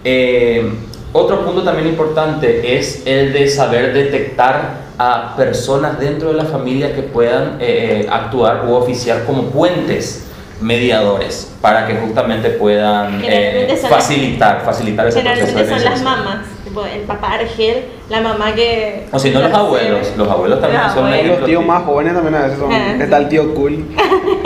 Eh, 0.03 0.73
otro 1.13 1.45
punto 1.45 1.63
también 1.63 1.89
importante 1.89 2.77
es 2.79 3.07
el 3.07 3.35
de 3.35 3.49
saber 3.49 3.93
detectar 3.93 4.87
a 4.99 5.37
personas 5.37 5.99
dentro 5.99 6.29
de 6.29 6.35
la 6.35 6.45
familia 6.45 6.95
que 6.95 7.03
puedan 7.03 7.59
eh, 7.61 8.09
actuar 8.11 8.65
u 8.67 8.73
oficiar 8.73 9.25
como 9.25 9.45
puentes 9.51 10.26
mediadores 10.61 11.53
para 11.61 11.87
que 11.87 11.97
justamente 11.97 12.51
puedan 12.51 13.21
eh, 13.25 13.79
facilitar, 13.89 14.63
facilitar 14.65 15.07
ese 15.07 15.21
proceso 15.21 15.59
de 15.59 15.69
son 15.69 15.85
las 15.85 16.03
mamás 16.03 16.56
el 16.85 17.03
papá 17.03 17.35
Argel, 17.35 17.85
la 18.11 18.21
mamá 18.21 18.55
que... 18.55 19.07
O 19.11 19.19
si 19.19 19.31
no, 19.31 19.41
los 19.41 19.53
abuelos. 19.53 20.13
Los 20.17 20.29
abuelos 20.29 20.61
también 20.61 20.83
son 20.93 21.29
Los 21.29 21.45
tíos 21.45 21.65
más 21.65 21.85
jóvenes 21.85 22.15
también 22.15 22.35
a 22.35 22.43
veces 22.43 22.59
son... 22.59 22.73
Ah, 22.73 22.97
está 23.01 23.19
el 23.19 23.29
tío 23.29 23.55
cool. 23.55 23.85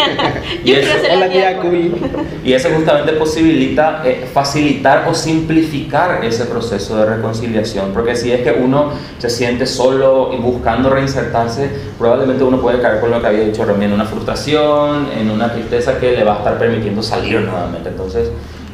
y 0.65 0.73
eso, 0.73 0.89
la 1.19 1.29
tía 1.29 1.57
cool. 1.59 1.95
Y 2.45 2.53
eso 2.55 2.71
justamente 2.75 3.13
posibilita 3.13 4.03
eh, 4.05 4.27
facilitar 4.33 5.07
o 5.09 5.15
simplificar 5.15 6.25
ese 6.25 6.47
proceso 6.47 6.97
de 6.97 7.05
reconciliación. 7.05 7.93
Porque 7.93 8.17
si 8.17 8.33
es 8.33 8.41
que 8.41 8.53
uno 8.53 8.93
se 9.19 9.29
siente 9.29 9.67
solo 9.67 10.31
y 10.33 10.37
buscando 10.37 10.91
reinsertarse, 10.91 11.71
probablemente 11.99 12.45
uno 12.45 12.61
puede 12.61 12.81
caer 12.81 13.01
con 13.01 13.11
lo 13.11 13.21
que 13.21 13.27
había 13.27 13.41
dicho 13.41 13.65
Remy, 13.65 13.85
en 13.85 13.93
una 13.93 14.07
frustración, 14.07 15.09
en 15.19 15.31
una 15.31 15.53
tristeza 15.53 15.99
que 15.99 16.13
le 16.13 16.25
va 16.25 16.37
a 16.37 16.39
estar 16.39 16.59
permitiendo 16.59 17.03
salir 17.03 17.41
nuevamente. 17.41 17.91
Entonces 17.91 18.31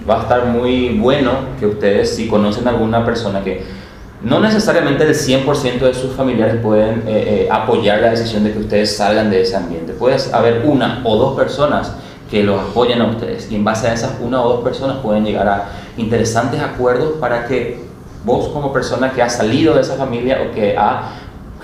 va 0.08 0.20
a 0.20 0.22
estar 0.22 0.46
muy 0.46 0.98
bueno 0.98 1.32
que 1.58 1.66
ustedes, 1.66 2.14
si 2.14 2.28
conocen 2.28 2.66
a 2.68 2.70
alguna 2.70 3.04
persona 3.04 3.42
que 3.42 3.64
no 4.22 4.40
necesariamente 4.40 5.04
el 5.04 5.14
100% 5.14 5.78
de 5.80 5.94
sus 5.94 6.14
familiares 6.14 6.56
pueden 6.62 7.00
eh, 7.06 7.46
eh, 7.46 7.48
apoyar 7.50 8.00
la 8.00 8.10
decisión 8.10 8.44
de 8.44 8.52
que 8.52 8.60
ustedes 8.60 8.96
salgan 8.96 9.30
de 9.30 9.42
ese 9.42 9.56
ambiente. 9.56 9.92
Puede 9.92 10.16
haber 10.32 10.62
una 10.64 11.02
o 11.04 11.16
dos 11.16 11.36
personas 11.36 11.92
que 12.30 12.42
los 12.42 12.60
apoyen 12.60 13.00
a 13.00 13.06
ustedes 13.06 13.50
y 13.50 13.56
en 13.56 13.64
base 13.64 13.88
a 13.88 13.94
esas 13.94 14.14
una 14.20 14.42
o 14.42 14.48
dos 14.48 14.64
personas 14.64 14.96
pueden 14.98 15.24
llegar 15.24 15.46
a 15.48 15.68
interesantes 15.96 16.60
acuerdos 16.60 17.18
para 17.20 17.46
que 17.46 17.84
vos 18.24 18.48
como 18.48 18.72
persona 18.72 19.12
que 19.12 19.22
ha 19.22 19.28
salido 19.28 19.74
de 19.74 19.82
esa 19.82 19.94
familia 19.94 20.38
o 20.42 20.54
que 20.54 20.76
ha 20.76 21.12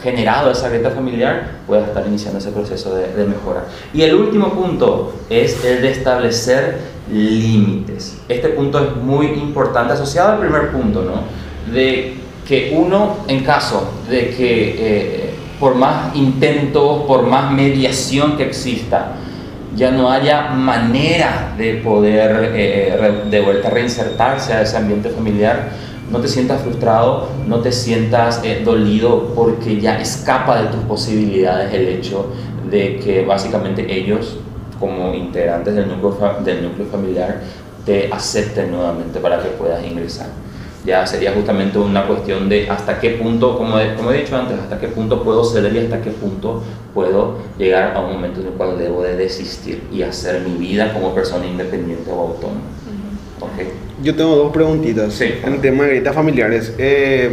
generado 0.03 0.51
esa 0.51 0.69
grieta 0.69 0.91
familiar 0.91 1.59
pueda 1.67 1.87
estar 1.87 2.07
iniciando 2.07 2.39
ese 2.39 2.51
proceso 2.51 2.95
de, 2.95 3.09
de 3.15 3.25
mejora. 3.25 3.65
Y 3.95 4.03
el 4.03 4.15
último 4.15 4.53
punto 4.53 5.15
es 5.31 5.65
el 5.65 5.83
de 5.83 5.91
establecer 5.93 6.79
límites. 7.11 8.19
Este 8.29 8.49
punto 8.51 8.79
es 8.79 8.97
muy 8.97 9.27
importante, 9.27 9.93
asociado 9.93 10.33
al 10.33 10.39
primer 10.39 10.71
punto, 10.71 11.03
¿no? 11.03 11.73
De 11.73 12.15
que 12.47 12.75
uno, 12.77 13.19
en 13.29 13.45
caso 13.45 13.93
de 14.09 14.31
que 14.31 14.75
eh, 14.79 15.35
por 15.61 15.75
más 15.75 16.15
intento, 16.17 17.07
por 17.07 17.23
más 17.27 17.53
mediación 17.53 18.37
que 18.37 18.45
exista, 18.45 19.13
ya 19.77 19.91
no 19.91 20.11
haya 20.11 20.51
manera 20.51 21.55
de 21.57 21.75
poder 21.75 22.51
eh, 22.55 23.23
de 23.31 23.41
vuelta 23.41 23.71
reinsertarse 23.71 24.53
a 24.53 24.63
ese 24.63 24.77
ambiente 24.77 25.09
familiar, 25.09 25.71
no 26.13 26.21
te 26.21 26.29
sientas 26.29 26.63
frustrado, 26.63 27.29
no 27.47 27.61
te 27.61 27.73
sientas 27.73 28.41
eh, 28.45 28.63
dolido 28.65 29.33
porque 29.35 29.81
ya 29.81 29.99
escapa 29.99 30.61
de 30.61 30.69
tus 30.69 30.81
posibilidades 30.85 31.73
el 31.73 31.89
hecho 31.89 32.27
de 32.71 32.99
que 32.99 33.25
básicamente 33.25 33.87
ellos 33.91 34.37
como 34.79 35.15
integrantes 35.15 35.75
del 35.75 35.89
núcleo, 35.89 36.37
del 36.45 36.63
núcleo 36.65 36.87
familiar 36.87 37.41
te 37.87 38.13
acepten 38.13 38.71
nuevamente 38.71 39.19
para 39.21 39.43
que 39.43 39.49
puedas 39.51 39.85
ingresar. 39.85 40.27
Ya 40.85 41.07
sería 41.07 41.33
justamente 41.33 41.79
una 41.79 42.07
cuestión 42.07 42.49
de 42.49 42.69
hasta 42.69 42.99
qué 42.99 43.11
punto, 43.11 43.57
como 43.57 43.79
he, 43.79 43.95
como 43.95 44.11
he 44.11 44.19
dicho 44.19 44.37
antes, 44.37 44.59
hasta 44.59 44.81
qué 44.81 44.89
punto 44.89 45.23
puedo 45.23 45.45
ceder 45.45 45.73
y 45.75 45.79
hasta 45.79 46.01
qué 46.01 46.11
punto 46.11 46.63
puedo 46.93 47.39
llegar 47.57 47.97
a 47.97 48.01
un 48.01 48.15
momento 48.15 48.41
en 48.41 48.49
el 48.49 48.53
cual 48.55 48.77
debo 48.77 49.03
de 49.03 49.17
desistir 49.17 49.85
y 49.93 50.03
hacer 50.03 50.41
mi 50.41 50.55
vida 50.59 50.93
como 50.93 51.15
persona 51.15 51.47
independiente 51.47 52.11
o 52.11 52.21
autónoma. 52.21 52.61
Yo 54.03 54.15
tengo 54.15 54.37
dos 54.37 54.53
preguntitas 54.53 55.15
sí. 55.15 55.27
en 55.45 55.55
el 55.55 55.61
tema 55.61 55.85
de 55.85 55.91
grietas 55.91 56.15
familiares. 56.15 56.75
Eh, 56.79 57.31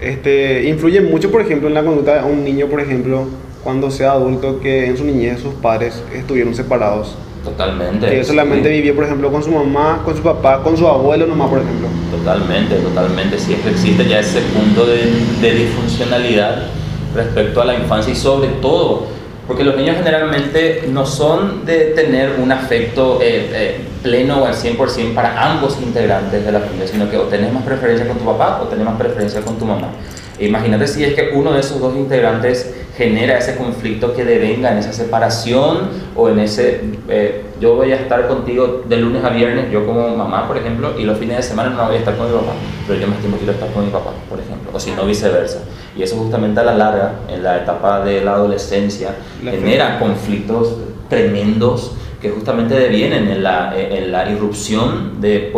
este, 0.00 0.68
¿Influye 0.68 1.00
mucho, 1.00 1.30
por 1.30 1.40
ejemplo, 1.40 1.68
en 1.68 1.74
la 1.74 1.84
conducta 1.84 2.22
de 2.22 2.30
un 2.30 2.44
niño, 2.44 2.66
por 2.66 2.80
ejemplo, 2.80 3.26
cuando 3.62 3.90
sea 3.90 4.12
adulto 4.12 4.60
que 4.60 4.86
en 4.86 4.96
su 4.96 5.04
niñez 5.04 5.40
sus 5.40 5.54
padres 5.54 6.02
estuvieron 6.14 6.54
separados. 6.54 7.16
Totalmente. 7.44 8.08
Que 8.08 8.24
solamente 8.24 8.68
vivía, 8.68 8.94
por 8.94 9.04
ejemplo, 9.04 9.30
con 9.30 9.42
su 9.42 9.50
mamá, 9.50 10.02
con 10.04 10.16
su 10.16 10.22
papá, 10.22 10.62
con 10.62 10.76
su 10.76 10.86
abuelo 10.86 11.26
nomás, 11.26 11.48
por 11.48 11.60
ejemplo. 11.60 11.88
Totalmente, 12.10 12.76
totalmente. 12.76 13.38
Siempre 13.38 13.72
existe 13.72 14.06
ya 14.08 14.20
ese 14.20 14.40
punto 14.40 14.86
de, 14.86 15.02
de 15.40 15.54
disfuncionalidad 15.54 16.66
respecto 17.14 17.60
a 17.60 17.64
la 17.64 17.74
infancia 17.74 18.12
y 18.12 18.16
sobre 18.16 18.48
todo 18.60 19.15
Porque 19.46 19.62
los 19.62 19.76
niños 19.76 19.96
generalmente 19.96 20.84
no 20.88 21.06
son 21.06 21.64
de 21.64 21.92
tener 21.94 22.32
un 22.40 22.50
afecto 22.50 23.20
eh, 23.22 23.50
eh, 23.52 23.80
pleno 24.02 24.42
o 24.42 24.46
al 24.46 24.54
100% 24.54 25.14
para 25.14 25.52
ambos 25.52 25.78
integrantes 25.80 26.44
de 26.44 26.52
la 26.52 26.60
familia, 26.60 26.88
sino 26.88 27.08
que 27.08 27.16
o 27.16 27.22
tenés 27.24 27.52
más 27.52 27.62
preferencia 27.62 28.08
con 28.08 28.18
tu 28.18 28.24
papá 28.24 28.60
o 28.62 28.66
tenés 28.66 28.84
más 28.84 28.96
preferencia 28.98 29.40
con 29.42 29.56
tu 29.56 29.64
mamá. 29.64 29.88
Imagínate 30.38 30.86
si 30.86 31.02
es 31.02 31.14
que 31.14 31.30
uno 31.34 31.52
de 31.52 31.60
esos 31.60 31.80
dos 31.80 31.96
integrantes 31.96 32.74
genera 32.96 33.38
ese 33.38 33.56
conflicto 33.56 34.14
que 34.14 34.24
devenga 34.24 34.72
en 34.72 34.78
esa 34.78 34.92
separación 34.92 35.90
o 36.14 36.28
en 36.30 36.38
ese, 36.38 36.80
eh, 37.08 37.42
yo 37.60 37.74
voy 37.74 37.92
a 37.92 37.96
estar 37.96 38.26
contigo 38.26 38.82
de 38.86 38.96
lunes 38.96 39.22
a 39.22 39.30
viernes, 39.30 39.70
yo 39.70 39.86
como 39.86 40.16
mamá, 40.16 40.48
por 40.48 40.56
ejemplo, 40.56 40.94
y 40.98 41.04
los 41.04 41.18
fines 41.18 41.36
de 41.36 41.42
semana 41.42 41.70
no 41.70 41.86
voy 41.86 41.96
a 41.96 41.98
estar 41.98 42.16
con 42.16 42.26
mi 42.26 42.32
papá, 42.32 42.52
pero 42.86 42.98
yo 42.98 43.06
me 43.06 43.14
estimo 43.16 43.36
quiero 43.36 43.52
estar 43.52 43.70
con 43.70 43.84
mi 43.84 43.90
papá, 43.90 44.12
por 44.28 44.40
ejemplo, 44.40 44.70
o 44.72 44.80
si 44.80 44.92
no 44.92 45.04
viceversa. 45.04 45.60
Y 45.94 46.02
eso 46.02 46.16
justamente 46.16 46.60
a 46.60 46.64
la 46.64 46.74
larga, 46.74 47.12
en 47.28 47.42
la 47.42 47.58
etapa 47.58 48.04
de 48.04 48.22
la 48.22 48.34
adolescencia, 48.34 49.14
genera 49.42 49.98
conflictos 49.98 50.76
tremendos 51.08 51.92
que 52.20 52.30
justamente 52.30 52.74
devienen 52.74 53.28
en 53.28 53.42
la, 53.42 53.74
en 53.76 54.10
la 54.10 54.30
irrupción 54.30 55.20
de, 55.20 55.50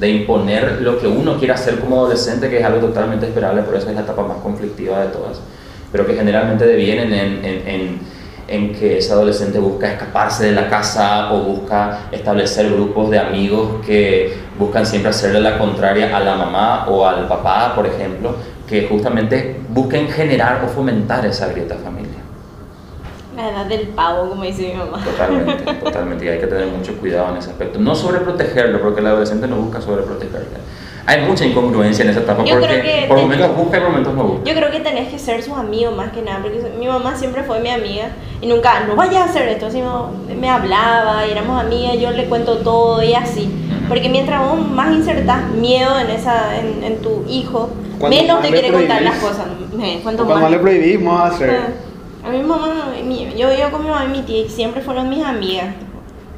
de 0.00 0.08
imponer 0.08 0.80
lo 0.80 0.98
que 0.98 1.06
uno 1.06 1.38
quiere 1.38 1.52
hacer 1.52 1.78
como 1.78 1.98
adolescente, 1.98 2.50
que 2.50 2.58
es 2.58 2.64
algo 2.64 2.80
totalmente 2.80 3.26
esperable, 3.26 3.62
por 3.62 3.76
eso 3.76 3.88
es 3.88 3.94
la 3.94 4.00
etapa 4.00 4.22
más 4.22 4.38
conflictiva 4.38 5.00
de 5.00 5.08
todas 5.08 5.40
pero 5.92 6.06
que 6.06 6.14
generalmente 6.14 6.66
devienen 6.66 7.12
en, 7.12 7.44
en, 7.44 7.98
en, 8.48 8.72
que 8.74 8.98
ese 8.98 9.12
adolescente 9.12 9.58
busca 9.58 9.92
escaparse 9.92 10.46
de 10.46 10.52
la 10.52 10.68
casa 10.68 11.32
o 11.32 11.40
busca 11.40 12.08
establecer 12.12 12.70
grupos 12.70 13.10
de 13.10 13.18
amigos 13.18 13.84
que 13.84 14.34
buscan 14.58 14.86
siempre 14.86 15.10
hacerle 15.10 15.40
la 15.40 15.58
contraria 15.58 16.16
a 16.16 16.20
la 16.20 16.36
mamá 16.36 16.86
o 16.88 17.06
al 17.06 17.26
papá, 17.26 17.74
por 17.74 17.86
ejemplo, 17.86 18.36
que 18.68 18.86
justamente 18.86 19.56
busquen 19.68 20.08
generar 20.08 20.62
o 20.64 20.68
fomentar 20.68 21.26
esa 21.26 21.48
grieta 21.48 21.76
familiar. 21.76 21.99
La 23.40 23.50
edad 23.50 23.66
del 23.66 23.88
pavo, 23.88 24.28
como 24.28 24.44
dice 24.44 24.68
mi 24.68 24.74
mamá. 24.74 25.02
Totalmente, 25.04 25.74
totalmente. 25.84 26.24
Y 26.24 26.28
hay 26.28 26.38
que 26.38 26.46
tener 26.46 26.66
mucho 26.66 26.96
cuidado 26.98 27.30
en 27.30 27.38
ese 27.38 27.50
aspecto. 27.50 27.78
No 27.78 27.94
sobreprotegerlo, 27.94 28.80
porque 28.80 29.00
el 29.00 29.06
adolescente 29.06 29.46
no 29.46 29.56
busca 29.56 29.80
sobreprotegerlo 29.80 30.58
hay 31.06 31.22
mucha 31.22 31.44
incongruencia 31.44 32.04
en 32.04 32.10
esa 32.10 32.20
etapa 32.20 32.44
porque 32.44 33.06
por 33.08 33.18
momentos 33.18 33.56
busca 33.56 33.78
y 33.78 33.80
por 33.80 33.88
momentos 33.90 34.14
no 34.14 34.24
busca. 34.24 34.44
Yo 34.44 34.54
creo 34.54 34.70
que 34.70 34.80
tenés 34.80 35.08
que 35.08 35.18
ser 35.18 35.42
su 35.42 35.54
amigo 35.54 35.90
más 35.90 36.12
que 36.12 36.22
nada, 36.22 36.40
porque 36.40 36.62
mi 36.78 36.86
mamá 36.86 37.16
siempre 37.16 37.42
fue 37.42 37.60
mi 37.60 37.70
amiga 37.70 38.10
y 38.40 38.46
nunca, 38.46 38.84
no 38.86 38.94
vayas 38.94 39.22
a 39.22 39.24
hacer 39.24 39.48
esto, 39.48 39.70
sino 39.70 40.10
me 40.38 40.48
hablaba, 40.48 41.24
éramos 41.24 41.60
amigas, 41.60 41.98
yo 41.98 42.10
le 42.12 42.26
cuento 42.26 42.58
todo 42.58 43.02
y 43.02 43.14
así. 43.14 43.50
Porque 43.88 44.08
mientras 44.08 44.40
vos 44.46 44.60
más 44.68 44.94
insertas 44.94 45.50
miedo 45.50 45.98
en, 45.98 46.10
esa, 46.10 46.56
en, 46.56 46.98
tu 46.98 47.24
hijo, 47.28 47.70
menos 48.08 48.40
te 48.40 48.50
quiere 48.50 48.70
contar 48.70 49.02
las 49.02 49.16
cosas. 49.16 49.46
Cuanto 50.04 50.24
más, 50.26 50.48
le 50.48 50.58
prohibimos 50.58 51.20
hacer. 51.22 51.50
Ah, 51.50 51.68
a 52.24 52.30
mi 52.30 52.42
mamá, 52.42 52.92
yo 53.36 53.48
vivo 53.48 53.70
con 53.70 53.82
mi 53.82 53.88
mamá 53.88 54.04
y 54.06 54.08
mi 54.08 54.22
tía 54.22 54.44
y 54.44 54.48
siempre 54.48 54.82
fueron 54.82 55.08
mis 55.08 55.24
amigas. 55.24 55.74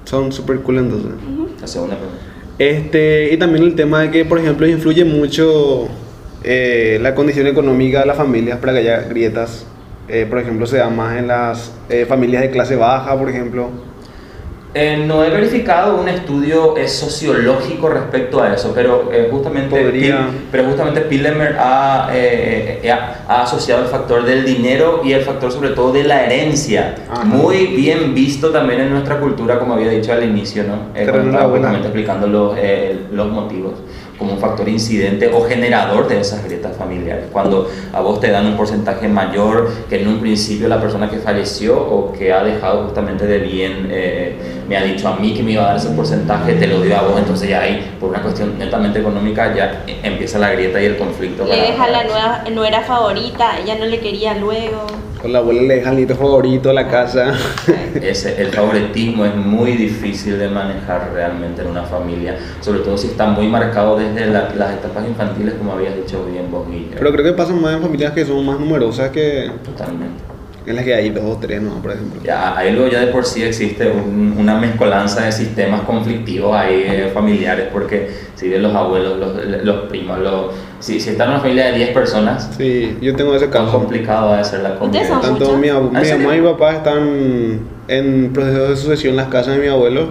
Son 0.05 0.33
súper 0.33 0.61
cool 0.61 0.79
entonces. 0.79 1.13
La 1.61 1.67
segunda 1.67 1.97
pregunta. 1.97 2.23
Este, 2.59 3.33
y 3.33 3.37
también 3.39 3.65
el 3.65 3.75
tema 3.75 4.03
de 4.03 4.11
que, 4.11 4.25
por 4.25 4.39
ejemplo, 4.39 4.67
influye 4.67 5.05
mucho 5.05 5.89
eh, 6.45 6.99
la 7.01 7.15
condición 7.15 7.47
económica 7.47 8.01
de 8.01 8.07
las 8.07 8.17
familias 8.17 8.59
para 8.59 8.73
que 8.73 8.79
haya 8.81 9.01
grietas. 9.03 9.67
Eh, 10.09 10.27
por 10.29 10.39
ejemplo, 10.39 10.67
se 10.67 10.79
da 10.79 10.91
más 10.91 11.17
en 11.19 11.29
las 11.29 11.73
eh, 11.89 12.05
familias 12.07 12.43
de 12.43 12.51
clase 12.51 12.77
baja, 12.77 13.17
por 13.19 13.29
ejemplo. 13.29 13.71
Eh, 14.75 15.05
no 15.07 15.23
he 15.23 15.29
verificado 15.29 16.01
un 16.01 16.09
estudio 16.09 16.79
eh, 16.79 16.89
sociológico 16.89 17.91
respecto 17.91 18.43
a 18.43 18.55
eso, 18.55 18.73
pero 18.75 19.11
eh, 19.13 19.29
justamente, 19.31 20.15
pero 20.51 20.65
justamente 20.65 21.03
Pillemer 21.03 21.57
ha, 21.59 22.09
ha, 22.09 23.43
asociado 23.43 23.83
el 23.83 23.89
factor 23.89 24.25
del 24.25 24.47
dinero 24.47 25.03
y 25.05 25.13
el 25.13 25.23
factor 25.25 25.53
sobre 25.53 25.71
todo 25.71 25.93
de 25.93 26.05
la 26.05 26.25
herencia, 26.25 26.95
muy 27.27 27.67
bien 27.67 28.15
visto 28.15 28.49
también 28.49 28.81
en 28.81 28.91
nuestra 28.91 29.21
cultura, 29.21 29.59
como 29.59 29.75
había 29.75 29.91
dicho 29.91 30.11
al 30.11 30.25
inicio, 30.25 30.65
¿no? 30.65 30.95
cuando 31.61 31.79
explicando 31.79 32.27
los, 32.27 32.57
los 33.13 33.29
motivos 33.31 33.75
como 34.23 34.35
un 34.35 34.39
factor 34.39 34.69
incidente 34.69 35.29
o 35.35 35.43
generador 35.43 36.07
de 36.07 36.21
esas 36.21 36.45
grietas 36.45 36.77
familiares. 36.77 37.25
Cuando 37.33 37.69
a 37.93 38.01
vos 38.01 38.21
te 38.21 38.31
dan 38.31 38.47
un 38.47 38.57
porcentaje 38.57 39.09
mayor 39.09 39.69
que 39.89 40.01
en 40.01 40.07
un 40.07 40.21
principio 40.21 40.69
la 40.69 40.81
persona 40.81 41.11
que 41.11 41.17
falleció 41.17 41.77
o 41.77 42.13
que 42.13 42.33
ha 42.33 42.45
dejado 42.45 42.85
justamente 42.85 43.27
de 43.27 43.39
bien 43.39 43.89
eh, 43.91 44.37
me 44.69 44.77
ha 44.77 44.85
dicho 44.85 45.09
a 45.09 45.17
mí 45.17 45.35
que 45.35 45.43
me 45.43 45.53
iba 45.53 45.65
a 45.65 45.67
dar 45.67 45.77
ese 45.77 45.91
porcentaje, 45.91 46.53
te 46.55 46.69
lo 46.69 46.81
dio 46.81 46.97
a 46.97 47.03
vos, 47.03 47.19
entonces 47.19 47.49
ya 47.49 47.63
ahí, 47.63 47.97
por 47.99 48.11
una 48.11 48.23
cuestión 48.23 48.57
netamente 48.57 49.01
económica, 49.01 49.53
ya 49.57 49.83
empieza 50.05 50.39
la 50.39 50.53
grieta 50.53 50.81
y 50.81 50.87
el 50.87 50.97
conflicto. 50.97 51.45
Le 51.45 51.57
deja 51.57 51.89
la 51.89 52.05
nueva, 52.05 52.45
no 52.53 52.65
era 52.65 52.83
favorita, 52.83 53.59
ella 53.59 53.75
no 53.75 53.87
le 53.87 53.99
quería 53.99 54.35
luego. 54.35 54.87
Con 55.23 55.33
la 55.33 55.39
abuela 55.39 55.63
le 55.63 55.77
deja 55.77 55.93
el 55.93 56.07
favorito 56.09 56.69
a 56.69 56.73
la 56.73 56.89
casa. 56.89 57.33
Ese, 58.03 58.43
el 58.43 58.49
favoritismo 58.49 59.25
es 59.25 59.37
muy 59.37 59.73
difícil 59.77 60.37
de 60.37 60.49
manejar 60.49 61.13
realmente 61.15 61.63
en 61.63 61.69
una 61.69 61.85
familia, 61.85 62.37
sobre 62.61 62.81
todo 62.81 62.99
si 62.99 63.07
está 63.07 63.27
muy 63.29 63.47
marcado 63.47 63.97
desde 63.97 64.27
las 64.27 64.75
etapas 64.75 65.07
infantiles, 65.07 65.55
como 65.55 65.75
habías 65.75 65.95
dicho 65.95 66.25
bien 66.25 66.51
vos, 66.51 66.69
Guillermo. 66.69 66.97
Pero 66.99 67.13
creo 67.13 67.25
que 67.25 67.33
pasa 67.35 67.53
más 67.53 67.75
en 67.75 67.83
familias 67.83 68.13
que 68.13 68.25
son 68.25 68.45
más 68.45 68.59
numerosas 68.59 69.11
que... 69.11 69.49
Totalmente 69.65 70.32
en 70.67 70.77
las 70.77 70.85
que 70.85 70.95
hay 70.95 71.11
dos 71.11 71.25
o 71.25 71.39
tres, 71.41 71.61
¿no? 71.61 71.75
Por 71.83 71.93
ejemplo. 71.93 72.21
Ya, 72.23 72.57
ahí 72.57 72.73
luego 72.73 72.91
ya 72.91 73.01
de 73.01 73.09
por 73.09 73.25
sí 73.25 73.43
existe 73.43 73.91
una 73.91 74.59
mezcolanza 74.59 75.25
de 75.25 75.33
sistemas 75.33 75.83
conflictivos 75.83 76.55
ahí 76.55 76.85
eh, 76.87 77.11
familiares, 77.13 77.69
porque 77.73 78.11
si 78.35 78.49
de 78.49 78.59
los 78.59 78.75
abuelos, 78.75 79.19
los, 79.19 79.65
los 79.65 79.89
primos, 79.89 80.19
los, 80.19 80.53
si, 80.79 81.01
si 81.01 81.11
están 81.11 81.29
en 81.29 81.33
una 81.35 81.41
familia 81.41 81.67
de 81.67 81.79
10 81.79 81.91
personas, 81.91 82.51
sí, 82.57 82.97
yo 83.01 83.15
tengo 83.17 83.35
ese 83.35 83.49
caso. 83.51 83.73
complicado 83.73 84.37
de 84.37 84.45
ser 84.45 84.61
la 84.61 84.77
convivencia. 84.77 85.21
Tanto 85.21 85.57
mi, 85.57 85.69
mi 85.69 85.73
mamá 85.73 86.37
y 86.37 86.41
mi 86.41 86.49
papá 86.49 86.73
están 86.75 87.61
en 87.89 88.33
proceso 88.33 88.69
de 88.69 88.77
sucesión 88.77 89.13
en 89.13 89.17
las 89.17 89.29
casas 89.29 89.57
de 89.57 89.63
mi 89.63 89.69
abuelo. 89.69 90.09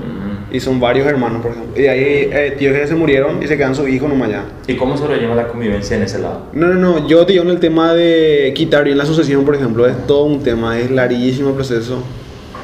Y 0.51 0.59
son 0.59 0.79
varios 0.79 1.07
hermanos, 1.07 1.41
por 1.41 1.51
ejemplo. 1.51 1.81
Y 1.81 1.87
ahí 1.87 2.29
eh, 2.31 2.55
tíos 2.57 2.75
que 2.75 2.85
se 2.85 2.95
murieron 2.95 3.41
y 3.41 3.47
se 3.47 3.57
quedan 3.57 3.73
sus 3.73 3.87
hijos 3.87 4.09
nomás 4.09 4.29
ya. 4.29 4.43
¿Y 4.67 4.75
cómo 4.75 4.97
se 4.97 5.07
lo 5.07 5.15
lleva 5.15 5.33
la 5.33 5.47
convivencia 5.47 5.95
en 5.95 6.03
ese 6.03 6.19
lado? 6.19 6.47
No, 6.51 6.67
no, 6.67 6.75
no. 6.75 7.07
Yo 7.07 7.25
te 7.25 7.33
digo 7.33 7.45
en 7.45 7.51
el 7.51 7.59
tema 7.59 7.93
de 7.93 8.51
quitar 8.53 8.83
bien 8.83 8.97
la 8.97 9.05
sucesión, 9.05 9.45
por 9.45 9.55
ejemplo, 9.55 9.87
es 9.87 10.05
todo 10.07 10.25
un 10.25 10.43
tema. 10.43 10.77
Es 10.77 10.91
larguísimo 10.91 11.49
el 11.49 11.55
proceso. 11.55 12.03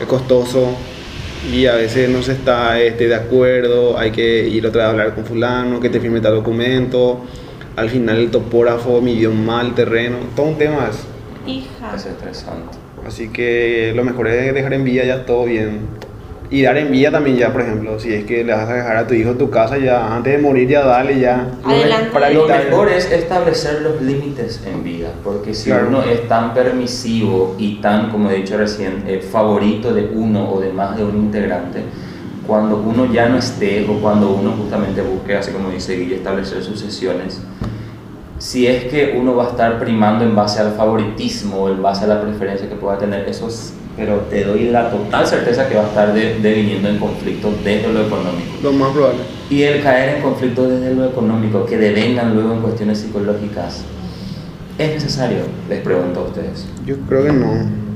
Es 0.01 0.05
costoso. 0.05 0.75
Y 1.53 1.65
a 1.65 1.75
veces 1.75 2.09
no 2.09 2.21
se 2.21 2.33
está 2.33 2.79
este, 2.81 3.07
de 3.07 3.15
acuerdo. 3.15 3.97
Hay 3.97 4.11
que 4.11 4.47
ir 4.47 4.67
otra 4.67 4.81
vez 4.81 4.87
a 4.87 4.91
hablar 4.91 5.15
con 5.15 5.25
fulano, 5.25 5.79
que 5.79 5.89
te 5.89 6.01
firme 6.01 6.19
tal 6.19 6.35
documento. 6.35 7.21
Al 7.77 7.89
final 7.89 8.17
el 8.17 8.31
topógrafo 8.31 8.99
midió 9.01 9.31
mal 9.31 9.67
el 9.67 9.73
terreno. 9.75 10.17
Todo 10.35 10.47
un 10.47 10.57
tema 10.57 10.89
es. 10.91 11.05
Hija. 11.49 11.95
Es 11.95 12.05
estresante. 12.05 12.77
Así 13.05 13.29
que 13.29 13.93
lo 13.95 14.03
mejor 14.03 14.27
es 14.27 14.53
dejar 14.53 14.73
en 14.73 14.83
vía 14.83 15.05
ya 15.05 15.25
todo 15.25 15.45
bien 15.45 15.96
y 16.49 16.61
dar 16.61 16.77
en 16.77 16.91
vía 16.91 17.11
también 17.11 17.35
ya, 17.35 17.51
por 17.51 17.61
ejemplo, 17.61 17.99
si 17.99 18.13
es 18.13 18.25
que 18.25 18.43
le 18.43 18.53
vas 18.53 18.69
a 18.69 18.73
dejar 18.73 18.97
a 18.97 19.07
tu 19.07 19.13
hijo 19.13 19.31
en 19.31 19.37
tu 19.37 19.49
casa 19.49 19.77
ya, 19.77 20.15
antes 20.15 20.33
de 20.33 20.39
morir 20.39 20.67
ya 20.69 20.85
dale 20.85 21.19
ya. 21.19 21.51
Adelante. 21.63 22.09
Para 22.11 22.29
lo 22.29 22.47
mejor 22.47 22.89
es 22.89 23.11
establecer 23.11 23.81
los 23.81 24.01
límites 24.01 24.61
en 24.65 24.83
vida, 24.83 25.09
porque 25.23 25.53
si 25.53 25.71
uno 25.71 26.03
es 26.03 26.27
tan 26.27 26.53
permisivo 26.53 27.55
y 27.57 27.75
tan, 27.75 28.09
como 28.09 28.29
he 28.29 28.35
dicho 28.35 28.57
recién, 28.57 29.03
eh, 29.07 29.19
favorito 29.19 29.93
de 29.93 30.09
uno 30.13 30.49
o 30.49 30.61
de 30.61 30.71
más 30.71 30.95
de 30.95 31.03
un 31.03 31.17
integrante, 31.17 31.81
cuando 32.45 32.77
uno 32.77 33.11
ya 33.11 33.27
no 33.27 33.37
esté 33.37 33.85
o 33.89 33.99
cuando 33.99 34.29
uno 34.31 34.51
justamente 34.51 35.01
busque, 35.01 35.35
así 35.35 35.51
como 35.51 35.69
dice 35.69 35.97
Guille, 35.97 36.15
establecer 36.15 36.63
sucesiones, 36.63 37.41
si 38.39 38.67
es 38.67 38.85
que 38.85 39.17
uno 39.19 39.35
va 39.35 39.47
a 39.47 39.49
estar 39.49 39.79
primando 39.79 40.23
en 40.23 40.35
base 40.35 40.61
al 40.61 40.73
favoritismo 40.73 41.63
o 41.63 41.69
en 41.69 41.81
base 41.81 42.05
a 42.05 42.07
la 42.07 42.21
preferencia 42.21 42.69
que 42.69 42.75
pueda 42.75 42.97
tener, 42.97 43.27
eso 43.27 43.47
es 43.47 43.73
pero 43.97 44.17
te 44.29 44.43
doy 44.43 44.69
la 44.69 44.91
total 44.91 45.25
certeza 45.25 45.67
que 45.67 45.75
va 45.75 45.85
a 45.85 45.87
estar 45.87 46.13
deviniendo 46.13 46.87
en 46.87 46.99
conflicto 46.99 47.51
desde 47.63 47.91
lo 47.91 48.05
económico. 48.05 48.51
Lo 48.61 48.71
más 48.71 48.91
probable. 48.91 49.19
Y 49.49 49.63
el 49.63 49.81
caer 49.81 50.17
en 50.17 50.21
conflicto 50.21 50.69
desde 50.69 50.93
lo 50.93 51.05
económico, 51.05 51.65
que 51.65 51.77
devengan 51.77 52.35
luego 52.35 52.53
en 52.53 52.61
cuestiones 52.61 52.99
psicológicas, 52.99 53.83
¿es 54.77 54.93
necesario? 54.93 55.39
Les 55.67 55.81
pregunto 55.81 56.19
a 56.19 56.23
ustedes. 56.23 56.67
Yo 56.85 56.95
creo 57.09 57.23
que 57.23 57.33
no. 57.33 57.87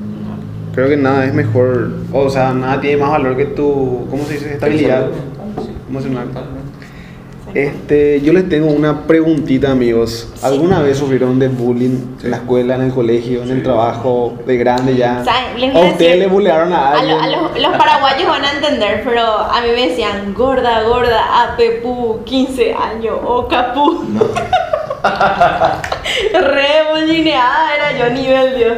Creo 0.74 0.88
que 0.88 0.98
nada 0.98 1.26
es 1.26 1.34
mejor, 1.34 1.92
o 2.14 2.30
sea, 2.30 2.54
nada 2.54 2.80
tiene 2.80 2.98
más 2.98 3.12
valor 3.12 3.36
que 3.36 3.46
tu, 3.46 4.08
¿cómo 4.10 4.24
se 4.24 4.34
dice? 4.34 4.54
Estabilidad 4.54 5.08
emocional. 5.90 6.30
Este, 7.54 8.22
yo 8.22 8.32
les 8.32 8.48
tengo 8.48 8.68
una 8.68 9.08
preguntita, 9.08 9.72
amigos. 9.72 10.32
¿Alguna 10.42 10.82
vez 10.82 10.98
sufrieron 10.98 11.38
de 11.38 11.50
bullying 11.50 12.16
en 12.24 12.32
la 12.32 12.38
escuela, 12.38 12.76
en 12.76 12.84
el 12.84 12.94
colegio, 12.94 13.44
en 13.44 13.52
el 13.52 13.64
trabajo, 13.64 14.38
de 14.46 14.58
grande 14.58 14.96
ya? 14.96 15.22
¿A 15.22 15.80
ustedes 15.80 16.20
le 16.20 16.28
bullearon 16.28 16.72
a 16.72 16.92
alguien? 16.92 17.18
A, 17.20 17.28
los, 17.28 17.78
paraguayos 17.78 18.28
van 18.28 18.46
a 18.46 18.54
entender, 18.54 19.02
pero 19.04 19.24
a 19.24 19.62
mí 19.62 19.68
me 19.76 19.90
decían 19.90 20.34
gorda, 20.34 20.84
gorda, 20.84 21.44
apepu, 21.44 22.24
15 22.24 22.74
años, 22.74 23.18
o 23.24 23.48
capú. 23.48 24.06
No. 24.08 24.22
Re 26.34 26.92
bullineada 26.92 27.76
era 27.76 27.98
yo, 27.98 28.10
nivel 28.14 28.58
Dios. 28.58 28.78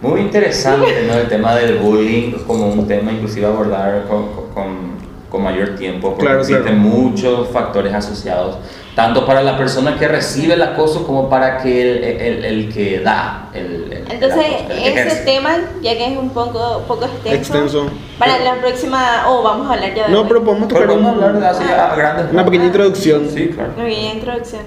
Muy 0.00 0.20
interesante, 0.20 1.04
¿no? 1.06 1.14
El 1.14 1.28
tema 1.28 1.54
del 1.56 1.78
bullying 1.78 2.32
como 2.46 2.68
un 2.68 2.86
tema 2.86 3.12
inclusive 3.12 3.46
abordar 3.46 4.04
con 4.06 4.44
con 4.54 4.93
mayor 5.38 5.76
tiempo, 5.76 6.10
porque 6.10 6.24
Claro, 6.26 6.40
existen 6.40 6.62
claro. 6.62 6.78
muchos 6.78 7.48
factores 7.48 7.92
asociados, 7.94 8.56
tanto 8.94 9.26
para 9.26 9.42
la 9.42 9.56
persona 9.56 9.98
que 9.98 10.06
recibe 10.08 10.54
el 10.54 10.62
acoso 10.62 11.06
como 11.06 11.28
para 11.28 11.58
que 11.58 11.80
el, 11.82 12.04
el- 12.04 12.44
el 12.44 12.72
que 12.72 13.00
da 13.00 13.48
el, 13.52 13.92
el- 13.92 14.04
Entonces, 14.10 14.44
el 14.46 14.54
acoso, 14.54 14.72
el 14.86 14.92
que 14.94 15.00
ese 15.02 15.16
tema, 15.24 15.56
ya 15.82 15.92
que 15.96 16.12
es 16.12 16.18
un 16.18 16.30
poco, 16.30 16.82
poco 16.86 17.04
extenso, 17.06 17.34
Extenso. 17.36 17.90
para 18.18 18.38
la 18.38 18.54
próxima, 18.60 19.24
o 19.28 19.42
vamos 19.42 19.68
a 19.70 19.74
hablar 19.74 19.94
ya 19.94 20.06
de 20.06 20.12
No, 20.12 20.20
hoy. 20.20 20.26
pero 20.28 20.44
podemos 20.44 20.68
Pero 20.68 20.80
tocar 20.82 20.96
vamos 20.96 21.10
a 21.10 21.14
hablar 21.14 21.32
de 21.32 21.38
un- 21.38 21.44
así 21.44 21.64
a 21.64 21.94
grandes 21.96 22.26
una 22.32 22.44
pequeña 22.44 22.64
introducción. 22.66 23.28
Sí, 23.32 23.48
claro. 23.48 23.72
Una 23.76 23.84
pequeña 23.84 24.12
introducción. 24.14 24.62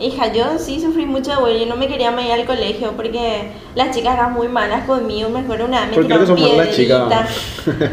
Hija, 0.00 0.32
yo 0.32 0.58
sí 0.58 0.80
sufrí 0.80 1.04
mucho 1.04 1.30
de 1.30 1.36
bullying, 1.36 1.66
no 1.68 1.76
me 1.76 1.86
quería 1.86 2.10
ir 2.10 2.32
al 2.32 2.46
colegio 2.46 2.92
porque 2.96 3.50
las 3.74 3.94
chicas 3.94 4.14
eran 4.14 4.32
muy 4.32 4.48
malas 4.48 4.84
conmigo, 4.86 5.28
me 5.28 5.40
acuerdo 5.40 5.66
una 5.66 5.84
me 5.86 5.92
¿Por 5.92 6.06
qué 6.06 6.14
tiraban 6.14 6.36
piedritas, 6.36 7.28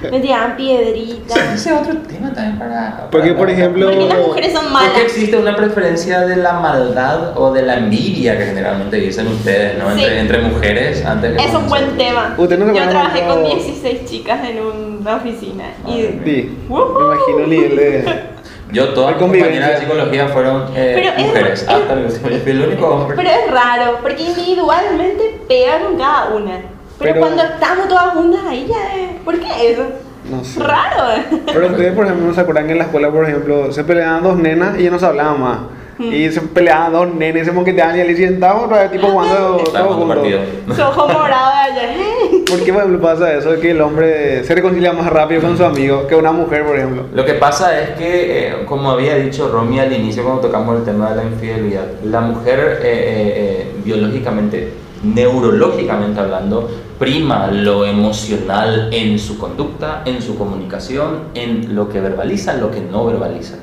me 0.09 0.19
tiraban 0.21 0.55
piedritas. 0.55 1.37
Ese 1.53 1.69
es 1.73 1.75
otro 1.81 1.97
tema 2.07 2.31
también 2.33 2.57
para... 2.57 3.09
Porque, 3.11 3.27
para- 3.33 3.37
por 3.39 3.49
ejemplo- 3.49 3.87
Porque 3.87 4.07
las 4.07 4.19
mujeres 4.25 4.53
son 4.53 4.63
¿Por 4.63 4.71
malas. 4.71 4.91
qué 4.95 5.01
existe 5.01 5.37
una 5.37 5.53
preferencia 5.57 6.21
de 6.21 6.37
la 6.37 6.53
maldad 6.53 7.37
o 7.37 7.51
de 7.51 7.63
la 7.63 7.77
envidia 7.77 8.37
que 8.37 8.45
generalmente 8.45 8.95
dicen 8.97 9.27
ustedes, 9.27 9.77
¿no? 9.77 9.93
Sí. 9.93 10.01
Entre, 10.03 10.19
entre 10.21 10.41
mujeres 10.43 11.05
antes 11.05 11.35
que 11.35 11.43
Es 11.45 11.53
un 11.53 11.67
buen 11.67 11.97
tema. 11.97 12.35
¿Usted 12.37 12.57
no 12.57 12.67
Yo 12.73 12.87
trabajé 12.89 13.19
con 13.25 13.41
cuando- 13.41 13.49
16 13.55 14.05
chicas 14.05 14.47
en 14.47 14.59
una 14.61 15.15
oficina. 15.17 15.65
Y, 15.85 15.89
Madre 15.89 16.21
Sí, 16.23 16.57
Woohoo. 16.69 16.99
me 16.99 17.05
imagino 17.15 17.39
el 17.39 17.49
nivel 17.49 17.75
de... 17.75 18.36
Yo, 18.71 18.89
todas 18.93 19.11
mis 19.15 19.21
compañeras 19.23 19.69
de 19.71 19.77
psicología 19.79 20.27
fueron 20.27 20.63
eh, 20.75 20.93
Pero 20.95 21.09
es- 21.17 21.25
mujeres. 21.27 21.61
es- 21.63 21.69
Hasta. 21.69 21.99
Yo 22.01 22.09
fui 22.39 22.51
el 22.51 22.61
único 22.67 22.87
hombre. 22.87 23.15
Pero 23.15 23.29
es 23.29 23.51
raro, 23.51 23.97
porque 24.01 24.23
individualmente 24.23 25.39
pegan 25.47 25.83
con 25.83 25.97
cada 25.97 26.25
una. 26.35 26.51
Pero, 26.99 27.13
Pero- 27.13 27.19
cuando 27.19 27.43
estamos 27.43 27.87
todas 27.87 28.09
juntas 28.13 28.41
ahí 28.47 28.67
ya 28.67 28.95
es... 28.95 29.21
¿Por 29.23 29.39
qué 29.39 29.71
eso? 29.71 29.83
No 30.29 30.43
sé. 30.43 30.59
Raro. 30.59 31.23
Pero 31.45 31.67
ustedes, 31.67 31.93
por 31.93 32.05
ejemplo, 32.05 32.27
no 32.27 32.33
se 32.33 32.41
acuerdan 32.41 32.65
que 32.65 32.71
en 32.73 32.77
la 32.79 32.83
escuela, 32.85 33.09
por 33.11 33.23
ejemplo, 33.23 33.71
se 33.71 33.83
peleaban 33.83 34.23
dos 34.23 34.35
nenas 34.37 34.77
y 34.77 34.83
ya 34.83 34.89
no 34.91 34.99
se 34.99 35.05
hablaban 35.05 35.39
más. 35.39 35.57
Mm. 35.97 36.13
Y 36.13 36.31
se 36.31 36.41
peleaban 36.41 36.93
dos 36.93 37.13
nenes, 37.13 37.45
se 37.45 37.51
moqueteaban 37.51 37.97
y 37.97 38.01
allí 38.01 38.15
sentaban 38.15 38.69
vez, 38.69 38.91
tipo 38.91 39.07
jugando 39.07 39.57
todos 39.63 39.95
juntos. 39.95 40.15
partido. 40.15 40.39
Su 40.75 40.81
ojo 40.81 41.07
morado 41.07 41.51
de 41.51 41.81
allá. 41.81 41.93
¿Por 42.49 42.63
qué, 42.63 42.71
por 42.71 42.81
ejemplo, 42.81 43.01
pasa 43.01 43.33
eso 43.33 43.51
de 43.51 43.59
que 43.59 43.71
el 43.71 43.81
hombre 43.81 44.43
se 44.43 44.55
reconcilia 44.55 44.93
más 44.93 45.07
rápido 45.07 45.41
con 45.41 45.57
su 45.57 45.65
amigo 45.65 46.07
que 46.07 46.15
una 46.15 46.31
mujer, 46.31 46.65
por 46.65 46.77
ejemplo? 46.77 47.03
Lo 47.13 47.25
que 47.25 47.33
pasa 47.33 47.79
es 47.79 47.89
que, 47.91 48.49
eh, 48.49 48.65
como 48.65 48.91
había 48.91 49.15
dicho 49.15 49.49
Romy 49.49 49.79
al 49.79 49.91
inicio 49.91 50.23
cuando 50.23 50.41
tocamos 50.41 50.77
el 50.77 50.85
tema 50.85 51.09
de 51.09 51.15
la 51.17 51.23
infidelidad, 51.23 51.85
la 52.03 52.21
mujer 52.21 52.79
eh, 52.81 52.85
eh, 52.85 53.33
eh, 53.35 53.71
biológicamente, 53.83 54.73
neurológicamente 55.03 56.19
hablando, 56.19 56.69
prima 56.97 57.47
lo 57.47 57.85
emocional 57.85 58.89
en 58.91 59.19
su 59.19 59.37
conducta, 59.37 60.03
en 60.05 60.21
su 60.21 60.37
comunicación, 60.37 61.29
en 61.33 61.75
lo 61.75 61.89
que 61.89 61.99
verbaliza, 61.99 62.53
en 62.53 62.61
lo 62.61 62.71
que 62.71 62.81
no 62.81 63.05
verbaliza. 63.05 63.55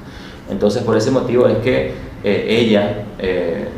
Entonces, 0.50 0.82
por 0.82 0.96
ese 0.96 1.10
motivo 1.10 1.48
es 1.48 1.58
que 1.58 1.94
ella, 2.24 3.04
eh, 3.18 3.68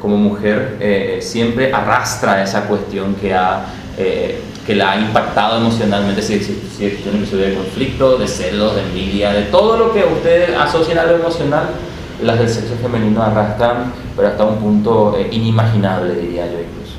como 0.00 0.16
mujer, 0.16 0.76
eh, 0.80 1.18
siempre 1.20 1.72
arrastra 1.72 2.42
esa 2.42 2.66
cuestión 2.66 3.14
que 3.14 3.34
ha... 3.34 3.66
eh, 3.98 4.40
que 4.66 4.76
la 4.76 4.92
ha 4.92 5.00
impactado 5.00 5.56
emocionalmente, 5.56 6.22
si, 6.22 6.38
si, 6.38 6.54
si 6.76 6.84
existe 6.84 7.08
un 7.08 7.16
episodio 7.16 7.46
de 7.46 7.54
conflicto, 7.54 8.18
de 8.18 8.28
celos, 8.28 8.76
de 8.76 8.82
envidia, 8.82 9.32
de 9.32 9.44
todo 9.44 9.76
lo 9.76 9.92
que 9.92 10.04
ustedes 10.04 10.56
asocian 10.56 10.98
a 10.98 11.04
lo 11.04 11.16
emocional, 11.16 11.64
las 12.22 12.38
del 12.38 12.48
sexo 12.48 12.74
femenino 12.80 13.22
arrastran, 13.22 13.92
pero 14.14 14.28
hasta 14.28 14.44
un 14.44 14.58
punto 14.58 15.16
eh, 15.18 15.28
inimaginable, 15.32 16.14
diría 16.14 16.46
yo 16.46 16.58
incluso. 16.60 16.96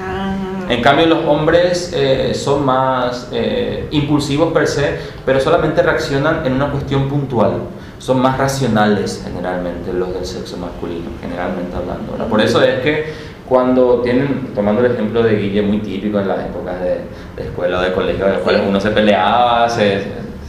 Ah. 0.00 0.34
En 0.68 0.82
cambio, 0.82 1.06
los 1.06 1.24
hombres 1.26 1.92
eh, 1.94 2.32
son 2.34 2.64
más 2.64 3.28
eh, 3.30 3.86
impulsivos 3.90 4.52
per 4.52 4.66
se, 4.66 4.96
pero 5.24 5.38
solamente 5.38 5.82
reaccionan 5.82 6.44
en 6.46 6.54
una 6.54 6.70
cuestión 6.70 7.08
puntual. 7.08 7.60
Son 8.04 8.20
más 8.20 8.36
racionales 8.36 9.22
generalmente 9.24 9.92
los 9.92 10.12
del 10.12 10.26
sexo 10.26 10.58
masculino, 10.58 11.08
generalmente 11.22 11.74
hablando. 11.74 12.12
¿verdad? 12.12 12.26
Por 12.26 12.40
eso 12.42 12.62
es 12.62 12.80
que 12.80 13.06
cuando 13.48 14.00
tienen, 14.02 14.52
tomando 14.54 14.84
el 14.84 14.92
ejemplo 14.92 15.22
de 15.22 15.36
Guille, 15.36 15.62
muy 15.62 15.78
típico 15.78 16.18
en 16.20 16.28
las 16.28 16.40
épocas 16.40 16.80
de, 16.80 17.00
de 17.36 17.42
escuela 17.48 17.78
o 17.78 17.82
de 17.82 17.92
colegio, 17.92 18.26
en 18.26 18.32
las 18.32 18.40
cuales 18.42 18.62
uno 18.68 18.78
se 18.78 18.90
peleaba, 18.90 19.68
se, 19.70 20.02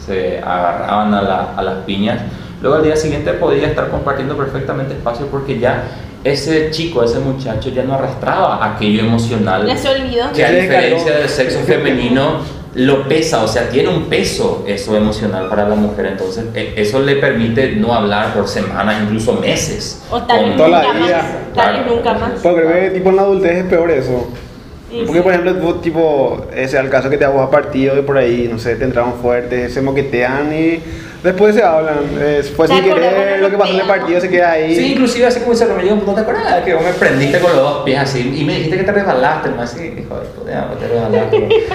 se 0.06 0.40
agarraban 0.40 1.14
a, 1.14 1.22
la- 1.22 1.54
a 1.56 1.64
las 1.64 1.76
piñas, 1.86 2.20
luego 2.62 2.78
al 2.78 2.84
día 2.84 2.96
siguiente 2.98 3.32
podía 3.34 3.68
estar 3.68 3.90
compartiendo 3.90 4.36
perfectamente 4.36 4.94
espacio 4.94 5.28
porque 5.28 5.58
ya 5.58 5.84
ese 6.26 6.72
chico, 6.72 7.04
ese 7.04 7.20
muchacho 7.20 7.70
ya 7.70 7.84
no 7.84 7.94
arrastraba 7.94 8.66
aquello 8.66 9.02
emocional 9.02 9.66
Ya 9.68 9.78
se 9.78 9.90
olvidó. 9.90 10.32
que 10.34 10.44
a 10.44 10.52
diferencia 10.52 11.18
del 11.20 11.30
sexo 11.30 11.60
femenino 11.60 12.40
lo 12.76 13.08
pesa, 13.08 13.42
o 13.42 13.48
sea, 13.48 13.70
tiene 13.70 13.88
un 13.88 14.06
peso 14.06 14.66
eso 14.68 14.96
emocional 14.98 15.48
para 15.50 15.68
la 15.68 15.76
mujer, 15.76 16.08
entonces 16.08 16.44
eh, 16.54 16.74
eso 16.76 17.00
le 17.00 17.16
permite 17.16 17.72
no 17.78 17.94
hablar 17.94 18.34
por 18.34 18.48
semanas, 18.50 19.02
incluso 19.02 19.34
meses. 19.34 20.04
O 20.12 20.22
tal 20.22 20.46
vez 20.46 20.58
Toda 20.58 20.70
la 20.70 20.94
nunca 20.94 21.00
más. 21.00 21.26
Tal 21.56 21.78
vez 21.78 21.86
nunca 21.88 22.14
más. 22.14 22.32
Porque 22.44 22.62
creo 22.64 22.82
que 22.82 22.90
tipo 22.92 23.10
en 23.10 23.16
la 23.16 23.22
adultez 23.22 23.58
es 23.60 23.64
peor 23.66 23.92
eso. 23.92 24.28
Y 24.92 25.04
Porque 25.04 25.20
sí. 25.20 25.24
por 25.24 25.34
ejemplo, 25.34 25.76
tipo, 25.76 26.46
ese 26.54 26.78
al 26.78 26.90
caso 26.90 27.10
que 27.10 27.18
te 27.18 27.26
hago 27.26 27.42
a 27.42 27.50
partido 27.50 27.98
y 27.98 28.02
por 28.02 28.18
ahí, 28.18 28.48
no 28.52 28.60
sé, 28.60 28.76
te 28.76 28.84
entraron 28.84 29.16
fuertes, 29.16 29.74
se 29.74 29.82
moquetean 29.82 30.54
y 30.54 30.80
después 31.24 31.56
se 31.56 31.64
hablan. 31.64 32.00
Eh, 32.20 32.44
fue 32.56 32.68
¿Te 32.68 32.76
sin 32.76 32.84
acordás 32.84 33.14
querer, 33.14 33.40
lo 33.40 33.50
que 33.50 33.58
pasó 33.58 33.74
en 33.74 33.80
el 33.80 33.88
partido 33.88 34.20
se 34.20 34.30
queda 34.30 34.52
ahí. 34.52 34.76
Sí, 34.76 34.92
inclusive 34.92 35.26
así 35.26 35.40
como 35.40 35.54
dice 35.54 35.66
Romero, 35.66 35.98
¿no 36.06 36.14
te 36.14 36.22
acuerdas 36.22 36.62
que 36.64 36.74
vos 36.74 36.84
me 36.84 36.94
prendiste 36.94 37.40
con 37.40 37.52
los 37.56 37.62
dos 37.62 37.84
pies 37.84 38.00
así 38.00 38.36
y 38.38 38.44
me 38.44 38.56
dijiste 38.56 38.78
que 38.78 38.84
te 38.84 38.92
resbalaste? 38.92 39.50
¿no? 39.50 39.62
Así, 39.62 39.96
hijo 39.98 40.20
de 40.20 40.26
puta, 40.28 40.70
te 40.78 40.88
resbalaste. 40.88 41.66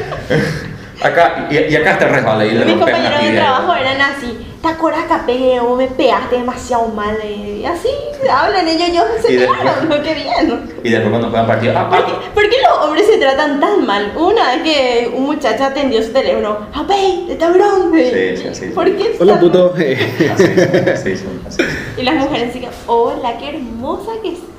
acá, 1.02 1.48
y, 1.50 1.56
y 1.56 1.76
acá 1.76 1.98
te 1.98 2.06
resbalé 2.06 2.48
y 2.48 2.50
le 2.52 2.64
Mis 2.64 2.76
compañeros 2.76 3.22
de 3.22 3.32
trabajo 3.32 3.74
eran 3.74 4.00
así. 4.00 4.46
¿Te 4.60 4.68
acuerdas 4.68 5.04
que 5.04 5.14
pegué 5.32 5.58
o 5.58 5.74
me 5.74 5.86
pegaste 5.86 6.36
demasiado 6.36 6.86
mal? 6.88 7.16
eh? 7.24 7.60
Y 7.62 7.64
así 7.64 7.88
hablan 8.30 8.68
ellos, 8.68 8.88
yo 8.92 9.02
se 9.22 9.28
pegaron, 9.28 9.88
no 9.88 10.02
qué 10.02 10.12
bien. 10.12 10.70
Y 10.84 10.90
después 10.90 11.08
cuando 11.08 11.30
juegan 11.30 11.46
partido, 11.46 11.72
ah, 11.78 11.88
¿Por 11.88 12.04
qué, 12.04 12.12
por 12.34 12.42
qué 12.50 12.56
los 12.68 12.84
hombres 12.84 13.06
se 13.06 13.16
tratan 13.16 13.58
tan 13.58 13.86
mal? 13.86 14.12
Una 14.18 14.56
vez 14.56 14.62
que 14.62 15.12
un 15.16 15.24
muchacho 15.24 15.64
atendió 15.64 16.02
su 16.02 16.12
teléfono, 16.12 16.58
¡Apey! 16.74 17.24
¡De 17.28 17.36
tabrón! 17.36 17.90
Sí, 17.94 18.10
sí, 18.36 18.36
sí, 18.36 18.54
sí. 18.54 18.66
¿Por 18.74 18.84
qué? 18.96 19.16
Hola 19.18 19.40
puto. 19.40 19.72
así, 19.74 19.94
así, 20.28 21.16
sí, 21.16 21.24
así. 21.48 21.62
Y 21.96 22.02
las 22.02 22.16
mujeres 22.16 22.50
así 22.50 22.60
que, 22.60 22.68
hola, 22.86 23.38
qué 23.38 23.56
hermosa 23.56 24.10
que 24.22 24.32
estás. 24.34 24.49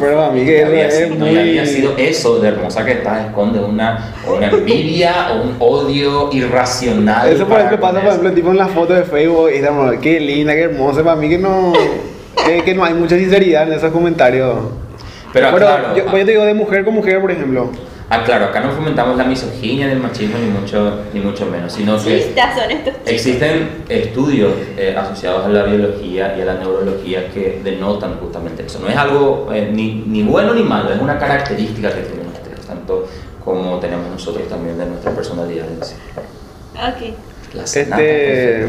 Pero 0.00 0.22
a 0.24 0.30
mí 0.30 0.44
que 0.44 0.64
había, 0.64 0.86
es 0.86 0.96
sido, 0.96 1.16
muy... 1.16 1.36
había 1.36 1.66
sido 1.66 1.94
eso 1.98 2.40
de 2.40 2.48
hermosa 2.48 2.84
que 2.84 2.92
estás, 2.92 3.26
esconde 3.26 3.60
una, 3.60 4.14
una 4.26 4.48
envidia 4.48 5.32
o 5.32 5.42
un 5.42 5.56
odio 5.58 6.30
irracional. 6.32 7.28
Eso 7.28 7.46
por 7.46 7.58
ejemplo 7.58 7.80
pasa, 7.80 8.00
por 8.00 8.08
ejemplo, 8.08 8.32
tipo 8.32 8.50
en 8.50 8.56
las 8.56 8.70
fotos 8.70 8.96
de 8.96 9.04
Facebook, 9.04 9.50
y 9.52 9.56
estamos, 9.56 9.94
qué 10.00 10.18
linda, 10.18 10.54
qué 10.54 10.62
hermosa, 10.62 11.04
para 11.04 11.16
mí 11.16 11.28
que 11.28 11.38
no... 11.38 11.72
que, 12.46 12.64
que 12.64 12.74
no 12.74 12.84
hay 12.84 12.94
mucha 12.94 13.16
sinceridad 13.16 13.68
en 13.68 13.74
esos 13.74 13.92
comentarios. 13.92 14.56
Pero 15.32 15.54
claro, 15.54 15.94
yo, 15.94 16.04
yo 16.06 16.10
te 16.10 16.24
digo 16.24 16.44
de 16.44 16.54
mujer 16.54 16.84
con 16.84 16.94
mujer, 16.94 17.20
por 17.20 17.30
ejemplo. 17.30 17.70
Ah, 18.10 18.24
claro, 18.24 18.46
acá 18.46 18.60
no 18.60 18.72
fomentamos 18.72 19.16
la 19.16 19.24
misoginia 19.24 19.86
ni 19.86 19.92
el 19.92 20.00
machismo, 20.00 20.38
ni 20.38 20.48
mucho, 20.48 21.04
ni 21.14 21.20
mucho 21.20 21.46
menos, 21.46 21.72
sino 21.72 21.96
que 21.96 22.34
son 22.34 22.70
estos 22.70 22.94
existen 23.06 23.84
estudios 23.88 24.52
eh, 24.76 24.94
asociados 24.96 25.46
a 25.46 25.48
la 25.48 25.62
biología 25.64 26.36
y 26.36 26.42
a 26.42 26.44
la 26.44 26.54
neurología 26.54 27.30
que 27.32 27.60
denotan 27.64 28.16
justamente 28.16 28.66
eso. 28.66 28.80
No 28.80 28.88
es 28.88 28.96
algo 28.96 29.48
eh, 29.52 29.70
ni, 29.72 30.04
ni 30.06 30.22
bueno 30.22 30.54
ni 30.54 30.62
malo, 30.62 30.92
es 30.92 31.00
una 31.00 31.18
característica 31.18 31.88
que 31.88 32.02
tienen 32.02 32.26
ustedes, 32.26 32.66
tanto 32.66 33.06
como 33.44 33.78
tenemos 33.78 34.10
nosotros 34.10 34.48
también 34.48 34.76
de 34.76 34.86
nuestra 34.86 35.12
personalidad 35.12 35.66
en 35.66 35.84
sí. 35.84 35.94
Ok. 36.74 37.14
La 37.54 37.62
Este... 37.64 38.68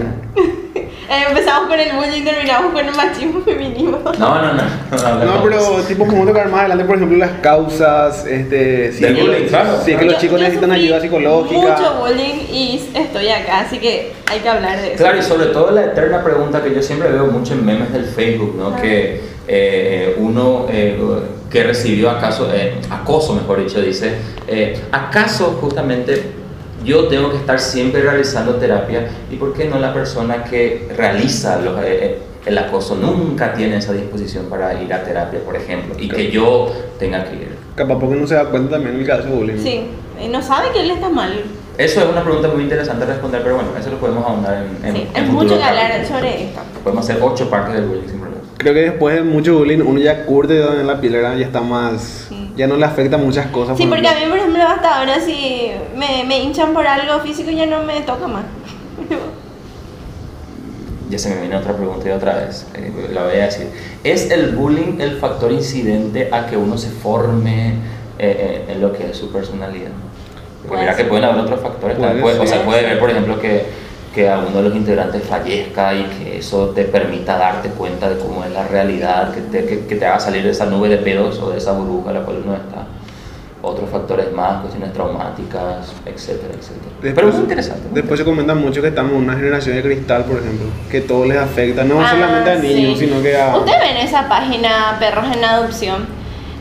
Eh, 1.11 1.25
empezamos 1.27 1.67
con 1.67 1.77
el 1.77 1.91
bullying 1.93 2.21
y 2.21 2.23
terminamos 2.23 2.71
con 2.71 2.85
el 2.87 2.95
machismo 2.95 3.41
feminismo. 3.41 3.99
No, 4.17 4.41
no, 4.41 4.53
no. 4.53 4.63
No, 4.91 5.25
No, 5.25 5.43
pero 5.43 5.59
tipo 5.85 6.07
como 6.07 6.25
tocar 6.25 6.47
más 6.49 6.61
adelante, 6.61 6.85
por 6.85 6.95
ejemplo, 6.95 7.17
las 7.17 7.31
causas, 7.41 8.25
este, 8.25 8.93
si, 8.93 9.01
Del 9.01 9.11
es 9.11 9.17
que, 9.17 9.27
bullying, 9.29 9.47
claro. 9.49 9.69
si 9.83 9.91
es 9.91 9.99
que 9.99 10.05
los 10.05 10.13
Yo- 10.15 10.19
chicos 10.21 10.39
yo 10.39 10.43
necesitan 10.45 10.71
ayuda 10.71 11.01
psicológica. 11.01 11.59
Mucho 11.77 11.95
bullying 11.99 12.45
y 12.49 12.81
estoy 12.95 13.27
acá, 13.27 13.59
así 13.59 13.77
que 13.79 14.13
hay 14.31 14.39
que 14.39 14.47
hablar 14.49 14.79
de 14.79 14.93
eso. 14.93 15.03
Claro, 15.03 15.17
y 15.17 15.21
sobre 15.21 15.47
todo 15.47 15.71
la 15.71 15.83
eterna 15.85 16.23
pregunta 16.23 16.63
que 16.63 16.73
yo 16.73 16.81
siempre 16.81 17.09
veo 17.09 17.25
mucho 17.27 17.53
en 17.55 17.65
memes 17.65 17.91
del 17.91 18.05
Facebook, 18.05 18.55
¿no? 18.57 18.69
Ah. 18.77 18.81
Que 18.81 19.21
eh, 19.49 20.15
uno 20.17 20.67
eh, 20.69 20.97
que 21.49 21.63
recibió 21.63 22.09
acaso, 22.09 22.49
eh, 22.53 22.75
acoso, 22.89 23.33
mejor 23.35 23.61
dicho, 23.61 23.81
dice, 23.81 24.13
eh, 24.47 24.79
¿acaso 24.93 25.57
justamente 25.59 26.39
yo 26.83 27.07
tengo 27.07 27.31
que 27.31 27.37
estar 27.37 27.59
siempre 27.59 28.01
realizando 28.01 28.55
terapia? 28.55 29.07
¿Y 29.31 29.35
por 29.35 29.53
qué 29.53 29.65
no 29.65 29.79
la 29.79 29.93
persona 29.93 30.43
que 30.43 30.87
realiza 30.95 31.59
los, 31.59 31.77
eh, 31.79 31.83
eh, 31.85 32.19
el 32.45 32.57
acoso 32.57 32.95
nunca 32.95 33.53
tiene 33.53 33.77
esa 33.77 33.93
disposición 33.93 34.45
para 34.45 34.81
ir 34.81 34.93
a 34.93 35.03
terapia, 35.03 35.39
por 35.43 35.55
ejemplo? 35.55 35.95
Y 35.97 36.09
que 36.09 36.31
yo 36.31 36.71
tenga 36.99 37.23
que 37.25 37.35
ir. 37.35 37.55
Capaz 37.75 37.99
porque 37.99 38.15
no 38.15 38.27
se 38.27 38.35
da 38.35 38.45
cuenta 38.45 38.71
también 38.71 38.95
el 38.95 39.05
caso 39.05 39.23
de 39.23 39.35
bullying. 39.35 39.57
Sí, 39.57 39.83
y 40.23 40.27
no 40.27 40.41
sabe 40.41 40.71
que 40.71 40.81
él 40.81 40.91
está 40.91 41.09
mal. 41.09 41.31
Eso 41.77 42.01
es 42.01 42.09
una 42.09 42.23
pregunta 42.23 42.49
muy 42.49 42.63
interesante 42.63 43.05
de 43.05 43.13
responder, 43.13 43.41
pero 43.43 43.55
bueno, 43.55 43.69
eso 43.79 43.89
lo 43.89 43.97
podemos 43.97 44.25
ahondar 44.25 44.65
en, 44.83 44.85
en, 44.85 44.95
Sí, 44.95 45.07
en 45.15 45.23
hay 45.23 45.31
mucho 45.31 45.57
que 45.57 45.63
hablar 45.63 46.05
sobre 46.05 46.43
esto. 46.43 46.59
Podemos 46.83 47.09
hacer 47.09 47.21
ocho 47.21 47.49
partes 47.49 47.75
del 47.75 47.85
bullying 47.85 48.07
sin 48.07 48.19
problema. 48.19 48.41
Creo 48.57 48.73
que 48.73 48.81
después 48.81 49.15
de 49.15 49.23
mucho 49.23 49.57
bullying 49.57 49.79
uno 49.81 49.99
ya 49.99 50.25
curte 50.25 50.61
en 50.61 50.85
la 50.85 50.99
piel, 50.99 51.13
¿verdad? 51.13 51.37
ya 51.37 51.45
está 51.45 51.61
más... 51.61 52.27
Sí. 52.29 52.40
Ya 52.55 52.67
no 52.67 52.75
le 52.75 52.85
afecta 52.85 53.17
muchas 53.17 53.47
cosas. 53.47 53.77
Sí, 53.77 53.83
por 53.83 53.97
porque 53.97 54.07
a 54.07 54.15
mí, 54.15 54.25
por 54.29 54.37
ejemplo, 54.37 54.63
hasta 54.63 54.99
ahora 54.99 55.19
si 55.19 55.71
me, 55.95 56.23
me 56.25 56.39
hinchan 56.39 56.73
por 56.73 56.85
algo 56.85 57.19
físico 57.21 57.49
ya 57.51 57.65
no 57.65 57.83
me 57.83 58.01
toca 58.01 58.27
más. 58.27 58.43
ya 61.11 61.19
se 61.19 61.29
me 61.29 61.41
viene 61.41 61.55
otra 61.57 61.75
pregunta 61.75 62.07
y 62.07 62.11
otra 62.11 62.35
vez, 62.35 62.65
eh, 62.73 63.09
la 63.13 63.23
voy 63.23 63.35
a 63.35 63.45
decir. 63.45 63.67
¿Es 64.03 64.31
el 64.31 64.55
bullying 64.55 64.99
el 64.99 65.17
factor 65.17 65.51
incidente 65.51 66.29
a 66.31 66.47
que 66.47 66.57
uno 66.57 66.77
se 66.77 66.89
forme 66.89 67.69
eh, 67.69 67.75
eh, 68.19 68.65
en 68.69 68.81
lo 68.81 68.93
que 68.93 69.09
es 69.09 69.17
su 69.17 69.31
personalidad? 69.31 69.91
Porque 70.67 70.81
mira 70.81 70.95
que 70.95 71.05
pueden 71.05 71.25
haber 71.25 71.41
otros 71.41 71.59
factores. 71.59 71.97
Puede 71.97 72.39
o 72.39 72.47
sea, 72.47 72.63
puede 72.63 72.83
ver, 72.83 72.99
por 72.99 73.09
ejemplo, 73.09 73.39
que, 73.39 73.65
que 74.13 74.27
alguno 74.29 74.57
de 74.57 74.63
los 74.69 74.75
integrantes 74.75 75.23
fallezca 75.23 75.93
y 75.93 76.03
que 76.03 76.37
eso 76.39 76.67
te 76.75 76.83
permita 76.83 77.37
darte 77.37 77.69
cuenta 77.69 78.09
de 78.09 78.17
cómo 78.17 78.43
es 78.43 78.51
la 78.51 78.67
realidad, 78.67 79.33
que 79.33 79.41
te, 79.41 79.65
que, 79.65 79.85
que 79.85 79.95
te 79.95 80.05
haga 80.05 80.19
salir 80.19 80.43
de 80.43 80.49
esa 80.51 80.65
nube 80.65 80.89
de 80.89 80.97
pedos 80.97 81.39
o 81.39 81.49
de 81.51 81.57
esa 81.57 81.71
burbuja 81.71 82.09
en 82.11 82.15
la 82.17 82.21
cual 82.23 82.41
uno 82.45 82.55
está. 82.55 82.85
Otros 83.63 83.89
factores 83.91 84.31
más, 84.33 84.61
cuestiones 84.61 84.91
traumáticas, 84.91 85.93
etcétera, 86.05 86.53
etcétera. 86.59 86.91
Pero 87.15 87.29
es 87.29 87.35
muy 87.35 87.43
interesante. 87.43 87.83
muy 87.89 87.93
Después 88.01 88.19
se 88.19 88.25
comenta 88.25 88.55
mucho 88.55 88.81
que 88.81 88.87
estamos 88.87 89.11
en 89.11 89.17
una 89.19 89.35
generación 89.35 89.75
de 89.75 89.83
cristal, 89.83 90.25
por 90.25 90.39
ejemplo, 90.39 90.67
que 90.89 91.01
todo 91.01 91.25
les 91.25 91.37
afecta, 91.37 91.83
no 91.83 92.01
Ah, 92.01 92.09
solamente 92.09 92.49
a 92.49 92.55
niños, 92.55 92.97
sí. 92.97 93.05
sino 93.05 93.21
que 93.21 93.39
a... 93.39 93.55
Ustedes 93.55 93.79
ven 93.79 93.97
esa 93.97 94.27
página 94.27 94.97
Perros 94.99 95.25
en 95.35 95.45
Adopción 95.45 96.07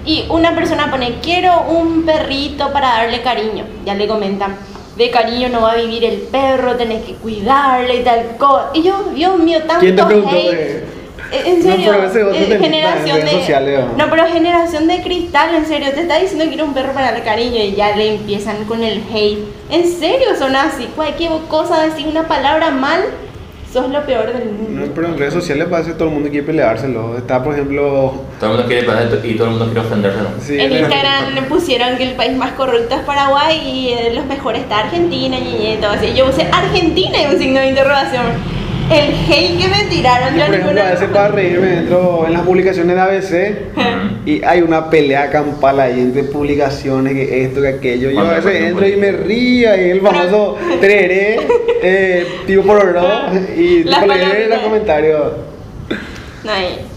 y 0.05 0.27
una 0.29 0.55
persona 0.55 0.91
pone, 0.91 1.19
quiero 1.23 1.63
un 1.63 2.05
perrito 2.05 2.71
para 2.73 2.89
darle 2.89 3.23
cariño. 3.23 3.65
Ya 3.87 3.95
le 3.95 4.07
comentan, 4.07 4.57
de 5.01 5.11
cariño 5.11 5.49
no 5.49 5.63
va 5.63 5.73
a 5.73 5.77
vivir 5.77 6.05
el 6.05 6.19
perro, 6.19 6.77
tenés 6.77 7.05
que 7.05 7.15
cuidarle 7.15 7.97
y 7.97 8.03
tal 8.05 8.37
cosa. 8.39 8.71
Y 8.75 8.83
yo, 8.83 9.05
Dios 9.15 9.39
mío, 9.39 9.59
tanto 9.67 9.81
¿Quién 9.81 9.97
te 9.97 10.05
preguntó 10.05 10.37
hate. 10.37 10.51
de- 10.53 10.85
En 11.33 11.59
No, 11.59 11.63
serio, 11.71 11.93
pero 12.13 12.29
otro 12.31 12.35
eh, 12.55 12.59
generación 12.61 13.21
de... 13.21 13.31
sociales, 13.31 13.81
¿no? 13.97 14.05
no, 14.05 14.11
pero 14.11 14.27
generación 14.27 14.89
de 14.89 15.01
cristal, 15.01 15.55
en 15.55 15.65
serio, 15.65 15.93
te 15.95 16.01
está 16.01 16.19
diciendo 16.19 16.43
que 16.45 16.51
quiero 16.51 16.65
un 16.65 16.75
perro 16.75 16.93
para 16.93 17.07
darle 17.13 17.23
cariño 17.25 17.63
y 17.63 17.73
ya 17.77 17.95
le 17.95 18.15
empiezan 18.17 18.65
con 18.65 18.83
el 18.83 19.01
hate. 19.15 19.39
En 19.71 19.87
serio, 19.91 20.29
son 20.37 20.57
así, 20.57 20.87
cualquier 20.97 21.31
cosa, 21.49 21.83
decir 21.85 22.09
una 22.09 22.27
palabra 22.27 22.71
mal, 22.73 23.01
sos 23.73 23.91
lo 23.91 24.05
peor 24.05 24.33
del 24.33 24.51
mundo. 24.51 24.87
No, 24.87 24.93
pero 24.95 25.09
en 25.09 25.19
redes 25.19 25.35
sociales 25.35 25.69
parece 25.71 25.91
que 25.91 25.97
todo 25.97 26.09
el 26.09 26.15
mundo 26.15 26.29
quiere 26.29 26.47
peleárselo. 26.47 27.17
Está, 27.17 27.43
por 27.43 27.55
ejemplo... 27.55 28.25
Todo 28.39 28.51
el 28.51 28.57
mundo 28.57 28.69
quiere 28.69 28.87
pasar 28.87 29.09
y 29.23 29.35
todo 29.35 29.47
el 29.47 29.51
mundo 29.51 29.67
quiere 29.67 29.81
ofenderse, 29.81 30.65
En 30.65 30.73
Instagram 30.73 31.35
le 31.35 31.43
pusieron 31.43 31.97
que 31.97 32.05
el 32.05 32.17
país 32.17 32.37
más 32.37 32.53
corrupto 32.53 32.95
es 32.95 33.03
Paraguay 33.03 33.61
y 33.65 33.89
eh, 33.91 34.13
los 34.15 34.27
mejores 34.27 34.63
está 34.63 34.81
Argentina 34.81 35.39
y, 35.39 35.75
y 35.75 35.79
todo 35.81 35.91
así. 35.91 36.13
Yo 36.15 36.27
puse 36.27 36.43
Argentina 36.51 37.19
y 37.23 37.33
un 37.33 37.39
signo 37.39 37.61
de 37.61 37.69
interrogación. 37.69 38.60
El 38.91 39.15
hate 39.15 39.57
que 39.57 39.69
me 39.69 39.85
tiraron, 39.89 40.37
Yo, 40.37 40.47
por 40.47 40.55
ejemplo, 40.55 40.83
a 40.83 40.91
veces 40.91 41.09
para 41.11 41.29
reírme 41.29 41.79
entro 41.79 42.27
en 42.27 42.33
las 42.33 42.43
publicaciones 42.43 42.97
de 42.97 43.01
ABC 43.01 44.27
y 44.27 44.43
hay 44.43 44.63
una 44.63 44.91
pelea 44.91 45.31
campal 45.31 45.79
ahí 45.79 46.01
entre 46.01 46.25
publicaciones, 46.25 47.13
que 47.13 47.45
esto, 47.45 47.63
que 47.63 47.69
aquello. 47.69 48.11
Yo 48.11 48.21
a 48.21 48.35
veces 48.35 48.63
entro 48.63 48.87
y 48.89 48.97
me 48.97 49.13
río 49.13 49.77
y 49.77 49.91
el 49.91 50.01
famoso 50.01 50.57
tereré, 50.81 51.39
eh, 51.83 52.27
tipo 52.49 52.63
por 52.63 52.79
oro, 52.79 53.01
y 53.57 53.85
tipo 53.85 54.07
leer 54.07 54.49
los 54.49 54.59
comentarios. 54.59 55.33
No, 56.43 56.53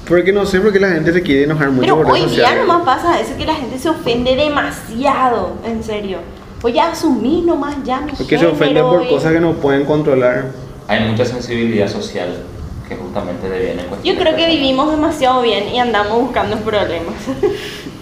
Porque 0.08 0.32
no 0.32 0.46
sé 0.46 0.62
por 0.62 0.72
qué 0.72 0.80
la 0.80 0.90
gente 0.90 1.14
se 1.14 1.22
quiere 1.22 1.44
enojar 1.44 1.70
mucho 1.70 1.82
Pero 1.96 2.04
por 2.08 2.14
hoy 2.14 2.26
día 2.26 2.56
nomás 2.56 2.84
pasa 2.84 3.20
eso 3.20 3.38
que 3.38 3.46
la 3.46 3.56
gente 3.56 3.78
se 3.78 3.90
ofende 3.90 4.36
demasiado, 4.36 5.58
en 5.66 5.84
serio. 5.84 6.20
Voy 6.62 6.80
a 6.80 6.92
asumir 6.92 7.44
nomás 7.44 7.76
ya 7.84 8.00
mi 8.00 8.14
Porque 8.14 8.40
se 8.40 8.46
ofenden 8.46 8.68
género 8.70 8.90
por 8.90 9.04
y- 9.04 9.10
cosas 9.10 9.34
que 9.34 9.40
no 9.42 9.52
pueden 9.56 9.84
controlar. 9.84 10.63
Hay 10.88 11.00
mucha 11.02 11.26
sensibilidad 11.26 11.88
social 11.88 12.44
que 12.88 12.96
justamente 12.96 13.50
deviene 13.50 13.84
en 13.84 14.04
Yo 14.04 14.16
creo 14.16 14.36
que 14.36 14.48
vivimos 14.48 14.92
demasiado 14.92 15.42
bien 15.42 15.70
y 15.70 15.80
andamos 15.80 16.20
buscando 16.22 16.58
problemas. 16.58 17.14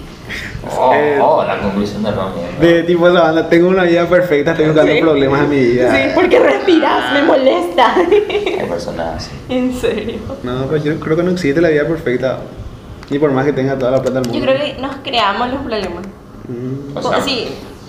Oh, 0.77 0.93
Eh, 0.93 1.19
oh, 1.21 1.43
la 1.43 1.59
conclusión 1.59 2.03
de 2.03 2.11
Ronnie. 2.11 2.43
¿no? 2.57 2.65
De 2.65 2.83
tipo 2.83 3.07
esa 3.09 3.21
banda, 3.21 3.49
tengo 3.49 3.67
una 3.67 3.83
vida 3.83 4.05
perfecta, 4.07 4.51
estoy 4.51 4.67
buscando 4.67 4.93
Sí. 4.93 5.01
problemas 5.01 5.41
en 5.41 5.49
mi 5.49 5.59
vida. 5.59 5.91
Sí, 5.95 6.11
porque 6.15 6.39
respiras, 6.39 7.13
me 7.13 7.23
molesta. 7.23 7.95
Hay 8.59 8.65
personas 8.69 9.15
así. 9.17 9.31
en 9.49 9.73
serio. 9.73 10.19
No, 10.43 10.65
pero 10.69 10.77
yo 10.83 10.99
creo 10.99 11.17
que 11.17 11.23
no 11.23 11.31
existe 11.31 11.59
la 11.59 11.69
vida 11.69 11.85
perfecta. 11.87 12.39
Ni 13.09 13.19
por 13.19 13.31
más 13.31 13.45
que 13.45 13.53
tenga 13.53 13.77
toda 13.77 13.91
la 13.91 14.01
plata 14.01 14.21
del 14.21 14.29
mundo. 14.29 14.37
Yo 14.45 14.53
creo 14.53 14.65
que 14.75 14.81
nos 14.81 14.95
creamos 14.97 15.49
los 15.51 15.61
problemas. 15.61 16.05
Mm. 16.47 16.95
O 16.97 17.01
sea, 17.01 17.21
sí. 17.21 17.47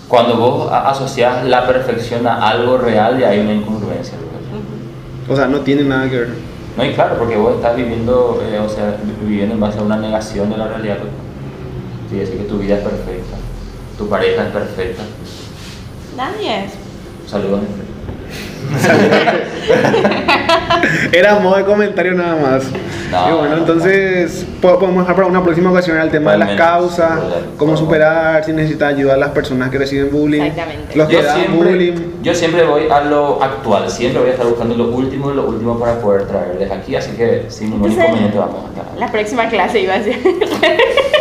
cuando 0.09 0.36
vos 0.36 0.72
asocias 0.72 1.45
la 1.45 1.66
perfección 1.66 2.26
a 2.26 2.49
algo 2.49 2.78
real, 2.78 3.20
ya 3.20 3.28
hay 3.28 3.40
una 3.40 3.53
incongruencia. 3.53 4.14
O 5.28 5.36
sea, 5.36 5.46
no 5.46 5.60
tiene 5.60 5.84
nada 5.84 6.08
que 6.10 6.18
ver. 6.18 6.28
No, 6.76 6.84
y 6.84 6.92
claro, 6.94 7.16
porque 7.18 7.36
vos 7.36 7.56
estás 7.56 7.76
viviendo, 7.76 8.42
eh, 8.46 8.58
o 8.58 8.68
sea, 8.68 8.96
vi- 9.02 9.26
viviendo 9.28 9.54
en 9.54 9.60
base 9.60 9.78
a 9.78 9.82
una 9.82 9.96
negación 9.96 10.50
de 10.50 10.56
la 10.56 10.68
realidad. 10.68 10.98
Sí, 12.10 12.16
decir 12.16 12.38
que 12.38 12.44
tu 12.44 12.58
vida 12.58 12.76
es 12.76 12.82
perfecta, 12.82 13.36
tu 13.98 14.08
pareja 14.08 14.46
es 14.46 14.52
perfecta. 14.52 15.02
Nadie 16.16 16.64
es. 16.66 16.72
Saludos. 17.30 17.60
Era 21.12 21.38
modo 21.38 21.56
de 21.56 21.64
comentario 21.64 22.12
nada 22.14 22.36
más. 22.36 22.64
No, 23.10 23.28
y 23.28 23.32
bueno, 23.32 23.48
no, 23.50 23.56
entonces 23.58 24.46
po- 24.60 24.78
podemos 24.78 25.02
dejar 25.02 25.14
para 25.16 25.28
una 25.28 25.42
próxima 25.44 25.70
ocasión 25.70 25.98
el 25.98 26.10
tema 26.10 26.32
de 26.32 26.38
las 26.38 26.50
causas, 26.52 27.20
cómo 27.58 27.76
superar, 27.76 28.42
si 28.44 28.52
necesita 28.52 28.86
ayuda 28.88 29.14
a 29.14 29.16
las 29.18 29.30
personas 29.30 29.70
que 29.70 29.78
reciben 29.78 30.10
bullying, 30.10 30.40
Exactamente. 30.42 30.96
los 30.96 31.08
que 31.08 31.14
Yo 31.14 31.22
dan 31.22 31.36
siempre, 31.36 31.70
bullying. 31.70 31.94
yo 32.22 32.34
siempre 32.34 32.64
voy 32.64 32.88
a 32.90 33.00
lo 33.02 33.42
actual, 33.42 33.88
siempre 33.90 34.20
voy 34.20 34.30
a 34.30 34.32
estar 34.32 34.46
buscando 34.46 34.74
lo 34.74 34.88
último 34.88 35.30
lo 35.30 35.46
último 35.46 35.78
para 35.78 35.98
poder 36.00 36.26
traerles 36.26 36.70
aquí, 36.70 36.96
así 36.96 37.12
que 37.12 37.44
sin 37.48 37.70
ningún 37.70 37.92
inconveniente 37.92 38.38
vamos 38.38 38.70
acá. 38.70 38.82
La 38.98 39.10
próxima 39.12 39.48
clase 39.48 39.80
iba 39.80 39.94
a 39.94 40.02
ser. 40.02 40.16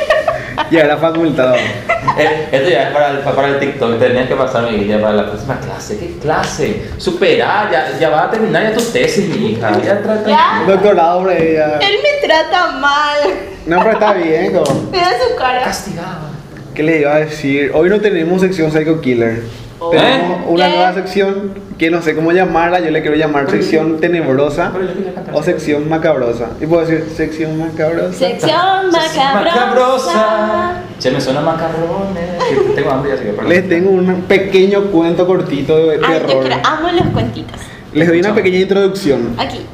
Y 0.76 0.78
era 0.78 0.96
facultado. 0.98 1.56
Eh, 1.56 2.48
Esto 2.52 2.70
ya 2.70 2.84
es 2.84 2.94
para 2.94 3.10
el, 3.12 3.18
para 3.20 3.48
el 3.50 3.60
TikTok, 3.60 4.00
tenías 4.00 4.28
que 4.28 4.36
pasarme 4.36 4.78
guía 4.78 5.02
para 5.02 5.14
la 5.14 5.26
próxima 5.28 5.60
clase. 5.60 6.00
¿Qué 6.00 6.18
clase? 6.20 6.90
Superar, 6.98 7.70
ya, 7.70 8.00
ya 8.00 8.10
va 8.10 8.24
a 8.26 8.32
terminar 8.32 8.64
ya 8.64 8.74
tu 8.78 8.84
tesis, 8.84 9.28
mi 9.28 9.52
hija. 9.52 9.72
Ya 9.84 10.02
trata. 10.02 10.30
Ya. 10.30 10.64
Doctorado 10.66 11.30
ella. 11.30 11.78
Él 11.80 11.98
me 12.02 12.26
trata 12.28 12.72
mal. 12.72 13.18
No, 13.66 13.80
pero 13.80 13.92
está 13.92 14.14
bien, 14.14 14.54
como. 14.54 14.82
Mira 14.92 15.10
su 15.10 15.36
cara. 15.38 15.64
Castigado. 15.64 16.32
¿Qué 16.74 16.84
le 16.84 17.02
iba 17.02 17.16
a 17.16 17.20
decir? 17.20 17.72
Hoy 17.74 17.90
no 17.90 18.00
tenemos 18.00 18.42
sección 18.42 18.72
Psycho 18.72 19.02
Killer. 19.02 19.44
Oh. 19.84 19.90
Tenemos 19.90 20.42
¿Eh? 20.42 20.44
una 20.48 20.66
¿Qué? 20.68 20.76
nueva 20.76 20.94
sección 20.94 21.54
que 21.80 21.90
no 21.90 22.04
sé 22.04 22.16
cómo 22.16 22.32
llamarla. 22.32 22.80
Yo 22.82 22.92
le 22.92 23.02
quiero 23.02 23.18
llamar 23.18 23.50
sección 23.50 24.00
tenebrosa 24.00 24.72
yo 24.76 25.38
o 25.38 25.42
sección 25.42 25.90
macabrosa. 25.90 26.50
Y 26.62 26.68
puedo 26.68 26.86
decir 26.86 27.10
sección 27.16 27.58
macabrosa. 27.58 28.14
Sección 28.14 28.92
macabrosa. 29.34 30.74
Che, 31.00 31.10
me 31.10 31.20
suena 31.20 31.42
macarrones. 31.42 32.76
Tengo 32.76 32.92
hambre, 32.92 33.14
así 33.14 33.24
que. 33.24 33.50
Les 33.50 33.68
tengo 33.68 33.90
un 33.90 34.22
pequeño 34.28 34.84
cuento 34.92 35.26
cortito 35.26 35.88
de 35.88 35.96
Ay, 35.96 36.00
yo 36.02 36.08
terror. 36.28 36.42
quiero, 36.44 36.56
amo 36.64 36.92
los 36.92 37.08
cuentitos. 37.08 37.60
Les 37.94 38.08
doy 38.08 38.20
una 38.20 38.36
pequeña 38.36 38.60
introducción. 38.60 39.34
Aquí. 39.40 39.66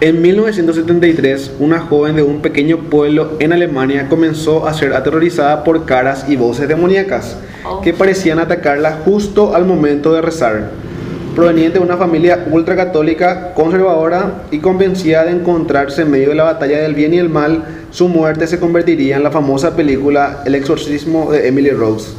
En 0.00 0.20
1973, 0.20 1.52
una 1.60 1.80
joven 1.80 2.16
de 2.16 2.22
un 2.22 2.40
pequeño 2.42 2.78
pueblo 2.90 3.36
en 3.38 3.52
Alemania 3.52 4.08
comenzó 4.08 4.66
a 4.66 4.74
ser 4.74 4.92
aterrorizada 4.92 5.64
por 5.64 5.84
caras 5.86 6.26
y 6.28 6.36
voces 6.36 6.68
demoníacas 6.68 7.36
Oh. 7.66 7.80
que 7.80 7.94
parecían 7.94 8.38
atacarla 8.38 9.00
justo 9.06 9.54
al 9.54 9.64
momento 9.64 10.12
de 10.12 10.20
rezar. 10.20 10.70
Proveniente 11.34 11.78
de 11.78 11.84
una 11.84 11.96
familia 11.96 12.44
ultracatólica, 12.50 13.54
conservadora 13.54 14.42
y 14.50 14.58
convencida 14.58 15.24
de 15.24 15.30
encontrarse 15.30 16.02
en 16.02 16.10
medio 16.10 16.28
de 16.28 16.34
la 16.34 16.44
batalla 16.44 16.80
del 16.80 16.94
bien 16.94 17.14
y 17.14 17.18
el 17.18 17.30
mal, 17.30 17.64
su 17.90 18.08
muerte 18.08 18.46
se 18.46 18.60
convertiría 18.60 19.16
en 19.16 19.22
la 19.22 19.30
famosa 19.30 19.74
película 19.74 20.42
El 20.44 20.54
exorcismo 20.56 21.32
de 21.32 21.48
Emily 21.48 21.70
Rose. 21.70 22.10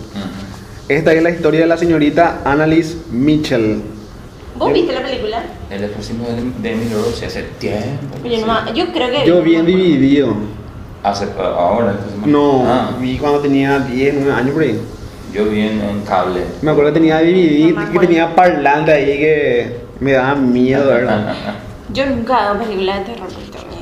Esta 0.89 1.13
es 1.13 1.21
la 1.21 1.30
historia 1.30 1.59
de 1.59 1.67
la 1.67 1.78
señorita 1.78 2.41
Annalise 2.43 2.97
Mitchell. 3.11 3.82
¿Vos 4.57 4.73
viste 4.73 4.93
la 4.93 5.03
película? 5.03 5.24
El 5.70 5.84
exorcismo 5.84 6.28
de, 6.61 6.72
Emily 6.72 6.93
Rose 6.93 7.26
hace 7.26 7.43
tiempo. 7.59 8.16
Oye, 8.24 8.39
no 8.39 8.47
ma- 8.47 8.72
yo 8.74 8.86
creo 8.93 9.09
que. 9.09 9.26
Yo 9.26 9.41
bien 9.41 9.66
dividido. 9.66 10.34
Hace, 11.03 11.28
ahora, 11.39 11.91
esta 11.91 12.09
semana. 12.11 12.28
No, 12.32 12.63
Ah, 12.68 12.91
vi 12.99 13.18
cuando 13.18 13.39
tenía 13.39 13.80
10, 13.80 14.16
9 14.16 14.32
años 14.32 14.51
por 14.53 14.63
ahí. 14.63 14.80
yo 15.34 15.45
vi 15.45 15.61
en, 15.61 15.82
en 15.82 16.01
cable. 16.01 16.41
Me 16.61 16.72
acuerdo 16.72 16.91
que 16.93 16.99
tenía 16.99 17.20
DVD, 17.20 17.74
No 17.76 17.91
que 17.91 17.99
tenía 17.99 18.36
parlante 18.36 18.91
ahí 18.93 19.05
que 19.20 19.78
me 19.99 20.13
daba 20.13 20.36
miedo, 20.36 20.88
¿verdad? 20.88 21.34
Yo 21.93 22.05
nunca 22.07 22.49
hago 22.49 22.63
película 22.63 22.99
de 22.99 23.05
terror. 23.05 23.28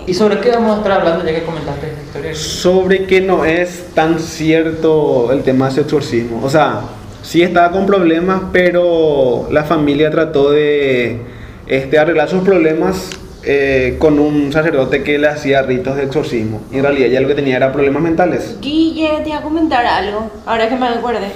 ¿Y 0.06 0.14
sobre 0.14 0.40
qué 0.42 0.52
vamos 0.52 0.76
a 0.76 0.78
estar 0.80 0.92
hablando 0.92 1.24
ya 1.26 1.34
que 1.34 1.44
comentaste 1.44 1.88
esta 1.88 2.02
historia? 2.02 2.36
Sobre 2.36 3.06
que 3.06 3.22
no 3.22 3.46
es 3.46 3.88
tan 3.94 4.20
cierto 4.20 5.32
el 5.32 5.42
tema 5.44 5.66
de 5.68 5.72
ese 5.72 5.82
exorcismo. 5.82 6.42
O 6.44 6.50
sea, 6.50 6.82
sí 7.22 7.42
estaba 7.42 7.72
con 7.72 7.86
problemas, 7.86 8.42
pero 8.52 9.48
la 9.52 9.64
familia 9.64 10.12
trató 10.12 10.52
de 10.52 11.22
este, 11.68 11.98
arreglar 12.00 12.30
sus 12.30 12.44
problemas 12.44 13.10
eh, 13.46 13.98
con 14.00 14.20
un 14.20 14.54
sacerdote 14.54 15.04
que 15.04 15.18
le 15.18 15.28
hacía 15.28 15.62
ritos 15.64 15.98
de 15.98 16.04
exorcismo. 16.04 16.62
Y 16.72 16.78
en 16.78 16.84
realidad 16.84 17.10
ya 17.10 17.20
lo 17.20 17.28
que 17.28 17.36
tenía 17.36 17.58
era 17.58 17.74
problemas 17.74 18.02
mentales. 18.02 18.58
Guille, 18.62 19.20
te 19.22 19.30
iba 19.30 19.40
a 19.40 19.42
comentar 19.42 19.86
algo, 19.86 20.32
ahora 20.46 20.70
que 20.70 20.76
me 20.78 20.88
acuerde. 20.88 21.28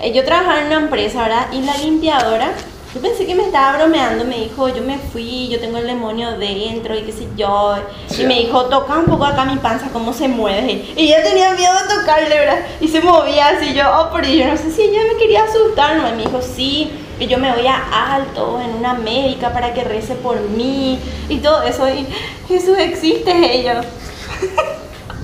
Eh, 0.00 0.12
yo 0.12 0.24
trabajaba 0.24 0.60
en 0.60 0.66
una 0.66 0.76
empresa, 0.76 1.22
¿verdad? 1.22 1.46
Y 1.52 1.62
la 1.62 1.76
limpiadora, 1.78 2.52
yo 2.94 3.00
pensé 3.00 3.26
que 3.26 3.34
me 3.34 3.44
estaba 3.44 3.78
bromeando, 3.78 4.24
me 4.24 4.42
dijo, 4.42 4.68
yo 4.68 4.80
me 4.82 4.96
fui, 4.98 5.48
yo 5.48 5.58
tengo 5.58 5.78
el 5.78 5.88
demonio 5.88 6.38
dentro 6.38 6.96
y 6.96 7.02
qué 7.02 7.10
sé 7.10 7.26
yo. 7.36 7.74
Sí. 8.06 8.22
Y 8.22 8.26
me 8.26 8.34
dijo, 8.34 8.66
toca 8.66 8.98
un 8.98 9.06
poco 9.06 9.24
acá 9.24 9.44
mi 9.44 9.56
panza, 9.56 9.88
cómo 9.92 10.12
se 10.12 10.28
mueve. 10.28 10.84
Y 10.96 11.08
ella 11.08 11.24
tenía 11.24 11.52
miedo 11.54 11.72
de 11.72 11.94
tocarle, 11.96 12.38
¿verdad? 12.38 12.58
Y 12.80 12.86
se 12.86 13.00
movía 13.00 13.48
así, 13.48 13.74
yo, 13.74 13.82
oh, 13.90 14.10
pero 14.14 14.28
yo 14.28 14.46
no 14.46 14.56
sé 14.56 14.70
si 14.70 14.82
ella 14.82 15.00
me 15.12 15.18
quería 15.18 15.42
asustar, 15.42 15.96
¿no? 15.96 16.08
Y 16.10 16.12
me 16.12 16.22
dijo, 16.22 16.40
sí, 16.40 16.92
que 17.18 17.26
yo 17.26 17.38
me 17.38 17.52
voy 17.52 17.66
a 17.66 18.14
alto 18.14 18.60
en 18.60 18.76
una 18.76 18.94
médica 18.94 19.52
para 19.52 19.72
que 19.72 19.84
rece 19.84 20.14
por 20.14 20.40
mí 20.40 20.98
y 21.28 21.38
todo 21.38 21.62
eso. 21.62 21.88
Y 21.88 22.06
Jesús 22.48 22.76
existe 22.78 23.32
ella. 23.32 23.82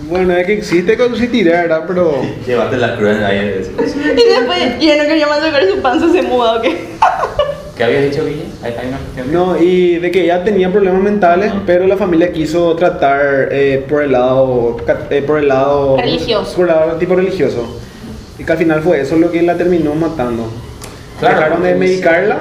Bueno, 0.08 0.34
es 0.36 0.46
que 0.46 0.54
existe 0.54 0.96
con 0.96 1.16
su 1.16 1.22
¿verdad? 1.22 1.84
Pero. 1.86 2.20
Llévate 2.46 2.76
la 2.76 2.96
cruz 2.96 3.16
ahí. 3.24 3.38
Y 3.38 4.28
después, 4.28 4.60
y 4.80 4.86
no 4.86 5.04
quería 5.04 5.26
más 5.26 5.40
tocar 5.40 5.66
su 5.66 5.80
panza, 5.80 6.10
se 6.10 6.22
muda, 6.22 6.58
¿o 6.58 6.60
qué? 6.60 6.76
¿Qué 7.76 7.84
habías 7.84 8.02
dicho, 8.02 8.24
Guille? 8.26 8.44
¿Hay, 8.62 8.74
hay 8.78 8.88
una 8.88 8.98
cuestión? 8.98 9.32
No, 9.32 9.56
y 9.58 9.96
de 9.96 10.10
que 10.10 10.24
ella 10.24 10.44
tenía 10.44 10.70
problemas 10.70 11.02
mentales, 11.02 11.52
pero 11.64 11.86
la 11.86 11.96
familia 11.96 12.30
quiso 12.30 12.76
tratar 12.76 13.48
eh, 13.50 13.84
por 13.88 14.02
el 14.02 14.12
lado. 14.12 14.76
eh, 15.10 15.22
por 15.22 15.38
el 15.38 15.48
lado. 15.48 15.96
Religioso. 15.96 16.56
Por 16.56 16.68
el 16.68 16.74
lado 16.74 16.96
tipo 16.98 17.14
religioso. 17.14 17.80
Y 18.38 18.44
que 18.44 18.52
al 18.52 18.58
final 18.58 18.82
fue 18.82 19.00
eso 19.00 19.16
lo 19.16 19.30
que 19.30 19.40
la 19.42 19.56
terminó 19.56 19.94
matando. 19.94 20.50
Claro, 21.22 21.36
Dejaron 21.36 21.62
de 21.62 21.74
medicarla 21.76 22.36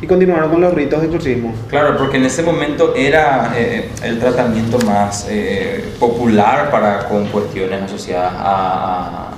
y 0.00 0.06
continuaron 0.06 0.50
con 0.50 0.60
los 0.60 0.72
ritos 0.74 1.00
de 1.00 1.06
exorcismo. 1.06 1.52
Claro, 1.68 1.96
porque 1.98 2.16
en 2.18 2.24
ese 2.24 2.42
momento 2.42 2.94
era 2.96 3.52
eh, 3.56 3.90
el 4.04 4.18
tratamiento 4.20 4.78
más 4.86 5.26
eh, 5.28 5.84
popular 5.98 6.70
para 6.70 7.08
con 7.08 7.26
cuestiones 7.26 7.82
asociadas 7.82 8.32
a, 8.36 9.28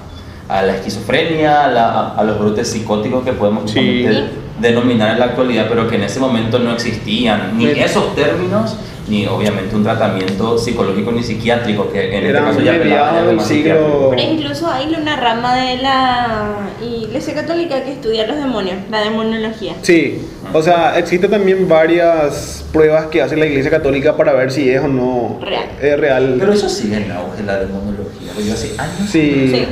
la 0.49 0.75
esquizofrenia, 0.77 1.65
a, 1.65 1.69
la- 1.69 2.09
a 2.15 2.23
los 2.25 2.39
brotes 2.39 2.69
psicóticos 2.71 3.25
que 3.25 3.33
podemos 3.33 3.71
Sí. 3.71 4.05
justamente 4.07 4.44
denominar 4.61 5.13
en 5.13 5.19
la 5.19 5.27
actualidad, 5.27 5.67
pero 5.69 5.89
que 5.89 5.97
en 5.97 6.05
ese 6.05 6.21
momento 6.21 6.59
no 6.59 6.73
existían 6.73 7.57
ni 7.59 7.67
esos 7.67 8.15
términos, 8.15 8.77
ni 9.09 9.27
obviamente 9.27 9.75
un 9.77 9.83
tratamiento 9.83 10.57
psicológico 10.57 11.13
ni 11.13 11.23
psiquiátrico, 11.23 11.91
que 11.91 12.17
en 12.17 12.25
Era 12.25 12.39
este 12.39 12.51
caso 12.51 12.61
ya 12.61 12.75
apelaba 12.77 13.23
del 13.23 13.41
siglo-. 13.41 14.11
Pero 14.11 14.23
incluso 14.23 14.71
hay 14.71 14.95
una 14.95 15.17
rama 15.17 15.57
de 15.57 15.77
la 15.79 16.71
Iglesia 16.81 17.35
Católica 17.35 17.85
que 17.85 17.93
estudia 17.93 18.27
los 18.27 18.37
demonios, 18.37 18.77
la 18.91 19.01
demonología. 19.03 19.75
Sí, 19.83 20.23
o 20.53 20.63
sea, 20.63 20.99
existen 20.99 21.31
también 21.31 21.69
varias 21.69 22.65
pruebas 22.73 23.07
que 23.07 23.21
hace 23.21 23.37
la 23.37 23.47
Iglesia 23.47 23.71
Católica 23.71 24.17
para 24.17 24.33
ver 24.33 24.53
si 24.53 24.71
es 24.71 24.81
o 24.83 24.89
no 24.89 25.39
Real. 25.43 25.65
es 25.83 25.99
real. 25.99 26.37
Pero 26.39 26.53
eso 26.53 26.69
sigue 26.69 26.97
en 26.97 27.13
auge, 27.13 27.43
la 27.43 27.59
demonología, 27.59 28.31
porque 28.33 28.49
yo 28.49 28.55
hace 28.55 28.75
años... 28.79 29.11
Sí. 29.11 29.49
Sí. 29.51 29.67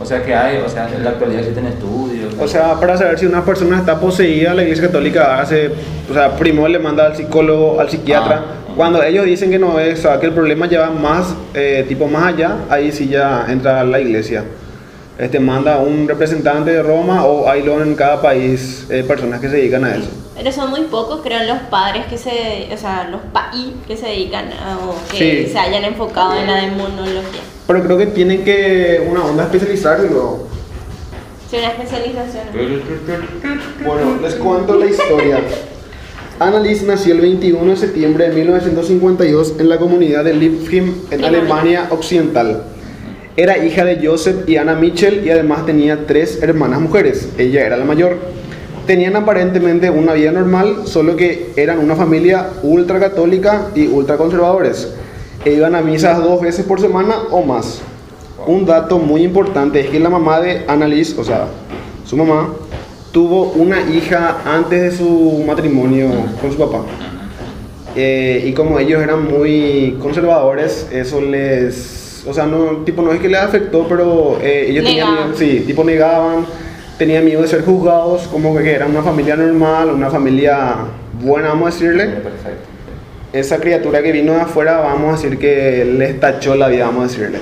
O 0.00 0.04
sea 0.06 0.22
que 0.22 0.32
hay, 0.34 0.58
o 0.58 0.68
sea, 0.68 0.88
en 0.94 1.02
la 1.02 1.10
actualidad 1.10 1.40
existen 1.40 1.66
estudios. 1.66 2.32
O 2.40 2.46
sea, 2.46 2.74
para 2.78 2.96
saber 2.96 3.18
si 3.18 3.26
una 3.26 3.44
persona 3.44 3.78
está 3.78 3.98
poseída, 3.98 4.54
la 4.54 4.62
Iglesia 4.62 4.86
Católica 4.86 5.40
hace, 5.40 5.70
o 6.08 6.14
sea, 6.14 6.36
primero 6.36 6.68
le 6.68 6.78
manda 6.78 7.06
al 7.06 7.16
psicólogo, 7.16 7.80
al 7.80 7.90
psiquiatra. 7.90 8.44
Ah. 8.46 8.54
Cuando 8.76 9.02
ellos 9.02 9.24
dicen 9.24 9.50
que 9.50 9.58
no 9.58 9.80
es, 9.80 9.98
o 9.98 10.02
sea, 10.02 10.20
que 10.20 10.26
el 10.26 10.32
problema 10.32 10.66
lleva 10.68 10.90
más, 10.90 11.34
eh, 11.52 11.84
tipo 11.88 12.06
más 12.06 12.32
allá, 12.32 12.58
ahí 12.70 12.92
sí 12.92 13.08
ya 13.08 13.46
entra 13.48 13.82
la 13.82 13.98
Iglesia. 13.98 14.44
Este 15.18 15.40
manda 15.40 15.78
un 15.78 16.06
representante 16.06 16.70
de 16.70 16.80
Roma 16.80 17.24
o 17.24 17.50
hay 17.50 17.64
luego 17.64 17.82
en 17.82 17.96
cada 17.96 18.22
país 18.22 18.86
eh, 18.88 19.02
personas 19.02 19.40
que 19.40 19.48
se 19.48 19.56
dedican 19.56 19.84
a 19.84 19.96
eso. 19.96 20.08
Pero 20.36 20.52
son 20.52 20.70
muy 20.70 20.82
pocos, 20.82 21.22
creo, 21.24 21.42
los 21.42 21.58
padres 21.70 22.06
que 22.06 22.16
se, 22.16 22.68
o 22.72 22.76
sea, 22.76 23.08
los 23.10 23.20
paí 23.32 23.74
que 23.88 23.96
se 23.96 24.06
dedican 24.06 24.44
a- 24.52 24.78
o 24.78 24.94
que 25.10 25.46
Sí. 25.46 25.52
se 25.52 25.58
hayan 25.58 25.82
enfocado 25.82 26.36
en 26.38 26.46
la 26.46 26.56
demonología. 26.60 27.40
Pero 27.68 27.82
creo 27.84 27.98
que 27.98 28.06
tienen 28.06 28.44
que 28.44 29.06
una 29.10 29.22
onda 29.26 29.44
especializarse 29.44 30.08
luego. 30.08 30.48
Sí, 31.50 31.58
una 31.58 31.68
especialización. 31.68 32.44
Bueno, 33.84 34.18
les 34.22 34.34
cuento 34.36 34.78
la 34.78 34.86
historia. 34.86 35.38
Annelies 36.40 36.82
nació 36.84 37.14
el 37.14 37.20
21 37.20 37.70
de 37.70 37.76
septiembre 37.76 38.30
de 38.30 38.34
1952 38.36 39.56
en 39.58 39.68
la 39.68 39.76
comunidad 39.76 40.24
de 40.24 40.32
Liebfim, 40.32 40.94
en 41.10 41.22
Alemania 41.22 41.88
Occidental. 41.90 42.62
Era 43.36 43.62
hija 43.62 43.84
de 43.84 44.00
Joseph 44.02 44.48
y 44.48 44.56
Anna 44.56 44.74
Mitchell 44.74 45.26
y 45.26 45.30
además 45.30 45.66
tenía 45.66 46.06
tres 46.06 46.42
hermanas 46.42 46.80
mujeres. 46.80 47.28
Ella 47.36 47.66
era 47.66 47.76
la 47.76 47.84
mayor. 47.84 48.16
Tenían 48.86 49.14
aparentemente 49.14 49.90
una 49.90 50.14
vida 50.14 50.32
normal, 50.32 50.86
solo 50.86 51.16
que 51.16 51.50
eran 51.56 51.80
una 51.80 51.96
familia 51.96 52.48
ultra 52.62 52.98
católica 52.98 53.68
y 53.74 53.88
ultra 53.88 54.16
conservadores. 54.16 54.88
E 55.48 55.54
iban 55.54 55.74
a 55.74 55.80
misas 55.80 56.22
dos 56.22 56.42
veces 56.42 56.66
por 56.66 56.78
semana 56.78 57.14
o 57.30 57.42
más. 57.42 57.80
Un 58.46 58.66
dato 58.66 58.98
muy 58.98 59.22
importante 59.22 59.80
es 59.80 59.88
que 59.88 59.98
la 59.98 60.10
mamá 60.10 60.40
de 60.40 60.64
Annalise, 60.68 61.18
o 61.18 61.24
sea, 61.24 61.46
su 62.04 62.18
mamá, 62.18 62.52
tuvo 63.12 63.52
una 63.52 63.80
hija 63.80 64.42
antes 64.44 64.82
de 64.82 64.92
su 64.92 65.42
matrimonio 65.46 66.10
con 66.42 66.52
su 66.52 66.58
papá. 66.58 66.82
Eh, 67.96 68.44
y 68.46 68.52
como 68.52 68.78
ellos 68.78 69.02
eran 69.02 69.26
muy 69.26 69.96
conservadores, 70.02 70.86
eso 70.92 71.22
les... 71.22 72.24
O 72.26 72.34
sea, 72.34 72.44
no, 72.44 72.84
tipo, 72.84 73.00
no 73.00 73.10
es 73.12 73.20
que 73.20 73.28
les 73.28 73.40
afectó, 73.40 73.86
pero 73.88 74.38
eh, 74.42 74.66
ellos 74.68 74.84
tenían 74.84 75.06
Negaban. 75.06 75.30
miedo, 75.30 75.38
sí, 75.38 75.64
tipo 75.66 75.82
negaban, 75.82 76.46
tenían 76.98 77.24
miedo 77.24 77.40
de 77.40 77.48
ser 77.48 77.64
juzgados, 77.64 78.28
como 78.28 78.54
que 78.58 78.70
era 78.70 78.84
una 78.84 79.02
familia 79.02 79.34
normal, 79.34 79.92
una 79.92 80.10
familia 80.10 80.76
buena, 81.22 81.48
vamos 81.48 81.68
a 81.68 81.70
decirle. 81.70 82.04
Perfecto. 82.04 82.67
Esa 83.32 83.58
criatura 83.58 84.02
que 84.02 84.10
vino 84.12 84.32
de 84.34 84.40
afuera, 84.40 84.78
vamos 84.78 85.10
a 85.10 85.22
decir 85.22 85.38
que 85.38 85.84
les 85.84 86.18
tachó 86.18 86.54
la 86.54 86.68
vida, 86.68 86.86
vamos 86.86 87.04
a 87.04 87.08
decirle. 87.08 87.38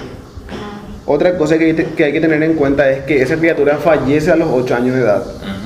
Otra 1.06 1.38
cosa 1.38 1.56
que, 1.58 1.66
hay 1.66 1.72
te- 1.74 1.84
que 1.84 2.04
hay 2.04 2.12
que 2.12 2.20
tener 2.20 2.42
en 2.42 2.54
cuenta 2.54 2.90
es 2.90 3.04
que 3.04 3.22
esa 3.22 3.36
criatura 3.36 3.76
fallece 3.76 4.32
a 4.32 4.36
los 4.36 4.48
8 4.50 4.74
años 4.74 4.96
de 4.96 5.02
edad 5.02 5.22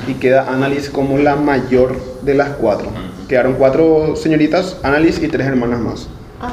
y 0.06 0.14
queda 0.14 0.46
Annalise 0.52 0.90
como 0.92 1.16
la 1.16 1.36
mayor 1.36 1.96
de 2.20 2.34
las 2.34 2.50
cuatro. 2.50 2.88
Quedaron 3.26 3.54
cuatro 3.54 4.16
señoritas, 4.16 4.76
Annalise 4.82 5.24
y 5.24 5.28
tres 5.28 5.46
hermanas 5.46 5.80
más. 5.80 6.08
Ah. 6.42 6.52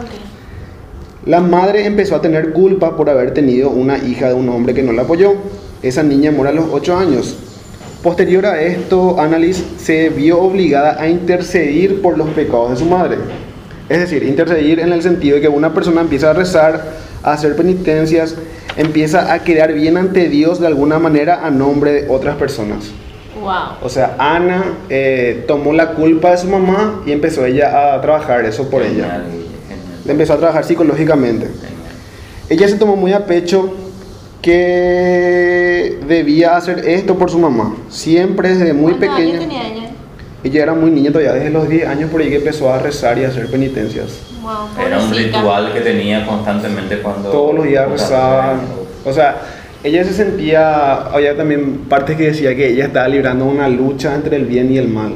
La 1.25 1.41
madre 1.41 1.85
empezó 1.85 2.15
a 2.15 2.21
tener 2.21 2.53
culpa 2.53 2.95
por 2.95 3.09
haber 3.09 3.33
tenido 3.33 3.69
una 3.69 3.97
hija 3.97 4.29
de 4.29 4.35
un 4.35 4.47
hombre 4.47 4.73
que 4.73 4.83
no 4.83 4.93
la 4.93 5.01
apoyó. 5.01 5.33
Esa 5.83 6.03
niña 6.03 6.31
muere 6.31 6.51
a 6.51 6.55
los 6.55 6.67
8 6.71 6.95
años. 6.97 7.35
Posterior 8.01 8.45
a 8.45 8.61
esto, 8.61 9.19
Annalise 9.19 9.65
se 9.77 10.07
vio 10.07 10.39
obligada 10.39 11.01
a 11.01 11.09
intercedir 11.09 12.01
por 12.01 12.17
los 12.17 12.29
pecados 12.29 12.69
de 12.69 12.77
su 12.77 12.85
madre. 12.85 13.17
Es 13.89 13.99
decir, 13.99 14.23
intercedir 14.23 14.79
en 14.79 14.91
el 14.91 15.01
sentido 15.01 15.35
de 15.35 15.41
que 15.41 15.47
una 15.47 15.73
persona 15.73 16.01
empieza 16.01 16.31
a 16.31 16.33
rezar, 16.33 16.83
a 17.23 17.33
hacer 17.33 17.55
penitencias, 17.55 18.35
empieza 18.75 19.33
a 19.33 19.39
quedar 19.43 19.73
bien 19.73 19.97
ante 19.97 20.27
Dios 20.29 20.59
de 20.59 20.67
alguna 20.67 20.99
manera 20.99 21.45
a 21.45 21.49
nombre 21.49 21.91
de 21.91 22.09
otras 22.09 22.35
personas. 22.35 22.91
Wow. 23.39 23.77
O 23.81 23.89
sea, 23.89 24.15
Ana 24.17 24.63
eh, 24.89 25.45
tomó 25.47 25.71
la 25.71 25.91
culpa 25.91 26.31
de 26.31 26.37
su 26.37 26.47
mamá 26.47 27.01
y 27.05 27.11
empezó 27.11 27.45
ella 27.45 27.93
a 27.93 28.01
trabajar 28.01 28.43
eso 28.45 28.69
por 28.69 28.81
ella. 28.81 29.23
Empezó 30.07 30.33
a 30.33 30.37
trabajar 30.37 30.65
psicológicamente. 30.65 31.45
Genial. 31.45 31.77
Ella 32.49 32.67
se 32.67 32.75
tomó 32.75 32.95
muy 32.95 33.13
a 33.13 33.25
pecho 33.25 33.73
que 34.41 35.99
debía 36.07 36.55
hacer 36.55 36.87
esto 36.87 37.17
por 37.17 37.29
su 37.29 37.39
mamá. 37.39 37.75
Siempre 37.89 38.55
desde 38.55 38.73
muy 38.73 38.93
¿Cuántos 38.93 39.17
años 39.17 39.43
pequeña. 39.43 39.76
Ella? 40.47 40.63
Era 40.63 40.73
muy 40.73 40.91
niña 40.91 41.11
todavía, 41.11 41.33
desde 41.33 41.49
los 41.49 41.67
10 41.69 41.87
años 41.87 42.09
por 42.09 42.21
ahí 42.21 42.29
que 42.29 42.37
empezó 42.37 42.73
a 42.73 42.79
rezar 42.79 43.17
y 43.17 43.25
a 43.25 43.29
hacer 43.29 43.47
penitencias. 43.47 44.19
Wow, 44.41 44.85
Era 44.85 44.99
un 44.99 45.13
ritual 45.13 45.73
que 45.73 45.81
tenía 45.81 46.25
constantemente 46.25 46.99
cuando... 46.99 47.29
Todos 47.29 47.55
los 47.55 47.65
días 47.65 47.89
rezaba. 47.89 48.59
O 49.05 49.13
sea, 49.13 49.41
ella 49.83 50.03
se 50.03 50.13
sentía, 50.13 50.93
había 50.95 51.35
también 51.37 51.85
partes 51.89 52.17
que 52.17 52.27
decía 52.27 52.55
que 52.55 52.69
ella 52.69 52.85
estaba 52.85 53.07
librando 53.07 53.45
una 53.45 53.69
lucha 53.69 54.15
entre 54.15 54.37
el 54.37 54.45
bien 54.45 54.71
y 54.71 54.77
el 54.77 54.87
mal. 54.87 55.13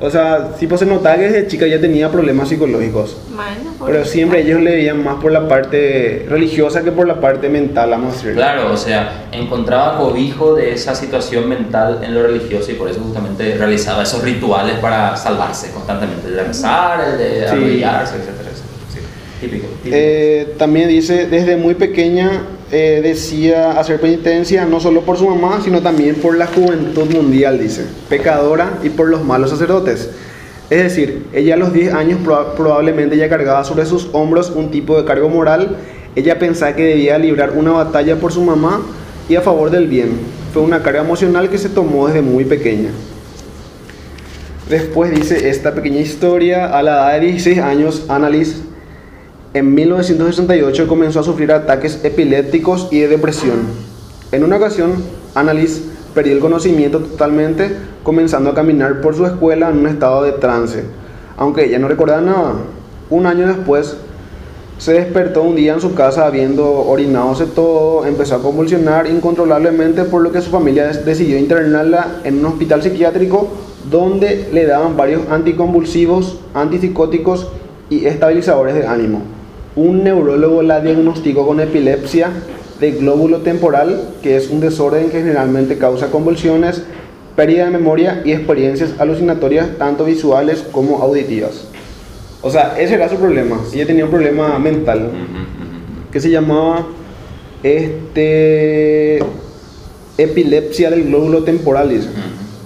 O 0.00 0.10
sea, 0.10 0.50
tipo 0.58 0.76
se 0.76 0.86
notaba 0.86 1.16
que 1.16 1.22
desde 1.30 1.46
chica 1.46 1.66
ya 1.68 1.80
tenía 1.80 2.10
problemas 2.10 2.48
psicológicos. 2.48 3.16
Bueno, 3.34 3.70
Pero 3.86 4.04
siempre 4.04 4.40
ellos 4.40 4.60
le 4.60 4.72
veían 4.72 5.04
más 5.04 5.16
por 5.22 5.30
la 5.30 5.46
parte 5.46 6.26
religiosa 6.28 6.82
que 6.82 6.90
por 6.90 7.06
la 7.06 7.20
parte 7.20 7.48
mental, 7.48 7.90
vamos 7.90 8.12
a 8.14 8.16
decirlo. 8.16 8.34
Claro, 8.34 8.72
o 8.72 8.76
sea, 8.76 9.26
encontraba 9.30 9.98
cobijo 9.98 10.56
de 10.56 10.72
esa 10.72 10.94
situación 10.96 11.48
mental 11.48 12.00
en 12.02 12.12
lo 12.12 12.22
religioso 12.24 12.72
y 12.72 12.74
por 12.74 12.90
eso 12.90 13.00
justamente 13.00 13.56
realizaba 13.56 14.02
esos 14.02 14.22
rituales 14.24 14.78
para 14.78 15.16
salvarse 15.16 15.70
constantemente, 15.70 16.26
el 16.28 16.36
de 16.36 16.42
rezar, 16.44 17.00
el 17.12 17.18
de 17.18 17.40
Sí. 17.40 17.44
arrodillarse, 17.54 18.16
etcétera, 18.16 18.50
etcétera. 18.50 18.74
Sí, 18.92 18.98
típico. 19.40 19.66
típico. 19.82 19.96
Eh, 19.96 20.54
también 20.58 20.88
dice, 20.88 21.26
desde 21.28 21.56
muy 21.56 21.74
pequeña 21.76 22.42
eh, 22.72 23.00
decía 23.02 23.78
hacer 23.78 24.00
penitencia 24.00 24.64
no 24.64 24.80
solo 24.80 25.02
por 25.02 25.16
su 25.18 25.28
mamá, 25.28 25.60
sino 25.62 25.80
también 25.82 26.16
por 26.16 26.36
la 26.36 26.46
juventud 26.46 27.06
mundial, 27.14 27.58
dice, 27.58 27.84
pecadora 28.08 28.78
y 28.82 28.88
por 28.90 29.08
los 29.08 29.24
malos 29.24 29.50
sacerdotes. 29.50 30.10
Es 30.70 30.82
decir, 30.82 31.26
ella 31.32 31.54
a 31.54 31.56
los 31.58 31.72
10 31.72 31.92
años 31.94 32.20
proba- 32.24 32.54
probablemente 32.54 33.16
ya 33.16 33.28
cargaba 33.28 33.64
sobre 33.64 33.84
sus 33.86 34.08
hombros 34.12 34.50
un 34.50 34.70
tipo 34.70 34.96
de 34.96 35.04
cargo 35.04 35.28
moral. 35.28 35.76
Ella 36.16 36.38
pensaba 36.38 36.74
que 36.74 36.84
debía 36.84 37.18
librar 37.18 37.52
una 37.56 37.72
batalla 37.72 38.16
por 38.16 38.32
su 38.32 38.42
mamá 38.42 38.80
y 39.28 39.34
a 39.36 39.40
favor 39.42 39.70
del 39.70 39.86
bien. 39.88 40.12
Fue 40.52 40.62
una 40.62 40.82
carga 40.82 41.00
emocional 41.02 41.50
que 41.50 41.58
se 41.58 41.68
tomó 41.68 42.06
desde 42.06 42.22
muy 42.22 42.44
pequeña. 42.44 42.90
Después 44.68 45.10
dice 45.10 45.50
esta 45.50 45.74
pequeña 45.74 46.00
historia, 46.00 46.66
a 46.76 46.82
la 46.82 46.92
edad 46.92 47.20
de 47.20 47.26
16 47.26 47.58
años, 47.58 48.04
Annalise 48.08 48.56
en 49.54 49.72
1968 49.72 50.88
comenzó 50.88 51.20
a 51.20 51.22
sufrir 51.22 51.52
ataques 51.52 52.00
epilépticos 52.02 52.88
y 52.90 52.98
de 52.98 53.08
depresión. 53.08 53.58
En 54.32 54.42
una 54.42 54.56
ocasión, 54.56 54.94
Annalise 55.36 55.82
perdió 56.12 56.32
el 56.32 56.40
conocimiento 56.40 56.98
totalmente, 56.98 57.70
comenzando 58.02 58.50
a 58.50 58.54
caminar 58.54 59.00
por 59.00 59.14
su 59.14 59.24
escuela 59.24 59.70
en 59.70 59.78
un 59.78 59.86
estado 59.86 60.24
de 60.24 60.32
trance, 60.32 60.82
aunque 61.36 61.66
ella 61.66 61.78
no 61.78 61.86
recordaba 61.86 62.20
nada. 62.20 62.54
Un 63.10 63.26
año 63.26 63.46
después, 63.46 63.96
se 64.78 64.92
despertó 64.94 65.42
un 65.42 65.54
día 65.54 65.74
en 65.74 65.80
su 65.80 65.94
casa 65.94 66.26
habiendo 66.26 66.68
orinadose 66.68 67.46
todo, 67.46 68.04
empezó 68.06 68.34
a 68.34 68.42
convulsionar 68.42 69.06
incontrolablemente, 69.06 70.02
por 70.02 70.22
lo 70.22 70.32
que 70.32 70.40
su 70.40 70.50
familia 70.50 70.88
decidió 70.88 71.38
internarla 71.38 72.16
en 72.24 72.40
un 72.40 72.46
hospital 72.46 72.82
psiquiátrico 72.82 73.48
donde 73.88 74.48
le 74.52 74.66
daban 74.66 74.96
varios 74.96 75.22
anticonvulsivos, 75.30 76.40
antipsicóticos 76.54 77.46
y 77.88 78.06
estabilizadores 78.06 78.74
de 78.74 78.86
ánimo. 78.88 79.33
Un 79.76 80.04
neurólogo 80.04 80.62
la 80.62 80.80
diagnosticó 80.80 81.46
con 81.46 81.60
epilepsia 81.60 82.30
de 82.78 82.92
glóbulo 82.92 83.38
temporal, 83.40 84.10
que 84.22 84.36
es 84.36 84.48
un 84.50 84.60
desorden 84.60 85.10
que 85.10 85.18
generalmente 85.18 85.78
causa 85.78 86.10
convulsiones, 86.10 86.82
pérdida 87.34 87.64
de 87.64 87.70
memoria 87.72 88.22
y 88.24 88.32
experiencias 88.32 88.94
alucinatorias 88.98 89.76
tanto 89.78 90.04
visuales 90.04 90.64
como 90.70 91.02
auditivas. 91.02 91.66
O 92.42 92.50
sea, 92.50 92.78
ese 92.78 92.94
era 92.94 93.08
su 93.08 93.16
problema. 93.16 93.60
Ella 93.72 93.86
tenía 93.86 94.04
un 94.04 94.10
problema 94.10 94.58
mental 94.58 95.10
que 96.12 96.20
se 96.20 96.30
llamaba 96.30 96.86
este 97.62 99.18
epilepsia 100.18 100.90
del 100.90 101.04
glóbulo 101.04 101.42
temporal, 101.42 101.88
dice. 101.88 102.08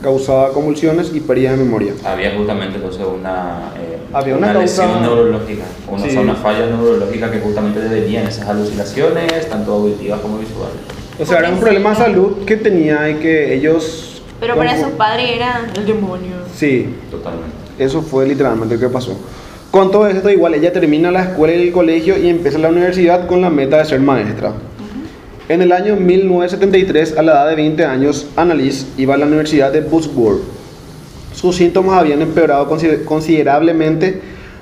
Causaba 0.03 0.53
convulsiones 0.53 1.11
y 1.13 1.21
pérdida 1.21 1.53
de 1.53 1.57
memoria. 1.57 1.93
Había 2.05 2.35
justamente 2.37 2.77
entonces 2.77 3.03
una, 3.05 3.73
eh, 3.77 3.99
Había 4.13 4.37
una 4.37 4.53
causa- 4.53 4.85
lesión 4.87 5.03
neurológica, 5.03 5.65
una, 5.91 6.03
Sí. 6.05 6.09
o 6.09 6.13
sea, 6.13 6.21
una 6.21 6.35
falla 6.37 6.67
neurológica 6.67 7.31
que 7.33 7.41
justamente 7.41 7.81
devenían 7.81 8.27
esas 8.27 8.49
alucinaciones, 8.49 9.49
tanto 9.49 9.73
auditivas 9.75 10.21
como 10.21 10.39
visuales. 10.39 10.77
O 11.21 11.27
sea, 11.27 11.41
era 11.41 11.51
un 11.51 11.59
problema 11.59 11.91
de 11.91 11.97
salud 11.97 12.45
que 12.47 12.57
tenía 12.57 13.11
y 13.11 13.15
que 13.17 13.55
ellos... 13.55 14.23
Pero 14.39 14.55
para 14.57 14.77
sus 14.81 14.91
padres 14.93 15.31
era 15.35 15.63
el 15.75 15.85
demonio. 15.85 16.37
Sí, 16.55 16.95
Totalmente. 17.11 17.51
eso 17.81 18.01
fue 18.03 18.25
literalmente 18.25 18.77
lo 18.77 18.81
que 18.81 18.89
pasó. 18.89 19.19
Con 19.73 19.91
todo 19.91 20.07
esto, 20.07 20.31
igual 20.31 20.55
ella 20.55 20.73
termina 20.73 21.11
la 21.11 21.25
escuela 21.25 21.55
y 21.55 21.67
el 21.67 21.73
colegio 21.73 22.17
y 22.17 22.29
empieza 22.29 22.57
la 22.59 22.69
universidad 22.69 23.27
con 23.27 23.43
la 23.43 23.51
meta 23.51 23.79
de 23.79 23.85
ser 23.85 24.01
maestra. 24.01 24.53
En 25.49 25.63
el 25.63 25.73
año 25.73 25.97
1973, 25.97 27.17
a 27.17 27.23
la 27.23 27.33
edad 27.33 27.49
de 27.49 27.55
20 27.57 27.85
años, 27.87 28.27
Annalise 28.37 28.87
iba 28.99 29.15
a 29.15 29.17
la 29.17 29.25
Universidad 29.25 29.73
de 29.73 29.81
Würzburg. 29.81 30.41
Sus 31.33 31.57
síntomas 31.57 31.99
habían 31.99 32.21
empeorado 32.21 32.69
consider- 32.69 33.05
considerablemente, 33.05 34.21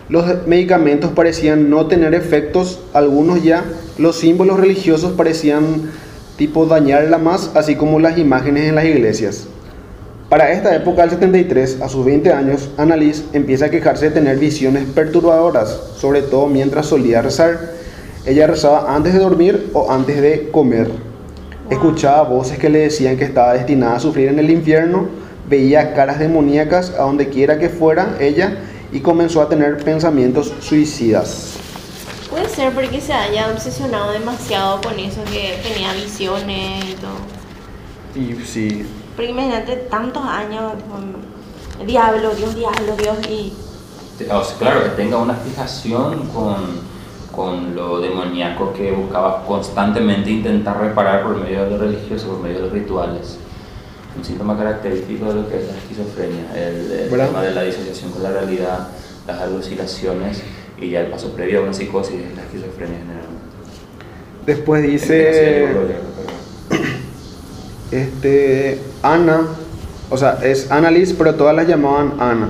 los 0.09 0.25
medicamentos 0.47 1.11
parecían 1.11 1.71
no 1.71 1.87
tener 1.87 2.15
efectos, 2.15 2.79
algunos 2.93 3.43
ya, 3.43 3.65
los 3.99 4.17
símbolos 4.17 4.61
religiosos 4.61 5.13
parecían 5.13 5.91
tipo 6.37 6.67
dañarla 6.67 7.19
más, 7.19 7.51
así 7.55 7.75
como 7.75 7.99
las 7.99 8.17
imágenes 8.17 8.69
en 8.69 8.77
las 8.77 8.85
iglesias. 8.85 9.49
Para 10.29 10.53
esta 10.53 10.75
época 10.77 11.03
del 11.03 11.11
73, 11.11 11.81
a 11.83 11.89
sus 11.89 12.05
20 12.05 12.33
años, 12.33 12.69
Annalise 12.77 13.25
empieza 13.33 13.67
a 13.67 13.71
quejarse 13.71 14.07
de 14.07 14.11
tener 14.13 14.39
visiones 14.39 14.85
perturbadoras, 14.95 15.81
sobre 15.97 16.23
todo 16.23 16.47
mientras 16.47 16.87
solía 16.87 17.23
rezar. 17.23 17.76
Ella 18.27 18.49
rezaba 18.49 18.93
antes 18.93 19.13
de 19.13 19.21
dormir 19.21 19.71
o 19.73 19.89
antes 19.89 20.21
de 20.21 20.51
comer. 20.51 20.91
Escuchaba 21.71 22.23
voces 22.23 22.59
que 22.59 22.69
le 22.69 22.81
decían 22.81 23.17
que 23.17 23.23
estaba 23.25 23.53
destinada 23.53 23.97
a 23.97 24.01
sufrir 24.01 24.29
en 24.29 24.41
el 24.41 24.51
infierno, 24.51 25.07
veía 25.49 25.95
caras 25.95 26.19
demoníacas 26.19 26.91
a 26.91 27.03
donde 27.03 27.29
quiera 27.29 27.57
que 27.61 27.69
fuera 27.69 28.17
ella 28.19 28.59
y 28.91 28.99
comenzó 28.99 29.43
a 29.43 29.49
tener 29.49 29.77
pensamientos 29.77 30.53
suicidas. 30.59 31.55
Puede 32.29 32.49
ser 32.49 32.73
porque 32.73 33.01
se 33.01 33.13
haya 33.13 33.49
obsesionado 33.53 34.11
demasiado 34.11 34.81
con 34.81 34.99
eso, 34.99 35.23
que 35.25 35.61
tenía 35.63 35.93
visiones 35.93 36.85
y 36.85 36.95
todo. 36.95 37.37
Y 38.17 38.45
sí, 38.45 38.85
Porque 39.15 39.31
imagínate 39.31 39.77
tantos 39.89 40.25
años, 40.25 40.73
con 40.91 41.87
diablo, 41.87 42.35
Dios, 42.35 42.57
diablo, 42.57 42.97
Dios, 43.01 43.17
y 43.31 43.53
O 44.31 44.43
sea, 44.43 44.59
claro, 44.59 44.83
que 44.83 44.91
tenga 44.91 45.19
una 45.19 45.35
fijación 45.35 46.29
con, 46.29 46.96
con 47.37 47.77
lo 47.77 48.01
demoníaco 48.01 48.73
que 48.73 48.91
buscaba 48.91 49.45
constantemente 49.45 50.31
intentar 50.31 50.81
reparar 50.81 51.23
por 51.23 51.37
medio 51.37 51.65
de 51.65 51.71
lo 51.71 51.79
religioso, 51.79 52.29
por 52.29 52.41
medio 52.41 52.57
de 52.57 52.63
los 52.63 52.73
rituales. 52.73 53.39
Un 54.17 54.25
síntoma 54.25 54.57
característico 54.57 55.27
de 55.27 55.35
lo 55.35 55.49
que 55.49 55.59
es 55.59 55.69
la 55.69 55.77
esquizofrenia, 55.77 56.47
el, 56.55 56.91
el 56.91 57.11
tema 57.11 57.43
de 57.43 57.55
la 57.55 57.63
disociación 57.63 58.11
con 58.13 58.23
la 58.23 58.31
realidad, 58.31 58.89
las 59.27 59.41
alucinaciones 59.43 60.43
y 60.81 60.91
ya 60.91 61.03
el 61.03 61.09
paso 61.09 61.33
previo 61.33 61.61
a 61.61 61.63
una 61.65 61.75
psicosis 61.75 62.15
es 62.15 62.35
la 62.35 62.43
esquizofrenia 62.43 62.99
generalmente. 62.99 63.47
después 64.47 64.83
dice... 64.83 65.67
Este, 67.93 68.81
Ana, 69.03 69.43
o 70.11 70.17
sea, 70.17 70.41
es 70.43 70.73
Annalise, 70.73 71.15
pero 71.17 71.37
todas 71.37 71.55
la 71.55 71.63
llamaban 71.63 72.15
Ana. 72.19 72.49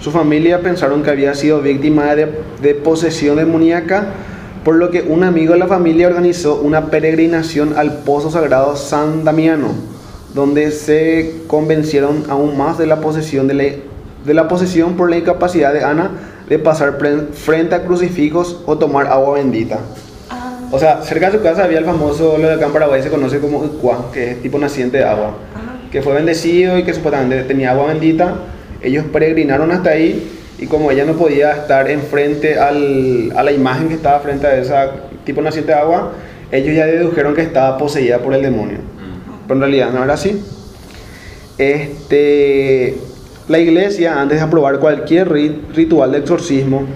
Su 0.00 0.10
familia 0.10 0.60
pensaron 0.60 1.02
que 1.02 1.10
había 1.10 1.34
sido 1.34 1.60
víctima 1.60 2.14
de, 2.14 2.28
de 2.62 2.74
posesión 2.74 3.36
demoníaca, 3.36 4.06
por 4.64 4.76
lo 4.76 4.90
que 4.90 5.02
un 5.02 5.24
amigo 5.24 5.54
de 5.54 5.58
la 5.58 5.66
familia 5.66 6.06
organizó 6.06 6.60
una 6.60 6.86
peregrinación 6.86 7.74
al 7.76 7.98
pozo 8.00 8.30
sagrado 8.30 8.76
San 8.76 9.24
Damiano, 9.24 9.68
donde 10.34 10.70
se 10.70 11.42
convencieron 11.46 12.24
aún 12.28 12.56
más 12.56 12.78
de 12.78 12.86
la 12.86 13.00
posesión 13.00 13.48
de 13.48 13.54
la, 13.54 13.64
de 14.24 14.34
la 14.34 14.46
posesión 14.46 14.94
por 14.96 15.10
la 15.10 15.16
incapacidad 15.16 15.72
de 15.72 15.82
Ana 15.82 16.10
de 16.48 16.58
pasar 16.58 16.98
frente 17.32 17.74
a 17.74 17.84
crucifijos 17.84 18.60
o 18.66 18.78
tomar 18.78 19.06
agua 19.08 19.34
bendita. 19.34 19.80
ah, 20.30 20.60
O 20.70 20.78
sea, 20.78 21.02
cerca 21.02 21.30
de 21.30 21.38
su 21.38 21.42
casa 21.42 21.64
había 21.64 21.78
el 21.78 21.84
famoso, 21.84 22.38
lo 22.38 22.48
de 22.48 22.54
acá 22.54 22.66
en 22.66 22.72
Paraguay 22.72 23.02
se 23.02 23.10
conoce 23.10 23.38
como 23.38 23.58
Ucuá, 23.58 24.10
que 24.12 24.32
es 24.32 24.42
tipo 24.42 24.58
naciente 24.58 24.98
de 24.98 25.04
agua, 25.04 25.34
ah, 25.56 25.88
que 25.90 26.02
fue 26.02 26.14
bendecido 26.14 26.78
y 26.78 26.84
que 26.84 26.94
supuestamente 26.94 27.42
tenía 27.44 27.72
agua 27.72 27.88
bendita. 27.88 28.34
Ellos 28.82 29.04
peregrinaron 29.12 29.70
hasta 29.72 29.90
ahí 29.90 30.30
y 30.58 30.66
como 30.66 30.90
ella 30.90 31.04
no 31.04 31.14
podía 31.14 31.52
estar 31.52 31.90
enfrente 31.90 32.58
al, 32.58 33.32
a 33.36 33.42
la 33.42 33.52
imagen 33.52 33.88
que 33.88 33.94
estaba 33.94 34.20
frente 34.20 34.46
a 34.46 34.56
esa 34.58 34.90
tipo 35.24 35.40
naciente 35.42 35.72
de 35.72 35.78
agua, 35.78 36.12
ellos 36.50 36.74
ya 36.74 36.86
dedujeron 36.86 37.34
que 37.34 37.42
estaba 37.42 37.76
poseída 37.78 38.18
por 38.18 38.34
el 38.34 38.42
demonio. 38.42 38.78
Mm. 38.78 39.42
Pero 39.46 39.54
en 39.54 39.60
realidad 39.60 39.90
no 39.92 40.02
era 40.04 40.14
así. 40.14 40.42
Este, 41.58 42.96
la 43.48 43.58
iglesia, 43.58 44.20
antes 44.20 44.38
de 44.38 44.44
aprobar 44.44 44.78
cualquier 44.78 45.28
ri- 45.28 45.60
ritual 45.74 46.12
de 46.12 46.18
exorcismo, 46.18 46.86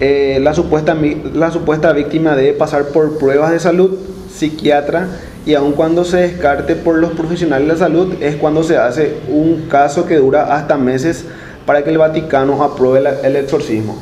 eh, 0.00 0.38
la, 0.42 0.52
supuesta, 0.52 0.94
la 1.34 1.50
supuesta 1.50 1.92
víctima 1.92 2.36
debe 2.36 2.52
pasar 2.52 2.88
por 2.88 3.18
pruebas 3.18 3.50
de 3.50 3.58
salud, 3.58 3.96
psiquiatra, 4.30 5.08
y 5.46 5.54
aun 5.54 5.72
cuando 5.72 6.04
se 6.04 6.18
descarte 6.18 6.74
por 6.74 6.96
los 6.98 7.12
profesionales 7.12 7.66
de 7.68 7.72
la 7.72 7.78
salud, 7.78 8.14
es 8.20 8.34
cuando 8.36 8.62
se 8.64 8.76
hace 8.76 9.14
un 9.28 9.66
caso 9.70 10.04
que 10.04 10.16
dura 10.16 10.54
hasta 10.54 10.76
meses 10.76 11.24
para 11.64 11.82
que 11.84 11.90
el 11.90 11.98
Vaticano 11.98 12.62
apruebe 12.62 13.00
la- 13.00 13.20
el 13.22 13.36
exorcismo. 13.36 13.96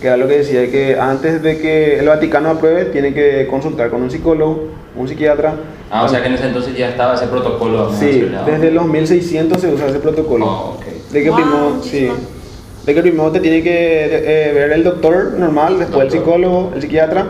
Que 0.00 0.08
era 0.08 0.18
lo 0.18 0.28
que 0.28 0.38
decía, 0.38 0.70
que 0.70 0.98
antes 1.00 1.42
de 1.42 1.58
que 1.58 1.98
el 1.98 2.06
Vaticano 2.06 2.50
apruebe, 2.50 2.84
tiene 2.86 3.14
que 3.14 3.46
consultar 3.50 3.88
con 3.88 4.02
un 4.02 4.10
psicólogo, 4.10 4.68
un 4.94 5.08
psiquiatra. 5.08 5.54
Ah, 5.90 6.04
o 6.04 6.08
sea 6.08 6.20
que 6.20 6.28
en 6.28 6.34
ese 6.34 6.46
entonces 6.48 6.76
ya 6.76 6.90
estaba 6.90 7.14
ese 7.14 7.26
protocolo. 7.28 7.90
Sí, 7.98 8.28
desde 8.44 8.70
los 8.70 8.84
1600 8.86 9.58
se 9.60 9.72
usa 9.72 9.86
ese 9.86 9.98
protocolo. 9.98 10.44
Oh, 10.46 10.76
ok. 10.76 10.84
De 11.12 11.22
que 11.22 11.30
Wow, 11.30 11.38
primero, 11.38 11.76
sí, 11.82 12.08
de 12.84 12.94
que 12.94 13.00
primero 13.00 13.30
te 13.32 13.40
tiene 13.40 13.62
que 13.62 13.70
eh, 13.70 14.52
ver 14.52 14.72
el 14.72 14.84
doctor 14.84 15.32
normal, 15.38 15.78
después 15.78 16.02
el 16.04 16.10
Doctor. 16.10 16.18
psicólogo, 16.18 16.72
el 16.74 16.82
psiquiatra. 16.82 17.26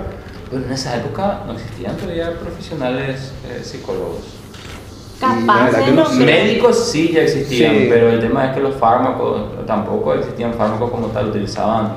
Bueno, 0.50 0.66
en 0.66 0.72
esa 0.72 0.96
época 0.96 1.40
no 1.46 1.52
existían 1.54 1.96
todavía 1.96 2.32
profesionales 2.38 3.32
eh, 3.48 3.62
psicólogos. 3.64 4.20
capaz 5.20 5.70
de 5.72 5.84
que 5.84 6.04
sé. 6.10 6.24
Médicos 6.24 6.88
sí 6.90 7.10
ya 7.12 7.22
existían, 7.22 7.72
Sí. 7.74 7.86
pero 7.88 8.10
el 8.10 8.20
tema 8.20 8.46
es 8.46 8.54
que 8.54 8.60
los 8.60 8.74
fármacos, 8.76 9.66
tampoco 9.66 10.14
existían 10.14 10.52
fármacos 10.54 10.90
como 10.90 11.06
tal, 11.08 11.30
utilizaban 11.30 11.94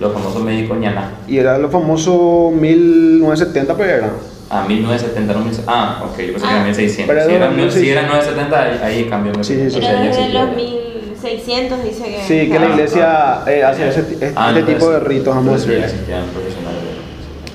los 0.00 0.12
famosos 0.12 0.42
médicos 0.42 0.78
ñaná. 0.78 1.10
Y 1.28 1.38
era 1.38 1.56
lo 1.58 1.68
famoso 1.70 2.50
1970, 2.58 3.76
pero 3.76 3.90
era. 3.90 4.10
Ah, 4.50 4.64
1970, 4.66 5.32
no 5.34 5.40
1600. 5.40 5.64
Ah, 5.74 6.02
ok, 6.04 6.18
yo 6.20 6.32
pensé 6.32 6.40
que 6.40 6.46
Ah. 6.46 6.56
era 6.56 6.64
1600. 6.64 7.14
Pero 7.14 7.28
Si 7.28 7.34
era 7.34 7.44
era, 7.44 7.50
mil- 7.50 7.56
1600. 7.64 7.80
si 7.80 7.90
era 7.90 8.02
970, 8.08 8.62
ahí, 8.62 8.80
ahí 8.82 9.04
cambió. 9.10 9.34
Sí, 9.44 9.54
sí, 9.54 9.70
sí. 9.70 9.78
Pero 9.80 9.98
desde 10.02 10.28
los 10.32 10.56
1600 10.56 11.84
dice 11.84 12.04
que... 12.04 12.22
Sí, 12.26 12.50
que 12.50 12.58
la 12.58 12.66
Ah, 12.66 12.70
iglesia 12.70 13.38
eh, 13.46 13.62
hacía 13.64 13.88
ese- 13.88 14.00
este 14.00 14.32
Ah, 14.36 14.52
tipo 14.66 14.90
de 14.90 15.00
ritos, 15.00 15.36
a 15.36 15.40
entonces 15.40 15.66
ya 15.66 15.72
decir. 15.74 15.84
existían 15.84 16.24
profesionales. 16.28 16.80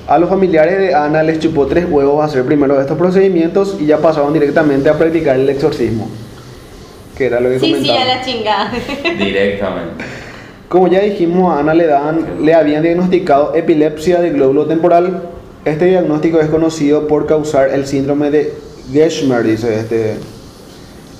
A 0.09 0.17
los 0.17 0.27
familiares 0.27 0.79
de 0.79 0.95
Ana 0.95 1.21
les 1.21 1.37
chupó 1.37 1.67
tres 1.67 1.85
huevos 1.87 2.25
hacer 2.25 2.43
primero 2.43 2.81
estos 2.81 2.97
procedimientos 2.97 3.77
y 3.79 3.85
ya 3.85 3.99
pasaron 3.99 4.33
directamente 4.33 4.89
a 4.89 4.97
practicar 4.97 5.35
el 5.35 5.47
exorcismo. 5.47 6.09
Que 7.15 7.27
era 7.27 7.39
lo 7.39 7.49
que 7.49 7.59
Sí, 7.59 7.65
sí, 7.67 7.71
comentaba. 7.73 8.01
a 8.01 8.05
la 8.05 8.21
chingada. 8.25 8.71
Directamente. 9.19 10.03
Como 10.67 10.87
ya 10.87 11.01
dijimos, 11.01 11.53
a 11.53 11.59
Ana 11.59 11.75
le, 11.75 11.85
daban, 11.85 12.25
le 12.43 12.55
habían 12.55 12.81
diagnosticado 12.81 13.53
epilepsia 13.53 14.19
del 14.19 14.33
glóbulo 14.33 14.65
temporal. 14.65 15.25
Este 15.63 15.85
diagnóstico 15.85 16.39
es 16.39 16.47
conocido 16.47 17.07
por 17.07 17.27
causar 17.27 17.69
el 17.69 17.85
síndrome 17.85 18.31
de 18.31 18.55
Geschmer, 18.91 19.43
dice 19.43 19.79
este, 19.79 20.15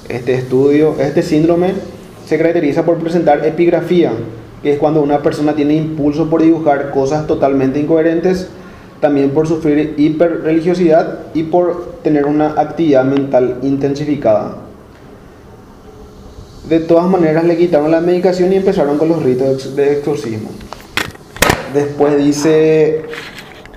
este 0.08 0.34
estudio. 0.34 0.96
Este 1.00 1.22
síndrome 1.22 1.74
se 2.26 2.38
caracteriza 2.40 2.86
por 2.86 2.98
presentar 2.98 3.46
epigrafía, 3.46 4.14
que 4.64 4.74
es 4.74 4.80
cuando 4.80 5.04
una 5.04 5.22
persona 5.22 5.54
tiene 5.54 5.76
impulso 5.76 6.28
por 6.28 6.42
dibujar 6.42 6.90
cosas 6.90 7.28
totalmente 7.28 7.80
incoherentes, 7.80 8.50
también 9.00 9.30
por 9.32 9.48
sufrir 9.48 9.94
hiperreligiosidad 9.98 11.20
y 11.34 11.44
por 11.44 11.96
tener 12.04 12.26
una 12.26 12.50
actividad 12.60 13.04
mental 13.06 13.58
intensificada. 13.62 14.58
De 16.68 16.80
todas 16.80 17.08
maneras 17.08 17.44
le 17.46 17.58
quitaron 17.58 17.90
la 17.92 18.02
medicación 18.02 18.52
y 18.54 18.58
empezaron 18.58 18.98
con 18.98 19.10
los 19.10 19.24
ritos 19.24 19.48
de 19.48 19.54
ex- 19.54 19.76
de 19.76 19.94
exorcismo. 20.00 20.50
Después 21.74 22.18
dice, 22.18 23.04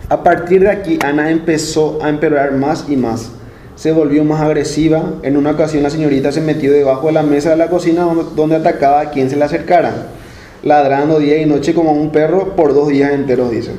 a 0.09 0.23
partir 0.23 0.62
de 0.62 0.70
aquí 0.70 0.99
Ana 1.05 1.31
empezó 1.31 1.99
a 2.03 2.09
empeorar 2.09 2.53
más 2.53 2.87
y 2.89 2.97
más. 2.97 3.31
se 3.75 3.91
volvió 3.93 4.23
más 4.25 4.41
agresiva. 4.41 5.03
En 5.23 5.37
una 5.37 5.53
ocasión 5.53 5.83
la 5.83 5.91
señorita 5.91 6.31
se 6.31 6.41
metió 6.41 6.70
debajo 6.73 7.07
de 7.09 7.14
la 7.14 7.23
mesa 7.23 7.51
de 7.51 7.57
la 7.57 7.68
cocina 7.68 8.07
donde, 8.37 8.57
atacaba 8.57 9.01
a 9.01 9.11
quien 9.11 9.29
se 9.31 9.37
le 9.37 9.45
acercara, 9.45 10.09
ladrando 10.62 11.18
día 11.18 11.39
y 11.41 11.47
noche 11.47 11.75
como 11.75 11.93
un 11.93 12.11
perro 12.11 12.55
por 12.55 12.75
dos 12.75 12.89
días 12.89 13.12
enteros, 13.12 13.51
dice. 13.51 13.73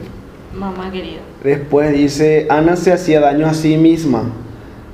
Mamá 0.53 0.91
querida. 0.91 1.21
Después 1.43 1.91
dice, 1.91 2.47
Ana 2.49 2.77
se 2.77 2.93
hacía 2.93 3.19
daño 3.19 3.47
a 3.47 3.53
sí 3.53 3.75
misma, 3.75 4.23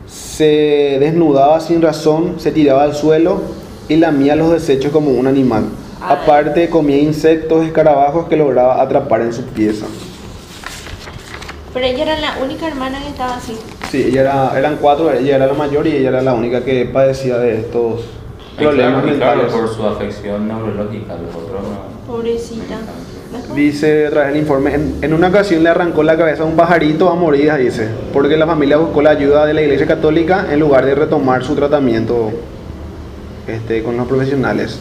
se 0.07 0.97
desnudaba 0.99 1.59
sin 1.59 1.79
razón, 1.79 2.39
se 2.39 2.51
tiraba 2.51 2.81
al 2.83 2.95
suelo 2.95 3.41
y 3.87 3.97
lamía 3.97 4.35
los 4.35 4.51
desechos 4.51 4.91
como 4.91 5.11
un 5.11 5.27
animal. 5.27 5.65
Ay. 6.01 6.17
Aparte 6.23 6.67
comía 6.69 6.97
insectos, 6.97 7.63
escarabajos 7.63 8.27
que 8.27 8.35
lograba 8.35 8.81
atrapar 8.81 9.21
en 9.21 9.31
su 9.31 9.43
pieza. 9.43 9.85
Pero 11.71 11.85
ella 11.85 12.01
era 12.03 12.19
la 12.19 12.37
única 12.43 12.67
hermana 12.67 12.99
que 12.99 13.09
estaba 13.09 13.35
así. 13.35 13.55
Sí, 13.91 14.05
ella 14.07 14.21
era, 14.21 14.57
eran 14.57 14.77
cuatro, 14.81 15.13
ella 15.13 15.35
era 15.35 15.45
la 15.45 15.53
mayor 15.53 15.85
y 15.85 15.97
ella 15.97 16.09
era 16.09 16.21
la 16.23 16.33
única 16.33 16.65
que 16.65 16.85
padecía 16.85 17.37
de 17.37 17.59
estos 17.59 18.01
problemas 18.57 19.03
claro, 19.03 19.15
y 19.15 19.17
claro, 19.19 19.41
mentales. 19.43 19.53
por 19.53 19.75
su 19.75 19.85
afección 19.85 20.47
neurológica, 20.47 21.13
los 21.13 21.35
otros 21.35 21.61
no. 21.61 22.11
Pobrecita. 22.11 22.77
Dice 23.55 24.07
otra 24.07 24.21
vez 24.23 24.31
el 24.31 24.37
informe, 24.37 24.73
en, 24.73 24.95
en 25.01 25.13
una 25.13 25.27
ocasión 25.27 25.63
le 25.63 25.69
arrancó 25.69 26.01
la 26.01 26.17
cabeza 26.17 26.43
a 26.43 26.45
un 26.45 26.55
pajarito 26.55 27.09
a 27.09 27.15
morir, 27.15 27.53
dice, 27.55 27.87
porque 28.11 28.37
la 28.37 28.47
familia 28.47 28.77
buscó 28.77 29.01
la 29.01 29.11
ayuda 29.11 29.45
de 29.45 29.53
la 29.53 29.61
Iglesia 29.61 29.85
Católica 29.85 30.47
en 30.51 30.59
lugar 30.59 30.85
de 30.85 30.95
retomar 30.95 31.43
su 31.43 31.55
tratamiento 31.55 32.31
este, 33.47 33.83
con 33.83 33.97
los 33.97 34.07
profesionales. 34.07 34.79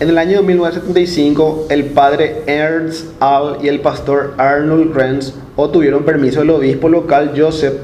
En 0.00 0.08
el 0.08 0.16
año 0.16 0.42
1975, 0.42 1.66
el 1.68 1.84
padre 1.86 2.42
Ernst 2.46 3.06
Al 3.20 3.58
y 3.62 3.68
el 3.68 3.80
pastor 3.80 4.34
Arnold 4.38 4.94
Renz 4.94 5.34
obtuvieron 5.56 6.04
permiso 6.04 6.40
del 6.40 6.50
obispo 6.50 6.88
local 6.88 7.34
Joseph, 7.36 7.74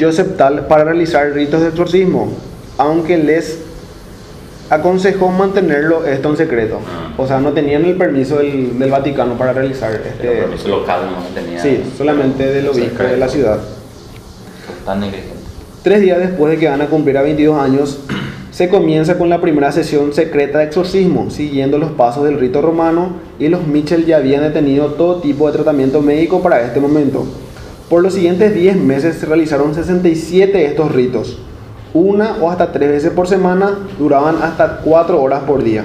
Joseph 0.00 0.36
Tal 0.38 0.66
para 0.66 0.84
realizar 0.84 1.32
ritos 1.32 1.60
de 1.60 1.68
exorcismo, 1.68 2.32
aunque 2.78 3.18
les 3.18 3.58
aconsejó 4.70 5.28
mantenerlo 5.28 6.06
esto 6.06 6.30
en 6.30 6.36
secreto. 6.36 6.78
O 7.18 7.26
sea, 7.26 7.40
no 7.40 7.52
tenían 7.52 7.84
el 7.84 7.96
permiso 7.96 8.38
del, 8.38 8.78
del 8.78 8.90
Vaticano 8.90 9.34
para 9.36 9.52
realizar 9.52 9.92
El 9.92 10.00
este... 10.00 10.28
permiso 10.28 10.68
local 10.68 11.00
no 11.10 11.34
tenía. 11.34 11.60
Sí, 11.60 11.82
solamente 11.98 12.46
del 12.46 12.68
obispo 12.68 13.02
de 13.02 13.16
la 13.16 13.28
ciudad. 13.28 13.58
Tan 14.86 15.00
negligente. 15.00 15.34
Tres 15.82 16.00
días 16.00 16.18
después 16.18 16.52
de 16.52 16.58
que 16.58 16.68
Ana 16.68 16.86
cumpliera 16.86 17.22
22 17.22 17.58
años, 17.60 17.98
se 18.52 18.68
comienza 18.68 19.18
con 19.18 19.28
la 19.28 19.40
primera 19.40 19.72
sesión 19.72 20.12
secreta 20.12 20.58
de 20.58 20.64
exorcismo, 20.64 21.30
siguiendo 21.30 21.78
los 21.78 21.90
pasos 21.92 22.24
del 22.24 22.38
rito 22.38 22.62
romano 22.62 23.16
y 23.38 23.48
los 23.48 23.66
Mitchell 23.66 24.06
ya 24.06 24.18
habían 24.18 24.42
detenido 24.42 24.92
todo 24.92 25.20
tipo 25.20 25.48
de 25.48 25.54
tratamiento 25.54 26.00
médico 26.00 26.42
para 26.42 26.62
este 26.62 26.80
momento. 26.80 27.26
Por 27.88 28.02
los 28.02 28.14
siguientes 28.14 28.54
10 28.54 28.76
meses 28.76 29.16
se 29.16 29.26
realizaron 29.26 29.74
67 29.74 30.56
de 30.56 30.66
estos 30.66 30.92
ritos. 30.92 31.38
Una 31.92 32.36
o 32.40 32.50
hasta 32.50 32.70
tres 32.72 32.88
veces 32.90 33.10
por 33.10 33.26
semana 33.26 33.70
duraban 33.98 34.36
hasta 34.42 34.78
4 34.84 35.20
horas 35.20 35.42
por 35.44 35.62
día. 35.64 35.84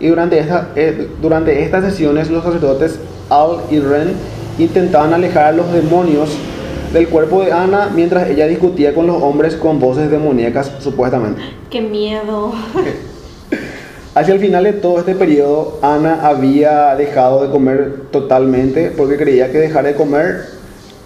Y 0.00 0.08
durante, 0.08 0.38
esta- 0.38 0.68
eh, 0.76 1.08
durante 1.20 1.62
estas 1.62 1.84
sesiones 1.84 2.30
los 2.30 2.42
sacerdotes 2.44 2.98
Al 3.28 3.58
y 3.70 3.80
Ren 3.80 4.12
intentaban 4.58 5.12
alejar 5.12 5.46
a 5.46 5.52
los 5.52 5.70
demonios 5.72 6.30
del 6.92 7.08
cuerpo 7.08 7.42
de 7.42 7.52
Ana 7.52 7.90
mientras 7.94 8.28
ella 8.30 8.46
discutía 8.46 8.94
con 8.94 9.06
los 9.06 9.20
hombres 9.22 9.56
con 9.56 9.78
voces 9.80 10.10
demoníacas 10.10 10.70
supuestamente. 10.80 11.42
Qué 11.70 11.80
miedo. 11.80 12.52
Hacia 14.14 14.32
el 14.32 14.40
final 14.40 14.64
de 14.64 14.72
todo 14.72 14.98
este 14.98 15.14
periodo, 15.14 15.78
Ana 15.82 16.26
había 16.26 16.94
dejado 16.96 17.42
de 17.44 17.50
comer 17.50 18.04
totalmente 18.10 18.90
porque 18.96 19.16
creía 19.18 19.52
que 19.52 19.58
dejar 19.58 19.84
de 19.84 19.94
comer 19.94 20.55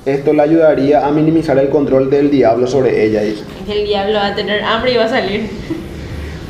esto 0.06 0.32
le 0.32 0.42
ayudaría 0.42 1.06
a 1.06 1.10
minimizar 1.10 1.58
el 1.58 1.68
control 1.68 2.10
del 2.10 2.30
diablo 2.30 2.66
sobre 2.66 3.04
ella. 3.04 3.22
dice. 3.22 3.42
El 3.68 3.86
diablo 3.86 4.14
va 4.14 4.28
a 4.28 4.34
tener 4.34 4.62
hambre 4.62 4.92
y 4.92 4.96
va 4.96 5.04
a 5.04 5.08
salir. 5.08 5.48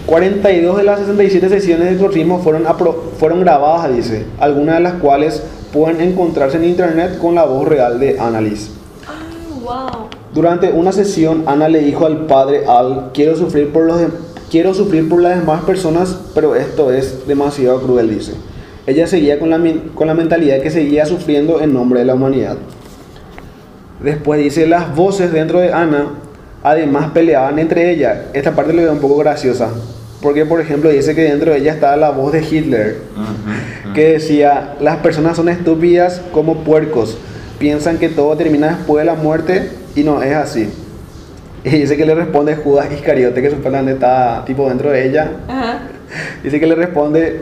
42 0.07 0.77
de 0.77 0.85
las 0.85 1.01
67 1.01 1.49
sesiones 1.49 1.87
de 1.87 1.93
exorcismo 1.95 2.41
fueron, 2.41 2.65
fueron 3.19 3.41
grabadas, 3.41 3.95
dice, 3.95 4.25
algunas 4.39 4.77
de 4.77 4.81
las 4.83 4.95
cuales 4.95 5.43
pueden 5.73 6.01
encontrarse 6.01 6.57
en 6.57 6.65
internet 6.65 7.19
con 7.19 7.35
la 7.35 7.45
voz 7.45 7.69
real 7.69 8.01
de 8.01 8.19
Annalise. 8.19 8.71
Ah, 9.07 9.21
wow. 9.63 10.09
Durante 10.35 10.71
una 10.71 10.93
sesión, 10.93 11.45
Ana 11.47 11.69
le 11.69 11.81
dijo 11.81 12.07
al 12.07 12.27
padre 12.27 12.65
Al, 12.67 13.11
quiero 13.13 13.37
sufrir 13.37 13.73
por 13.73 13.85
los 13.85 14.01
quiero 14.51 14.75
sufrir 14.75 15.09
por 15.09 15.23
las 15.23 15.39
demás 15.39 15.63
personas, 15.63 16.19
pero 16.35 16.57
esto 16.57 16.93
es 16.93 17.27
demasiado 17.27 17.81
cruel, 17.81 18.11
dice. 18.11 18.33
Ella 18.87 19.07
seguía 19.07 19.39
con 19.39 19.51
la, 19.51 19.61
con 19.95 20.09
la 20.09 20.15
mentalidad 20.15 20.61
que 20.61 20.71
seguía 20.71 21.07
sufriendo 21.07 21.61
en 21.61 21.73
nombre 21.73 22.01
de 22.01 22.07
la 22.07 22.15
humanidad. 22.15 22.57
Después 24.03 24.43
dice, 24.43 24.67
las 24.67 24.95
voces 24.95 25.33
dentro 25.33 25.61
de 25.61 25.73
Ana 25.73 26.07
además 26.63 27.11
peleaban 27.13 27.59
entre 27.59 27.91
ellas. 27.91 28.19
Esta 28.33 28.53
parte 28.53 28.73
le 28.73 28.83
veo 28.83 28.93
un 28.93 29.01
poco 29.01 29.17
graciosa. 29.19 29.71
Porque, 30.23 30.45
por 30.45 30.61
ejemplo, 30.61 30.91
dice 30.91 31.15
que 31.15 31.23
dentro 31.23 31.53
de 31.53 31.59
ella 31.59 31.73
estaba 31.73 31.97
la 31.97 32.11
voz 32.11 32.33
de 32.33 32.43
Hitler, 32.43 32.99
que 33.95 34.13
decía, 34.13 34.75
las 34.81 34.99
personas 34.99 35.37
son 35.37 35.49
estúpidas 35.49 36.21
como 36.33 36.59
puercos, 36.59 37.17
piensan 37.59 37.97
que 37.99 38.11
todo 38.11 38.37
termina 38.37 38.77
después 38.77 39.03
de 39.03 39.07
la 39.07 39.15
muerte 39.15 39.71
y 39.97 40.03
no 40.03 40.23
es 40.23 40.35
así. 40.35 40.69
Y 41.65 41.71
dice 41.71 41.97
que 41.97 42.05
le 42.05 42.15
responde 42.15 42.57
Judas 42.57 42.89
Iscariote, 42.93 43.41
que 43.41 43.51
supuestamente 43.51 43.93
está 43.93 44.45
tipo 44.45 44.69
dentro 44.69 44.91
de 44.91 45.07
ella. 45.09 45.31
Dice 46.43 46.61
que 46.61 46.67
le 46.67 46.75
responde, 46.75 47.41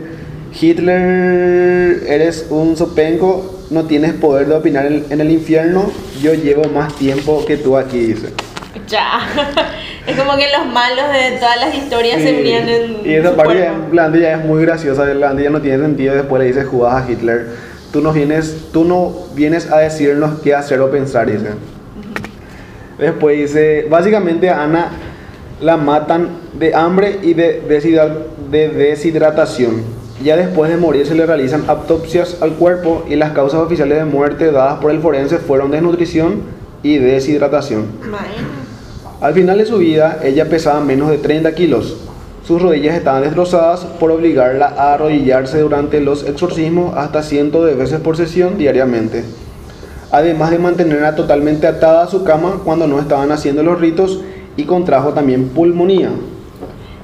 Hitler, 0.61 2.05
eres 2.07 2.47
un 2.51 2.77
sopenco, 2.77 3.58
no 3.71 3.85
tienes 3.85 4.15
poder 4.15 4.47
de 4.49 4.55
opinar 4.55 4.87
en, 4.87 5.05
en 5.11 5.21
el 5.21 5.31
infierno, 5.31 5.91
yo 6.23 6.35
llevo 6.35 6.65
más 6.71 6.95
tiempo 6.97 7.45
que 7.47 7.57
tú 7.57 7.77
aquí, 7.77 7.99
dice. 7.99 8.33
Ya. 8.89 9.21
Es 10.07 10.17
como 10.17 10.37
que 10.39 10.47
los 10.57 10.67
malos 10.73 11.05
de 11.13 11.37
todas 11.39 11.61
las 11.61 11.75
historias 11.75 12.23
se 12.23 12.29
Sí. 12.31 12.41
unían 12.41 12.69
en. 12.69 12.97
y 13.05 13.13
esa 13.15 13.37
parte, 13.37 13.55
cuerpo. 13.57 13.95
la 13.95 14.17
ya 14.17 14.35
es 14.39 14.45
muy 14.45 14.63
graciosa, 14.63 15.05
la 15.05 15.35
ya 15.39 15.51
no 15.51 15.61
tiene 15.61 15.79
sentido, 15.83 16.15
después 16.15 16.41
le 16.41 16.49
dice 16.49 16.65
Judas 16.65 17.05
a 17.05 17.11
Hitler, 17.11 17.47
tú 17.93 18.01
no 18.01 18.13
vienes, 18.13 18.69
tú 18.73 18.85
no 18.85 19.15
vienes 19.35 19.71
a 19.71 19.79
decirnos 19.79 20.41
qué 20.41 20.55
hacer 20.55 20.81
o 20.81 20.91
pensar, 20.91 21.31
dice. 21.31 21.49
Después 22.99 23.37
dice, 23.39 23.87
básicamente 23.91 24.49
a 24.49 24.63
Ana 24.63 24.89
la 25.61 25.77
matan 25.77 26.29
de 26.55 26.75
hambre 26.75 27.19
y 27.23 27.35
de, 27.35 27.61
de 28.51 28.69
deshidratación. 28.69 29.83
Ya 30.23 30.37
después 30.37 30.69
de 30.71 30.77
morir 30.77 31.07
se 31.07 31.15
le 31.15 31.27
realizan 31.27 31.65
autopsias 31.69 32.43
al 32.43 32.55
cuerpo 32.55 33.05
y 33.09 33.15
las 33.15 33.33
causas 33.33 33.61
oficiales 33.61 33.99
de 33.99 34.05
muerte 34.05 34.51
dadas 34.51 34.81
por 34.81 34.91
el 34.91 35.01
forense 35.01 35.39
fueron 35.39 35.71
desnutrición 35.71 36.43
y 36.83 36.99
deshidratación. 36.99 37.87
Al 39.21 39.35
final 39.35 39.59
de 39.59 39.67
su 39.67 39.79
vida, 39.79 40.21
ella 40.25 40.49
pesaba 40.49 40.81
menos 40.81 41.11
de 41.11 41.19
30 41.19 41.55
kilos. 41.55 41.99
Sus 42.45 42.61
rodillas 42.61 42.97
estaban 42.97 43.23
destrozadas 43.23 43.85
por 43.85 44.11
obligarla 44.11 44.75
a 44.77 44.95
arrodillarse 44.95 45.61
durante 45.61 46.01
los 46.01 46.25
exorcismos 46.25 46.97
hasta 46.97 47.23
cientos 47.23 47.67
de 47.67 47.75
veces 47.75 48.01
por 48.01 48.17
sesión 48.17 48.59
diariamente. 48.59 49.25
Además 50.11 50.51
de 50.51 50.59
mantenerla 50.59 51.15
totalmente 51.15 51.67
atada 51.67 52.05
a 52.05 52.09
su 52.09 52.25
cama 52.25 52.61
cuando 52.65 52.89
no 52.89 52.99
estaban 52.99 53.31
haciendo 53.31 53.63
los 53.63 53.81
ritos 53.81 54.21
y 54.57 54.65
contrajo 54.65 55.13
también 55.13 55.51
pulmonía. 55.51 56.11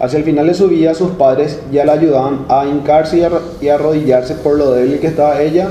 Hacia 0.00 0.18
el 0.18 0.24
final 0.24 0.46
de 0.46 0.54
su 0.54 0.68
vida, 0.68 0.94
sus 0.94 1.12
padres 1.12 1.60
ya 1.70 1.84
la 1.84 1.92
ayudaban 1.92 2.46
a 2.48 2.66
hincarse 2.66 3.18
y 3.60 3.68
a, 3.68 3.74
arrodillarse 3.74 4.34
por 4.34 4.58
lo 4.58 4.72
débil 4.72 4.98
que 4.98 5.06
estaba 5.06 5.40
ella. 5.40 5.68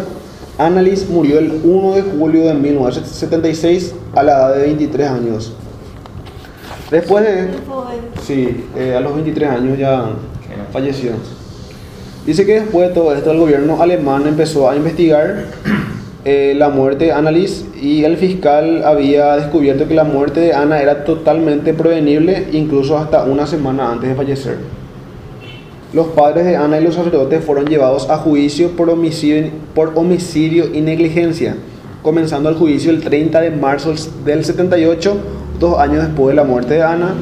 Annalise 0.58 1.08
murió 1.08 1.40
el 1.40 1.62
1 1.64 1.96
de 1.96 2.02
julio 2.04 2.46
de 2.46 2.54
1976 2.54 3.96
a 4.16 4.24
la 4.24 4.32
edad 4.34 4.56
de 4.56 4.62
23 4.62 5.10
años. 5.10 5.54
Después 6.90 7.24
de. 7.24 7.50
Sí, 8.26 8.66
eh, 8.78 8.96
a 8.96 9.00
los 9.02 9.16
23 9.16 9.50
años 9.50 9.78
ya 9.78 10.06
falleció. 10.72 11.12
Dice 12.26 12.46
que 12.46 12.62
después 12.62 12.88
de 12.88 12.94
todo 12.94 13.14
esto 13.14 13.32
el 13.32 13.40
gobierno 13.40 13.82
alemán 13.82 14.26
empezó 14.28 14.70
a 14.70 14.76
investigar 14.76 15.46
eh, 16.26 16.54
la 16.58 16.70
muerte 16.70 17.06
de 17.06 17.12
Annalise 17.12 17.66
y 17.82 18.06
el 18.06 18.16
fiscal 18.16 18.84
había 18.86 19.36
descubierto 19.36 19.90
que 19.90 19.94
la 19.94 20.06
muerte 20.06 20.40
de 20.40 20.54
Ana 20.54 20.82
era 20.82 21.04
totalmente 21.04 21.74
prevenible 21.74 22.48
incluso 22.54 22.98
hasta 22.98 23.26
una 23.26 23.46
semana 23.46 23.92
antes 23.92 24.08
de 24.08 24.16
fallecer. 24.16 24.58
Los 25.92 26.08
padres 26.08 26.46
de 26.46 26.56
Ana 26.56 26.80
y 26.80 26.84
los 26.84 26.96
sacerdotes 26.96 27.44
fueron 27.44 27.66
llevados 27.66 28.10
a 28.10 28.18
juicio 28.18 28.70
por 28.72 28.90
homicidio, 28.90 29.52
por 29.76 29.92
homicidio 29.96 30.74
y 30.74 30.80
negligencia, 30.80 31.58
comenzando 32.02 32.48
el 32.48 32.56
juicio 32.56 32.90
el 32.90 33.02
30 33.02 33.42
de 33.42 33.52
marzo 33.52 33.94
del 34.24 34.46
78, 34.46 35.18
dos 35.60 35.78
años 35.78 36.06
después 36.06 36.30
de 36.30 36.36
la 36.36 36.46
muerte 36.46 36.76
de 36.76 36.84
Ana. 36.84 37.14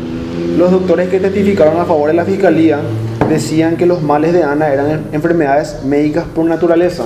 Los 0.60 0.70
doctores 0.70 1.10
que 1.10 1.20
testificaron 1.20 1.80
a 1.80 1.86
favor 1.86 2.10
de 2.10 2.14
la 2.14 2.24
fiscalía 2.24 2.80
decían 3.28 3.78
que 3.78 3.88
los 3.88 4.04
males 4.04 4.32
de 4.32 4.44
Ana 4.44 4.72
eran 4.72 5.06
enfermedades 5.12 5.84
médicas 5.84 6.26
por 6.36 6.46
naturaleza. 6.46 7.06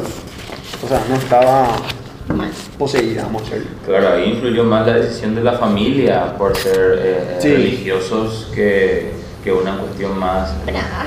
O 0.86 0.88
sea, 0.88 1.02
no 1.10 1.16
estaba 1.16 1.68
poseída, 2.78 3.24
vamos 3.24 3.42
a 3.44 3.56
decirlo. 3.56 3.78
Claro, 3.88 4.10
ahí 4.14 4.32
influyó 4.34 4.64
más 4.64 4.86
la 4.86 4.94
decisión 4.94 5.34
de 5.36 5.42
la 5.44 5.54
familia 5.54 6.36
por 6.38 6.56
ser 6.56 7.00
eh, 7.04 7.38
Sí. 7.40 7.50
religiosos 7.50 8.52
que, 8.54 9.12
que 9.44 9.52
una 9.52 9.78
cuestión 9.78 10.18
más 10.20 10.54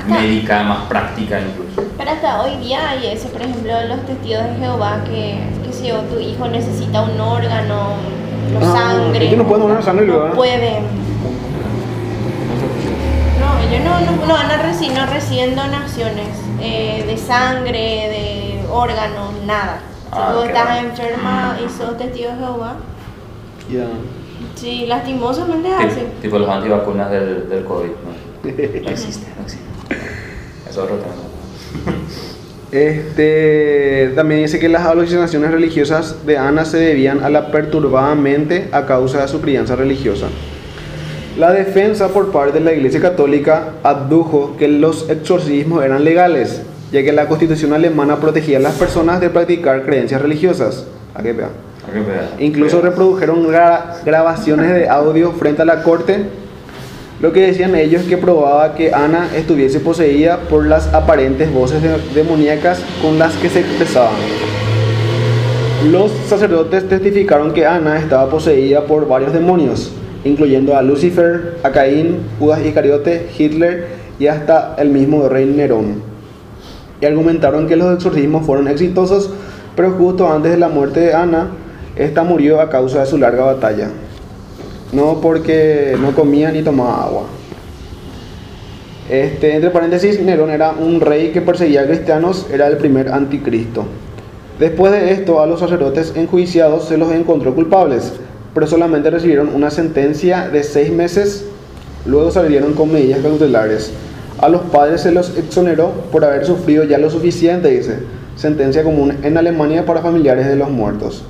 médica, 0.07 0.63
más 0.63 0.87
práctica 0.89 1.39
incluso. 1.39 1.89
Pero 1.97 2.11
hasta 2.11 2.41
hoy 2.41 2.57
día 2.57 2.89
hay 2.89 3.07
eso, 3.07 3.29
por 3.29 3.41
ejemplo, 3.41 3.71
los 3.87 4.05
testigos 4.05 4.43
de 4.45 4.55
Jehová 4.59 5.01
que, 5.05 5.39
que 5.65 5.73
si 5.73 5.89
tu 6.13 6.19
hijo 6.19 6.47
necesita 6.47 7.01
un 7.01 7.19
órgano, 7.19 7.93
no 8.53 8.59
Ah, 8.61 8.77
sangre. 8.79 9.27
ellos 9.27 9.37
no 9.37 9.47
pueden 9.47 9.67
donar 9.67 9.83
sangre, 9.83 10.07
no 10.07 10.19
¿verdad? 10.19 10.35
pueden. 10.35 10.83
No, 13.39 13.59
ellos 13.69 13.83
no, 13.85 13.99
no, 14.11 14.25
no 14.25 14.33
van 14.33 14.51
a 14.51 14.57
recibir, 14.61 14.93
no 14.97 15.05
reciben 15.05 15.55
donaciones 15.55 16.27
eh, 16.61 17.03
de 17.07 17.17
sangre, 17.17 17.69
de 18.09 18.38
órganos, 18.71 19.33
nada. 19.45 19.79
Si 20.11 20.17
Ah, 20.17 20.31
tú 20.33 20.41
qué 20.41 20.47
estás 20.47 20.65
bueno. 20.65 20.89
enferma 20.89 21.57
y 21.65 21.69
sos 21.69 21.97
testigo 21.97 22.29
de 22.31 22.35
Jehová, 22.37 22.75
Ya. 23.71 23.85
sí, 24.55 24.85
lastimosamente 24.87 25.69
es 25.69 25.91
así. 25.93 26.01
Tipo 26.21 26.39
los 26.39 26.49
antivacunas 26.49 27.11
del, 27.11 27.47
del 27.49 27.63
COVID. 27.65 27.87
¿no? 27.89 28.51
no 28.83 28.89
existe, 28.89 29.27
no 29.37 29.43
existe. 29.43 29.65
Es 30.69 30.77
otro 30.77 30.95
tema. 30.95 31.95
Este, 32.71 34.11
también 34.15 34.43
dice 34.43 34.59
que 34.59 34.69
las 34.69 34.85
alucinaciones 34.85 35.49
religiosas 35.49 36.23
de 36.27 36.37
Ana 36.37 36.65
se 36.65 36.77
debían 36.77 37.23
a 37.23 37.29
la 37.31 37.51
perturbada 37.51 38.13
mente 38.13 38.69
a 38.71 38.85
causa 38.85 39.21
de 39.23 39.27
su 39.27 39.41
crianza 39.41 39.75
religiosa. 39.75 40.27
La 41.39 41.51
defensa 41.51 42.09
por 42.09 42.31
parte 42.31 42.59
de 42.59 42.65
la 42.65 42.73
Iglesia 42.73 43.01
Católica 43.01 43.69
adujo 43.83 44.55
que 44.57 44.67
los 44.67 45.09
exorcismos 45.09 45.83
eran 45.83 46.03
legales, 46.03 46.61
ya 46.91 47.03
que 47.03 47.11
la 47.11 47.27
Constitución 47.27 47.73
alemana 47.73 48.17
protegía 48.17 48.57
a 48.57 48.61
las 48.61 48.73
personas 48.75 49.19
de 49.21 49.29
practicar 49.29 49.83
creencias 49.85 50.21
religiosas. 50.21 50.85
¿A 51.15 51.21
qué 51.21 51.33
pega? 51.33 51.49
¿A 51.87 51.93
qué 51.93 51.99
peda? 52.01 52.29
Incluso 52.39 52.81
reprodujeron 52.81 53.45
gra- 53.47 53.95
grabaciones 54.05 54.73
de 54.73 54.89
audio 54.89 55.31
frente 55.33 55.61
a 55.61 55.65
la 55.65 55.83
corte. 55.83 56.23
Lo 57.21 57.33
que 57.33 57.41
decían 57.41 57.75
ellos 57.75 58.03
que 58.03 58.15
probaba 58.17 58.75
que 58.75 58.93
Ana 58.93 59.27
estuviese 59.35 59.79
poseída 59.81 60.39
por 60.49 60.65
las 60.65 60.87
aparentes 60.93 61.51
voces 61.53 61.81
de- 61.83 61.97
demoníacas 62.15 62.81
con 63.01 63.19
las 63.19 63.33
que 63.35 63.49
se 63.49 63.59
expresaban. 63.59 64.13
Los 65.91 66.11
sacerdotes 66.27 66.87
testificaron 66.89 67.53
que 67.53 67.65
Ana 67.65 67.97
estaba 67.99 68.29
poseída 68.29 68.81
por 68.85 69.07
varios 69.07 69.31
demonios, 69.33 69.91
incluyendo 70.25 70.75
a 70.75 70.81
Lucifer, 70.81 71.57
a 71.63 71.71
Caín, 71.71 72.17
Judas 72.39 72.59
Iscariote, 72.65 73.27
Hitler 73.37 73.87
y 74.19 74.27
hasta 74.27 74.75
el 74.77 74.89
mismo 74.89 75.29
rey 75.29 75.45
Nerón. 75.45 76.01
Y 77.01 77.05
argumentaron 77.05 77.67
que 77.67 77.75
los 77.75 77.93
exorcismos 77.95 78.45
fueron 78.45 78.67
exitosos, 78.67 79.29
pero 79.75 79.91
justo 79.91 80.31
antes 80.31 80.51
de 80.51 80.57
la 80.57 80.69
muerte 80.69 80.99
de 80.99 81.13
Ana, 81.13 81.49
esta 81.95 82.23
murió 82.23 82.59
a 82.61 82.69
causa 82.69 83.01
de 83.01 83.05
su 83.05 83.17
larga 83.17 83.43
batalla. 83.43 83.89
No 84.91 85.19
porque 85.21 85.95
no 86.01 86.13
comía 86.13 86.51
ni 86.51 86.61
tomaba 86.61 87.03
agua. 87.03 87.23
Este, 89.09 89.55
entre 89.55 89.71
paréntesis, 89.71 90.19
Nerón 90.21 90.51
era 90.51 90.71
un 90.71 91.01
rey 91.01 91.31
que 91.31 91.41
perseguía 91.41 91.81
a 91.81 91.87
cristianos, 91.87 92.45
era 92.51 92.67
el 92.67 92.77
primer 92.77 93.09
anticristo. 93.09 93.85
Después 94.59 94.91
de 94.91 95.11
esto, 95.11 95.41
a 95.41 95.47
los 95.47 95.61
sacerdotes 95.61 96.13
enjuiciados 96.15 96.85
se 96.85 96.97
los 96.97 97.11
encontró 97.11 97.55
culpables, 97.55 98.13
pero 98.53 98.67
solamente 98.67 99.09
recibieron 99.09 99.55
una 99.55 99.71
sentencia 99.71 100.49
de 100.49 100.63
seis 100.63 100.91
meses, 100.91 101.45
luego 102.05 102.29
salieron 102.29 102.73
con 102.73 102.91
medidas 102.91 103.21
cautelares. 103.21 103.91
A 104.41 104.49
los 104.49 104.61
padres 104.61 105.01
se 105.01 105.11
los 105.11 105.37
exoneró 105.37 105.91
por 106.11 106.23
haber 106.23 106.45
sufrido 106.45 106.83
ya 106.85 106.97
lo 106.97 107.09
suficiente, 107.09 107.69
dice, 107.69 107.99
sentencia 108.35 108.83
común 108.83 109.17
en 109.23 109.37
Alemania 109.37 109.85
para 109.85 110.01
familiares 110.01 110.47
de 110.47 110.55
los 110.55 110.69
muertos. 110.69 111.23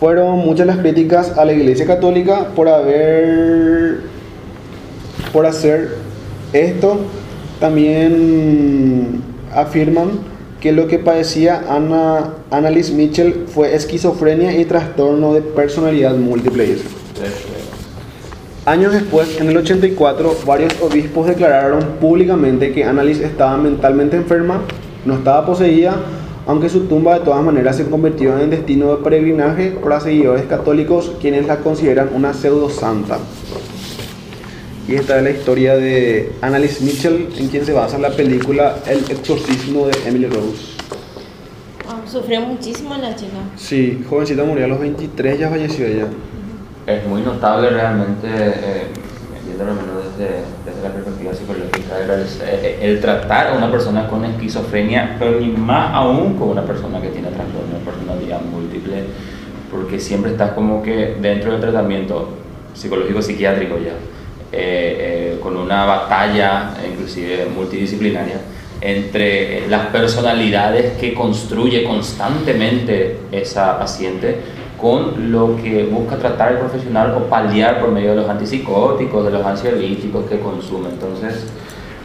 Fueron 0.00 0.38
muchas 0.38 0.66
las 0.66 0.78
críticas 0.78 1.36
a 1.36 1.44
la 1.44 1.52
Iglesia 1.52 1.84
Católica 1.84 2.48
por 2.54 2.68
haber 2.68 3.98
por 5.32 5.44
hacer 5.44 5.96
esto. 6.52 6.98
También 7.60 9.20
afirman 9.52 10.10
que 10.60 10.72
lo 10.72 10.86
que 10.86 10.98
padecía 10.98 11.64
Ana, 11.68 12.34
Annalise 12.50 12.94
Mitchell 12.94 13.46
fue 13.48 13.74
esquizofrenia 13.74 14.58
y 14.58 14.64
trastorno 14.64 15.34
de 15.34 15.42
personalidad 15.42 16.14
múltiple. 16.16 16.66
dice. 16.66 16.84
Años 18.68 18.92
después, 18.92 19.40
en 19.40 19.48
el 19.48 19.56
84, 19.56 20.40
varios 20.44 20.74
obispos 20.82 21.26
declararon 21.26 21.82
públicamente 21.98 22.70
que 22.70 22.84
Annalise 22.84 23.24
estaba 23.24 23.56
mentalmente 23.56 24.14
enferma, 24.14 24.60
no 25.06 25.14
estaba 25.14 25.46
poseída, 25.46 25.96
aunque 26.46 26.68
su 26.68 26.80
tumba 26.80 27.14
de 27.14 27.24
todas 27.24 27.42
maneras 27.42 27.78
se 27.78 27.88
convirtió 27.88 28.38
en 28.38 28.50
destino 28.50 28.94
de 28.94 29.02
peregrinaje 29.02 29.70
para 29.70 30.00
seguidores 30.00 30.44
católicos 30.44 31.12
quienes 31.18 31.46
la 31.46 31.60
consideran 31.60 32.10
una 32.12 32.34
pseudo 32.34 32.68
santa. 32.68 33.16
Y 34.86 34.96
esta 34.96 35.16
es 35.16 35.24
la 35.24 35.30
historia 35.30 35.74
de 35.74 36.32
Annalise 36.42 36.84
Mitchell, 36.84 37.28
en 37.38 37.48
quien 37.48 37.64
se 37.64 37.72
basa 37.72 37.96
la 37.96 38.10
película 38.10 38.80
El 38.86 38.98
exorcismo 39.10 39.86
de 39.86 39.96
Emily 40.06 40.26
Rose. 40.26 40.74
Ah, 41.88 42.02
sufrió 42.06 42.42
muchísimo 42.42 42.94
la 42.98 43.16
chica. 43.16 43.38
Sí, 43.56 44.04
jovencita 44.10 44.44
murió 44.44 44.66
a 44.66 44.68
los 44.68 44.78
23, 44.78 45.38
ya 45.38 45.48
falleció 45.48 45.86
ella. 45.86 46.08
Es 46.88 47.04
muy 47.06 47.20
notable 47.20 47.68
realmente, 47.68 48.26
eh, 48.26 48.86
viéndolo 49.44 49.74
desde, 49.74 50.40
desde 50.64 50.82
la 50.82 50.94
perspectiva 50.94 51.34
psicológica, 51.34 52.00
el, 52.00 52.26
eh, 52.40 52.78
el 52.80 53.00
tratar 53.02 53.48
a 53.48 53.52
una 53.58 53.70
persona 53.70 54.08
con 54.08 54.24
esquizofrenia, 54.24 55.16
pero 55.18 55.38
ni 55.38 55.48
más 55.48 55.92
aún 55.92 56.38
con 56.38 56.48
una 56.48 56.62
persona 56.62 56.98
que 57.02 57.08
tiene 57.08 57.28
trastorno 57.28 57.78
de 57.78 57.84
personalidad 57.84 58.40
múltiple, 58.40 59.04
porque 59.70 60.00
siempre 60.00 60.30
estás 60.30 60.52
como 60.52 60.82
que 60.82 61.18
dentro 61.20 61.52
del 61.52 61.60
tratamiento 61.60 62.30
psicológico 62.72 63.20
psiquiátrico 63.20 63.76
ya, 63.76 63.92
eh, 64.50 65.34
eh, 65.34 65.38
con 65.42 65.58
una 65.58 65.84
batalla 65.84 66.70
inclusive 66.90 67.48
multidisciplinaria 67.54 68.40
entre 68.80 69.68
las 69.68 69.88
personalidades 69.88 70.96
que 70.96 71.12
construye 71.12 71.84
constantemente 71.84 73.18
esa 73.30 73.78
paciente 73.78 74.38
con 74.80 75.32
lo 75.32 75.56
que 75.56 75.84
busca 75.84 76.16
tratar 76.16 76.52
el 76.52 76.58
profesional 76.58 77.12
o 77.16 77.24
paliar 77.28 77.80
por 77.80 77.90
medio 77.90 78.10
de 78.10 78.16
los 78.16 78.28
antipsicóticos, 78.28 79.24
de 79.24 79.30
los 79.32 79.44
ansiolíticos 79.44 80.26
que 80.26 80.38
consume. 80.38 80.90
Entonces, 80.90 81.46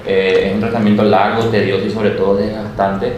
eh, 0.05 0.47
es 0.47 0.53
un 0.55 0.59
tratamiento 0.59 1.03
largo, 1.03 1.43
tedioso 1.45 1.85
y 1.85 1.91
sobre 1.91 2.11
todo 2.11 2.35
desgastante. 2.35 3.13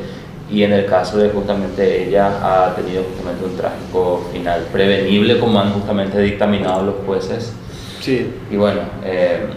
Y 0.51 0.64
en 0.64 0.74
el 0.74 0.86
caso 0.86 1.18
de 1.18 1.30
justamente 1.30 2.08
ella 2.08 2.28
ha 2.43 2.76
tenido 2.76 3.03
justamente 3.03 3.45
un 3.45 3.58
trágico 3.58 4.28
final 4.32 4.68
prevenible, 4.72 5.39
como 5.39 5.60
han 5.60 5.72
justamente 5.72 6.22
dictaminado 6.22 6.84
los 6.84 6.95
jueces. 7.06 7.53
Sí, 8.01 8.32
Y 8.51 8.58
bueno, 8.58 8.82
eh, 9.03 9.47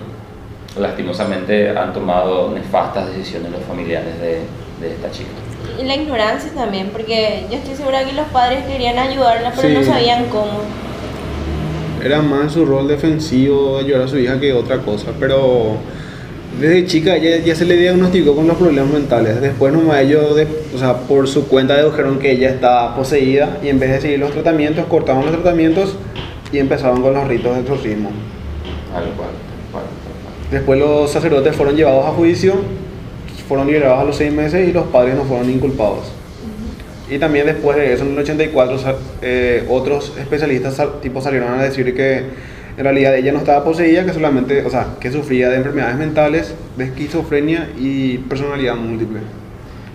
lastimosamente 0.78 1.76
han 1.76 1.92
tomado 1.92 2.50
nefastas 2.50 3.08
decisiones 3.08 3.50
los 3.52 3.62
familiares 3.62 4.18
de, 4.20 4.40
de 4.80 4.94
esta 4.94 5.10
chica. 5.10 5.47
Y 5.80 5.84
la 5.84 5.94
ignorancia 5.94 6.50
también, 6.54 6.88
porque 6.92 7.44
yo 7.50 7.56
estoy 7.58 7.76
segura 7.76 8.04
que 8.04 8.12
los 8.12 8.26
padres 8.28 8.64
querían 8.66 8.98
ayudarla, 8.98 9.52
pero 9.54 9.68
Sí. 9.68 9.74
no 9.74 9.84
sabían 9.84 10.24
cómo. 10.26 10.60
era 12.04 12.22
más 12.22 12.52
su 12.52 12.64
rol 12.64 12.86
defensivo 12.86 13.78
de 13.78 13.84
ayudar 13.84 14.02
a 14.02 14.08
su 14.08 14.16
hija 14.18 14.38
que 14.38 14.52
otra 14.52 14.78
cosa, 14.78 15.08
pero 15.18 15.76
desde 16.60 16.86
chica 16.86 17.16
ella 17.16 17.44
ya 17.44 17.56
se 17.56 17.64
le 17.64 17.76
diagnosticó 17.76 18.36
con 18.36 18.46
los 18.46 18.56
problemas 18.56 18.92
mentales. 18.92 19.40
Después 19.40 19.72
nomás 19.72 20.02
ellos, 20.02 20.36
de- 20.36 20.46
o 20.74 20.78
sea, 20.78 20.96
por 20.96 21.26
su 21.26 21.48
cuenta 21.48 21.74
dedujeron 21.76 22.20
que 22.20 22.30
ella 22.30 22.50
estaba 22.50 22.94
poseída 22.94 23.58
y 23.64 23.68
en 23.68 23.80
vez 23.80 23.90
de 23.90 24.00
seguir 24.00 24.20
los 24.20 24.30
tratamientos, 24.30 24.86
cortaban 24.86 25.24
los 25.26 25.32
tratamientos 25.34 25.96
y 26.52 26.58
empezaban 26.58 27.02
con 27.02 27.14
los 27.14 27.26
ritos 27.26 27.54
de 27.56 27.60
exorcismo. 27.62 28.10
Después 30.52 30.78
los 30.78 31.10
sacerdotes 31.10 31.54
fueron 31.56 31.74
llevados 31.76 32.06
a 32.06 32.10
juicio, 32.10 32.54
fueron 33.48 33.66
liberados 33.66 34.00
a 34.00 34.04
los 34.04 34.16
seis 34.16 34.32
meses 34.32 34.68
y 34.68 34.72
los 34.72 34.86
padres 34.88 35.14
no 35.16 35.24
fueron 35.24 35.50
inculpados. 35.50 36.12
Y 37.10 37.18
también 37.18 37.46
después 37.46 37.76
de 37.78 37.94
eso, 37.94 38.04
en 38.04 38.12
el 38.12 38.18
84, 38.18 38.78
sa- 38.78 38.94
eh, 39.22 39.64
otros 39.70 40.12
especialistas 40.18 40.74
sal- 40.74 41.00
tipo 41.00 41.22
salieron 41.22 41.58
a 41.58 41.62
decir 41.62 41.94
que 41.94 42.18
en 42.76 42.84
realidad 42.84 43.16
ella 43.16 43.32
no 43.32 43.38
estaba 43.38 43.64
poseída, 43.64 44.04
que 44.04 44.12
solamente, 44.12 44.64
o 44.64 44.70
sea, 44.70 44.88
que 45.00 45.10
sufría 45.10 45.48
de 45.48 45.56
enfermedades 45.56 45.96
mentales, 45.96 46.54
de 46.76 46.84
esquizofrenia 46.84 47.70
y 47.78 48.18
personalidad 48.18 48.76
múltiple. 48.76 49.20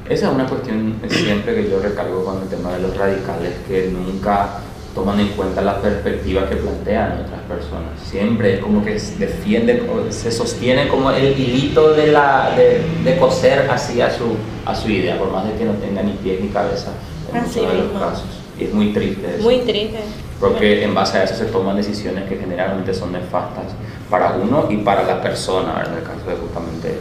Esa 0.10 0.28
es 0.28 0.34
una 0.34 0.46
cuestión 0.48 0.96
siempre 1.08 1.56
que 1.56 1.70
yo 1.70 1.80
recargo 1.80 2.26
con 2.26 2.42
el 2.42 2.50
tema 2.50 2.74
de 2.74 2.82
los 2.82 2.98
radicales, 2.98 3.52
que 3.68 3.90
nunca 3.92 4.50
toman 4.94 5.20
en 5.20 5.30
cuenta 5.30 5.62
la 5.62 5.82
perspectiva 5.82 6.48
que 6.48 6.56
plantean 6.56 7.24
otras 7.26 7.42
personas. 7.48 8.00
Siempre 8.04 8.56
es 8.56 8.60
como 8.60 8.84
que 8.86 8.94
defiende, 8.94 9.84
se 10.10 10.32
sostiene 10.32 10.88
como 10.88 11.10
el 11.12 11.38
hilito 11.40 11.94
de, 11.94 12.08
la, 12.12 12.52
de, 12.56 12.82
de 13.04 13.18
coser 13.18 13.70
así 13.72 14.02
a 14.02 14.10
su, 14.12 14.36
a 14.66 14.76
su 14.76 14.90
idea, 14.90 15.18
por 15.18 15.32
más 15.32 15.48
de 15.48 15.54
que 15.56 15.66
no 15.66 15.74
tenga 15.74 16.04
ni 16.04 16.12
pies 16.14 16.40
ni 16.42 16.50
cabeza 16.50 16.92
en 17.32 17.38
Así 17.40 17.60
muchos 17.60 17.72
de 17.72 17.78
los 17.80 17.86
mismo. 17.92 18.00
casos. 18.00 18.26
Y 18.60 18.64
es 18.66 18.74
muy 18.74 18.94
triste 18.94 19.36
eso. 19.36 19.44
Muy 19.44 19.60
triste. 19.60 20.00
Porque 20.40 20.84
en 20.84 20.94
base 20.94 21.18
a 21.18 21.24
eso 21.24 21.36
se 21.36 21.46
toman 21.46 21.76
decisiones 21.76 22.28
que 22.30 22.38
generalmente 22.38 22.94
son 22.94 23.14
nefastas 23.14 23.66
para 24.10 24.34
uno 24.34 24.68
y 24.70 24.78
para 24.78 25.04
la 25.04 25.22
persona, 25.22 25.74
¿verdad? 25.74 25.94
en 25.94 26.00
el 26.00 26.04
caso 26.04 26.30
de 26.30 26.36
justamente... 26.36 26.88
eh, 26.90 27.00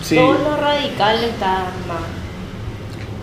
Sí, 0.00 0.14
Todo 0.14 0.34
lo 0.34 0.56
radical 0.56 1.24
está 1.24 1.54
mal. 1.88 2.04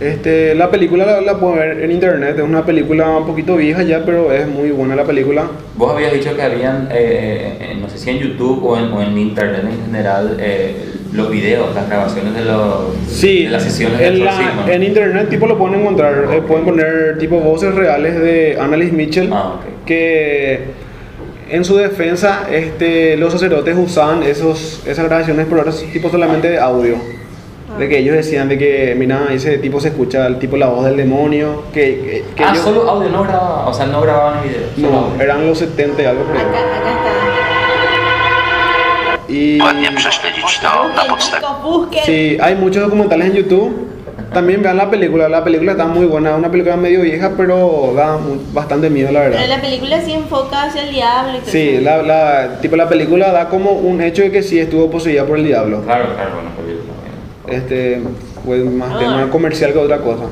Este, 0.00 0.54
la 0.54 0.70
película 0.70 1.06
la, 1.06 1.20
la 1.20 1.38
pueden 1.38 1.58
ver 1.58 1.80
en 1.84 1.90
internet, 1.92 2.34
es 2.36 2.42
una 2.44 2.64
película 2.64 3.08
un 3.16 3.26
poquito 3.26 3.56
vieja 3.56 3.82
ya, 3.82 4.04
pero 4.04 4.32
es 4.32 4.46
muy 4.46 4.70
buena 4.70 4.94
la 4.94 5.04
película. 5.04 5.44
Vos 5.76 5.92
habías 5.94 6.12
dicho 6.12 6.34
que 6.36 6.42
habían, 6.42 6.88
eh, 6.92 7.56
eh, 7.60 7.76
no 7.80 7.88
sé 7.88 7.98
si 7.98 8.10
en 8.10 8.18
YouTube 8.18 8.62
o 8.64 8.76
en, 8.76 8.92
o 8.92 9.02
en 9.02 9.16
Internet 9.16 9.62
en 9.64 9.86
general, 9.86 10.36
eh, 10.40 10.74
los 11.12 11.30
videos, 11.30 11.74
las 11.74 11.88
grabaciones 11.88 12.34
de, 12.34 12.44
los, 12.44 12.94
Sí, 13.08 13.44
de 13.44 13.50
las 13.50 13.62
sesiones 13.62 13.98
de 13.98 14.06
en, 14.08 14.24
la- 14.24 14.30
exorcismo. 14.32 14.68
en 14.68 14.82
internet 14.82 15.28
tipo 15.30 15.46
lo 15.46 15.56
pueden 15.56 15.80
encontrar, 15.80 16.26
eh, 16.32 16.42
pueden 16.46 16.64
poner 16.66 17.16
tipo 17.18 17.38
voces 17.40 17.74
reales 17.74 18.20
de 18.20 18.58
Annalise 18.60 18.92
Mitchell, 18.92 19.30
Ah, 19.32 19.54
ok. 19.56 19.84
que 19.86 20.60
en 21.48 21.64
su 21.64 21.76
defensa 21.76 22.46
este, 22.52 23.16
los 23.16 23.32
sacerdotes 23.32 23.76
usaban 23.78 24.22
esos, 24.24 24.82
esas 24.86 25.06
grabaciones 25.06 25.46
por 25.46 25.58
horas 25.60 25.82
tipo 25.92 26.10
solamente 26.10 26.50
de 26.50 26.58
audio. 26.58 26.96
De 27.78 27.88
que 27.88 27.98
ellos 27.98 28.16
decían 28.16 28.48
de 28.48 28.56
que, 28.58 28.94
mira, 28.96 29.26
ese 29.32 29.58
tipo 29.58 29.80
se 29.80 29.88
escucha 29.88 30.26
el 30.26 30.38
tipo 30.38 30.56
la 30.56 30.68
voz 30.68 30.84
del 30.86 30.96
demonio, 30.96 31.64
que, 31.74 31.80
que, 32.00 32.24
que 32.34 32.44
ah, 32.44 32.50
ellos- 32.52 32.64
solo 32.64 32.88
audio, 32.88 33.08
no 33.10 33.22
grababa, 33.22 33.66
o 33.68 33.74
sea, 33.74 33.86
no 33.86 34.00
grababan 34.00 34.42
video. 34.42 34.90
no, 34.90 34.98
audio. 35.10 35.22
eran 35.22 35.46
los 35.46 35.58
70 35.58 36.02
y 36.02 36.04
algo 36.06 36.22
ahí. 36.32 36.38
Acá, 36.38 36.48
acá 36.48 36.92
Y 39.28 39.58
está. 41.18 41.52
busquen. 41.62 42.02
Sí, 42.04 42.38
hay 42.40 42.54
muchos 42.54 42.82
documentales 42.82 43.28
en 43.28 43.32
YouTube. 43.34 43.86
También 44.32 44.62
vean 44.62 44.76
la 44.76 44.90
película, 44.90 45.28
la 45.28 45.42
película 45.44 45.72
está 45.72 45.86
muy 45.86 46.04
buena, 46.06 46.30
es 46.32 46.36
una 46.36 46.50
película 46.50 46.76
medio 46.76 47.00
vieja, 47.02 47.32
pero 47.36 47.92
da 47.96 48.18
bastante 48.52 48.90
miedo, 48.90 49.10
la 49.12 49.20
Pero 49.20 49.32
verdad. 49.32 49.48
la 49.48 49.60
película 49.60 50.00
sí 50.00 50.12
enfoca 50.12 50.64
hacia 50.64 50.82
el 50.82 50.90
diablo. 50.92 51.38
y 51.46 51.50
Sí, 51.50 51.78
la, 51.80 52.02
la, 52.02 52.58
tipo, 52.60 52.76
la 52.76 52.88
película 52.88 53.30
da 53.32 53.48
como 53.48 53.70
un 53.72 54.00
hecho 54.02 54.22
de 54.22 54.30
que 54.32 54.42
sí 54.42 54.58
estuvo 54.58 54.90
poseída 54.90 55.24
por 55.24 55.38
el 55.38 55.44
diablo. 55.44 55.80
Claro, 55.82 56.06
claro, 56.14 56.30
bueno. 56.34 56.50
Este 57.48 58.00
fue 58.44 58.58
más 58.64 58.90
Ah. 58.94 58.98
tema 58.98 59.30
comercial 59.30 59.72
que 59.72 59.78
otra 59.78 59.98
cosa. 59.98 60.24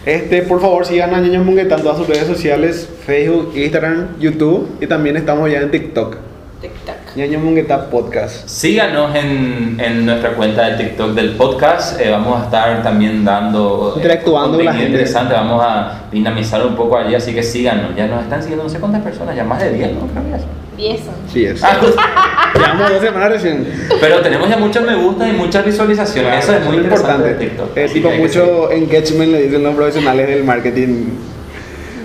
Este, 0.07 0.41
por 0.41 0.63
favor, 0.63 0.87
sigan 0.87 1.15
a 1.15 1.21
Ñaño 1.21 1.45
Mungueta 1.45 1.75
en 1.75 1.83
todas 1.83 1.99
sus 1.99 2.09
redes 2.09 2.27
sociales, 2.27 2.89
Facebook, 3.05 3.53
Instagram, 3.55 4.19
YouTube 4.19 4.79
y 4.81 4.87
también 4.87 5.19
estamos 5.19 5.51
ya 5.51 5.61
en 5.61 5.71
TikTok. 5.71 6.17
TikTok. 6.63 7.00
Ñaño 7.17 7.41
Mungueta 7.41 7.91
Podcast. 7.91 8.49
Síganos 8.49 9.15
en, 9.17 9.77
en 9.81 10.07
nuestra 10.07 10.31
cuenta 10.35 10.69
de 10.69 10.85
TikTok 10.85 11.13
del 11.15 11.31
podcast. 11.31 12.01
eh, 12.01 12.09
vamos 12.11 12.41
a 12.41 12.45
estar 12.45 12.83
también 12.85 13.25
dando. 13.25 13.93
eh, 13.95 13.99
Interactuando 13.99 14.57
con 14.57 14.65
la 14.65 14.73
gente. 14.73 14.87
interesante. 14.91 15.35
Vamos 15.35 15.61
a 15.65 16.03
dinamizar 16.13 16.65
un 16.65 16.77
poco 16.77 16.97
allí, 16.97 17.15
así 17.17 17.35
que 17.35 17.43
síganos. 17.43 17.97
Ya 17.97 18.07
nos 18.07 18.23
están 18.23 18.41
siguiendo 18.41 18.63
no 18.65 18.71
sé 18.71 18.79
cuántas 18.79 19.03
personas, 19.03 19.35
ya 19.35 19.43
más 19.43 19.61
de 19.61 19.73
10, 19.73 19.93
¿no? 19.95 20.07
Creo 20.07 20.25
que 20.25 20.31
ya 20.31 20.39
son. 20.39 20.49
10 20.77 21.01
son. 21.01 21.15
Sí 21.33 21.45
es. 21.47 21.65
Ah, 21.65 21.79
Llevamos 22.55 22.91
dos 22.91 23.01
semanas 23.03 23.29
recién. 23.31 23.67
Pero 24.01 24.21
tenemos 24.21 24.49
ya 24.49 24.57
muchos 24.57 24.85
me 24.85 24.95
gusta 24.95 25.29
y 25.29 25.33
muchas 25.33 25.65
visualizaciones. 25.65 26.45
Eso 26.45 26.55
es 26.55 26.65
muy 26.65 26.79
TikTok. 26.79 27.77
Es 27.77 27.91
Así 27.91 27.95
tipo 27.95 28.11
mucho 28.13 28.71
engagement, 28.71 29.33
le 29.33 29.43
dicen 29.43 29.63
los 29.65 29.75
profesionales 29.75 30.29
del 30.29 30.45
marketing. 30.45 31.07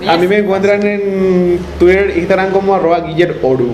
A 0.07 0.17
mí 0.17 0.27
me 0.27 0.39
encuentran 0.39 0.83
en 0.83 1.59
Twitter, 1.79 2.13
Instagram 2.17 2.51
como 2.51 2.73
arroba 2.75 3.01
guilleroru. 3.01 3.73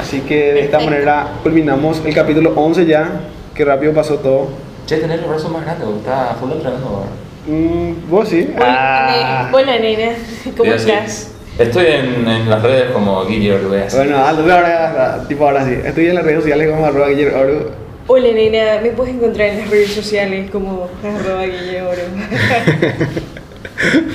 Así 0.00 0.20
que 0.20 0.52
de 0.52 0.60
esta 0.62 0.78
Perfecto. 0.78 0.84
manera 1.04 1.26
culminamos 1.42 2.02
el 2.04 2.14
capítulo 2.14 2.52
11 2.56 2.86
ya. 2.86 3.08
Que 3.54 3.64
rápido 3.64 3.92
pasó 3.92 4.16
todo. 4.16 4.48
Che, 4.86 4.96
tener 4.96 5.20
los 5.20 5.28
brazos 5.28 5.50
más 5.52 5.62
grandes, 5.64 5.86
está 5.98 6.34
full 6.40 6.50
entrenando. 6.52 7.04
Mm, 7.46 8.10
¿Vos 8.10 8.28
sí? 8.28 8.48
Hola, 8.56 8.66
Ah. 8.66 9.50
Hola, 9.52 9.78
nena. 9.78 10.12
¿Cómo 10.56 10.72
estás? 10.72 11.32
Estoy 11.58 11.86
en, 11.86 12.26
en 12.26 12.48
las 12.48 12.62
redes 12.62 12.90
como 12.92 13.24
Guille 13.26 13.54
Orduez. 13.54 13.94
Bueno, 13.94 14.16
ahora, 14.16 15.22
tipo 15.28 15.44
ahora 15.46 15.66
sí. 15.66 15.76
Estoy 15.84 16.06
en 16.08 16.14
las 16.14 16.24
redes 16.24 16.40
sociales 16.42 16.70
como 16.70 16.86
arroba 16.86 17.08
guilleroru. 17.08 17.70
Hola 18.06 18.28
nena, 18.32 18.80
me 18.82 18.90
puedes 18.90 19.14
encontrar 19.14 19.48
en 19.48 19.58
las 19.60 19.70
redes 19.70 19.92
sociales 19.92 20.50
como 20.50 20.88
arroba 21.04 21.44
guilleoro. 21.44 22.02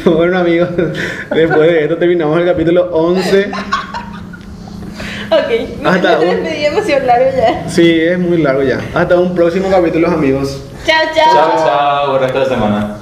bueno 0.17 0.37
amigos, 0.39 0.69
después 1.33 1.71
de 1.71 1.83
esto 1.83 1.97
terminamos 1.97 2.39
el 2.39 2.45
capítulo 2.47 2.89
11. 2.91 3.51
Ok. 5.31 5.85
Hasta 5.85 6.19
un- 6.19 6.25
despedida 6.43 6.67
emoción 6.67 7.05
largo 7.07 7.29
ya. 7.35 7.69
Sí, 7.69 7.99
es 8.01 8.17
muy 8.19 8.41
largo 8.41 8.63
ya. 8.63 8.79
Hasta 8.93 9.15
un 9.19 9.35
próximo 9.35 9.69
capítulo 9.69 10.07
amigos. 10.07 10.61
Chao, 10.85 10.95
chao. 11.13 11.33
Chao, 11.33 11.65
chao, 11.65 12.09
buen 12.11 12.21
resto 12.23 12.39
de 12.39 12.45
semana. 12.45 12.96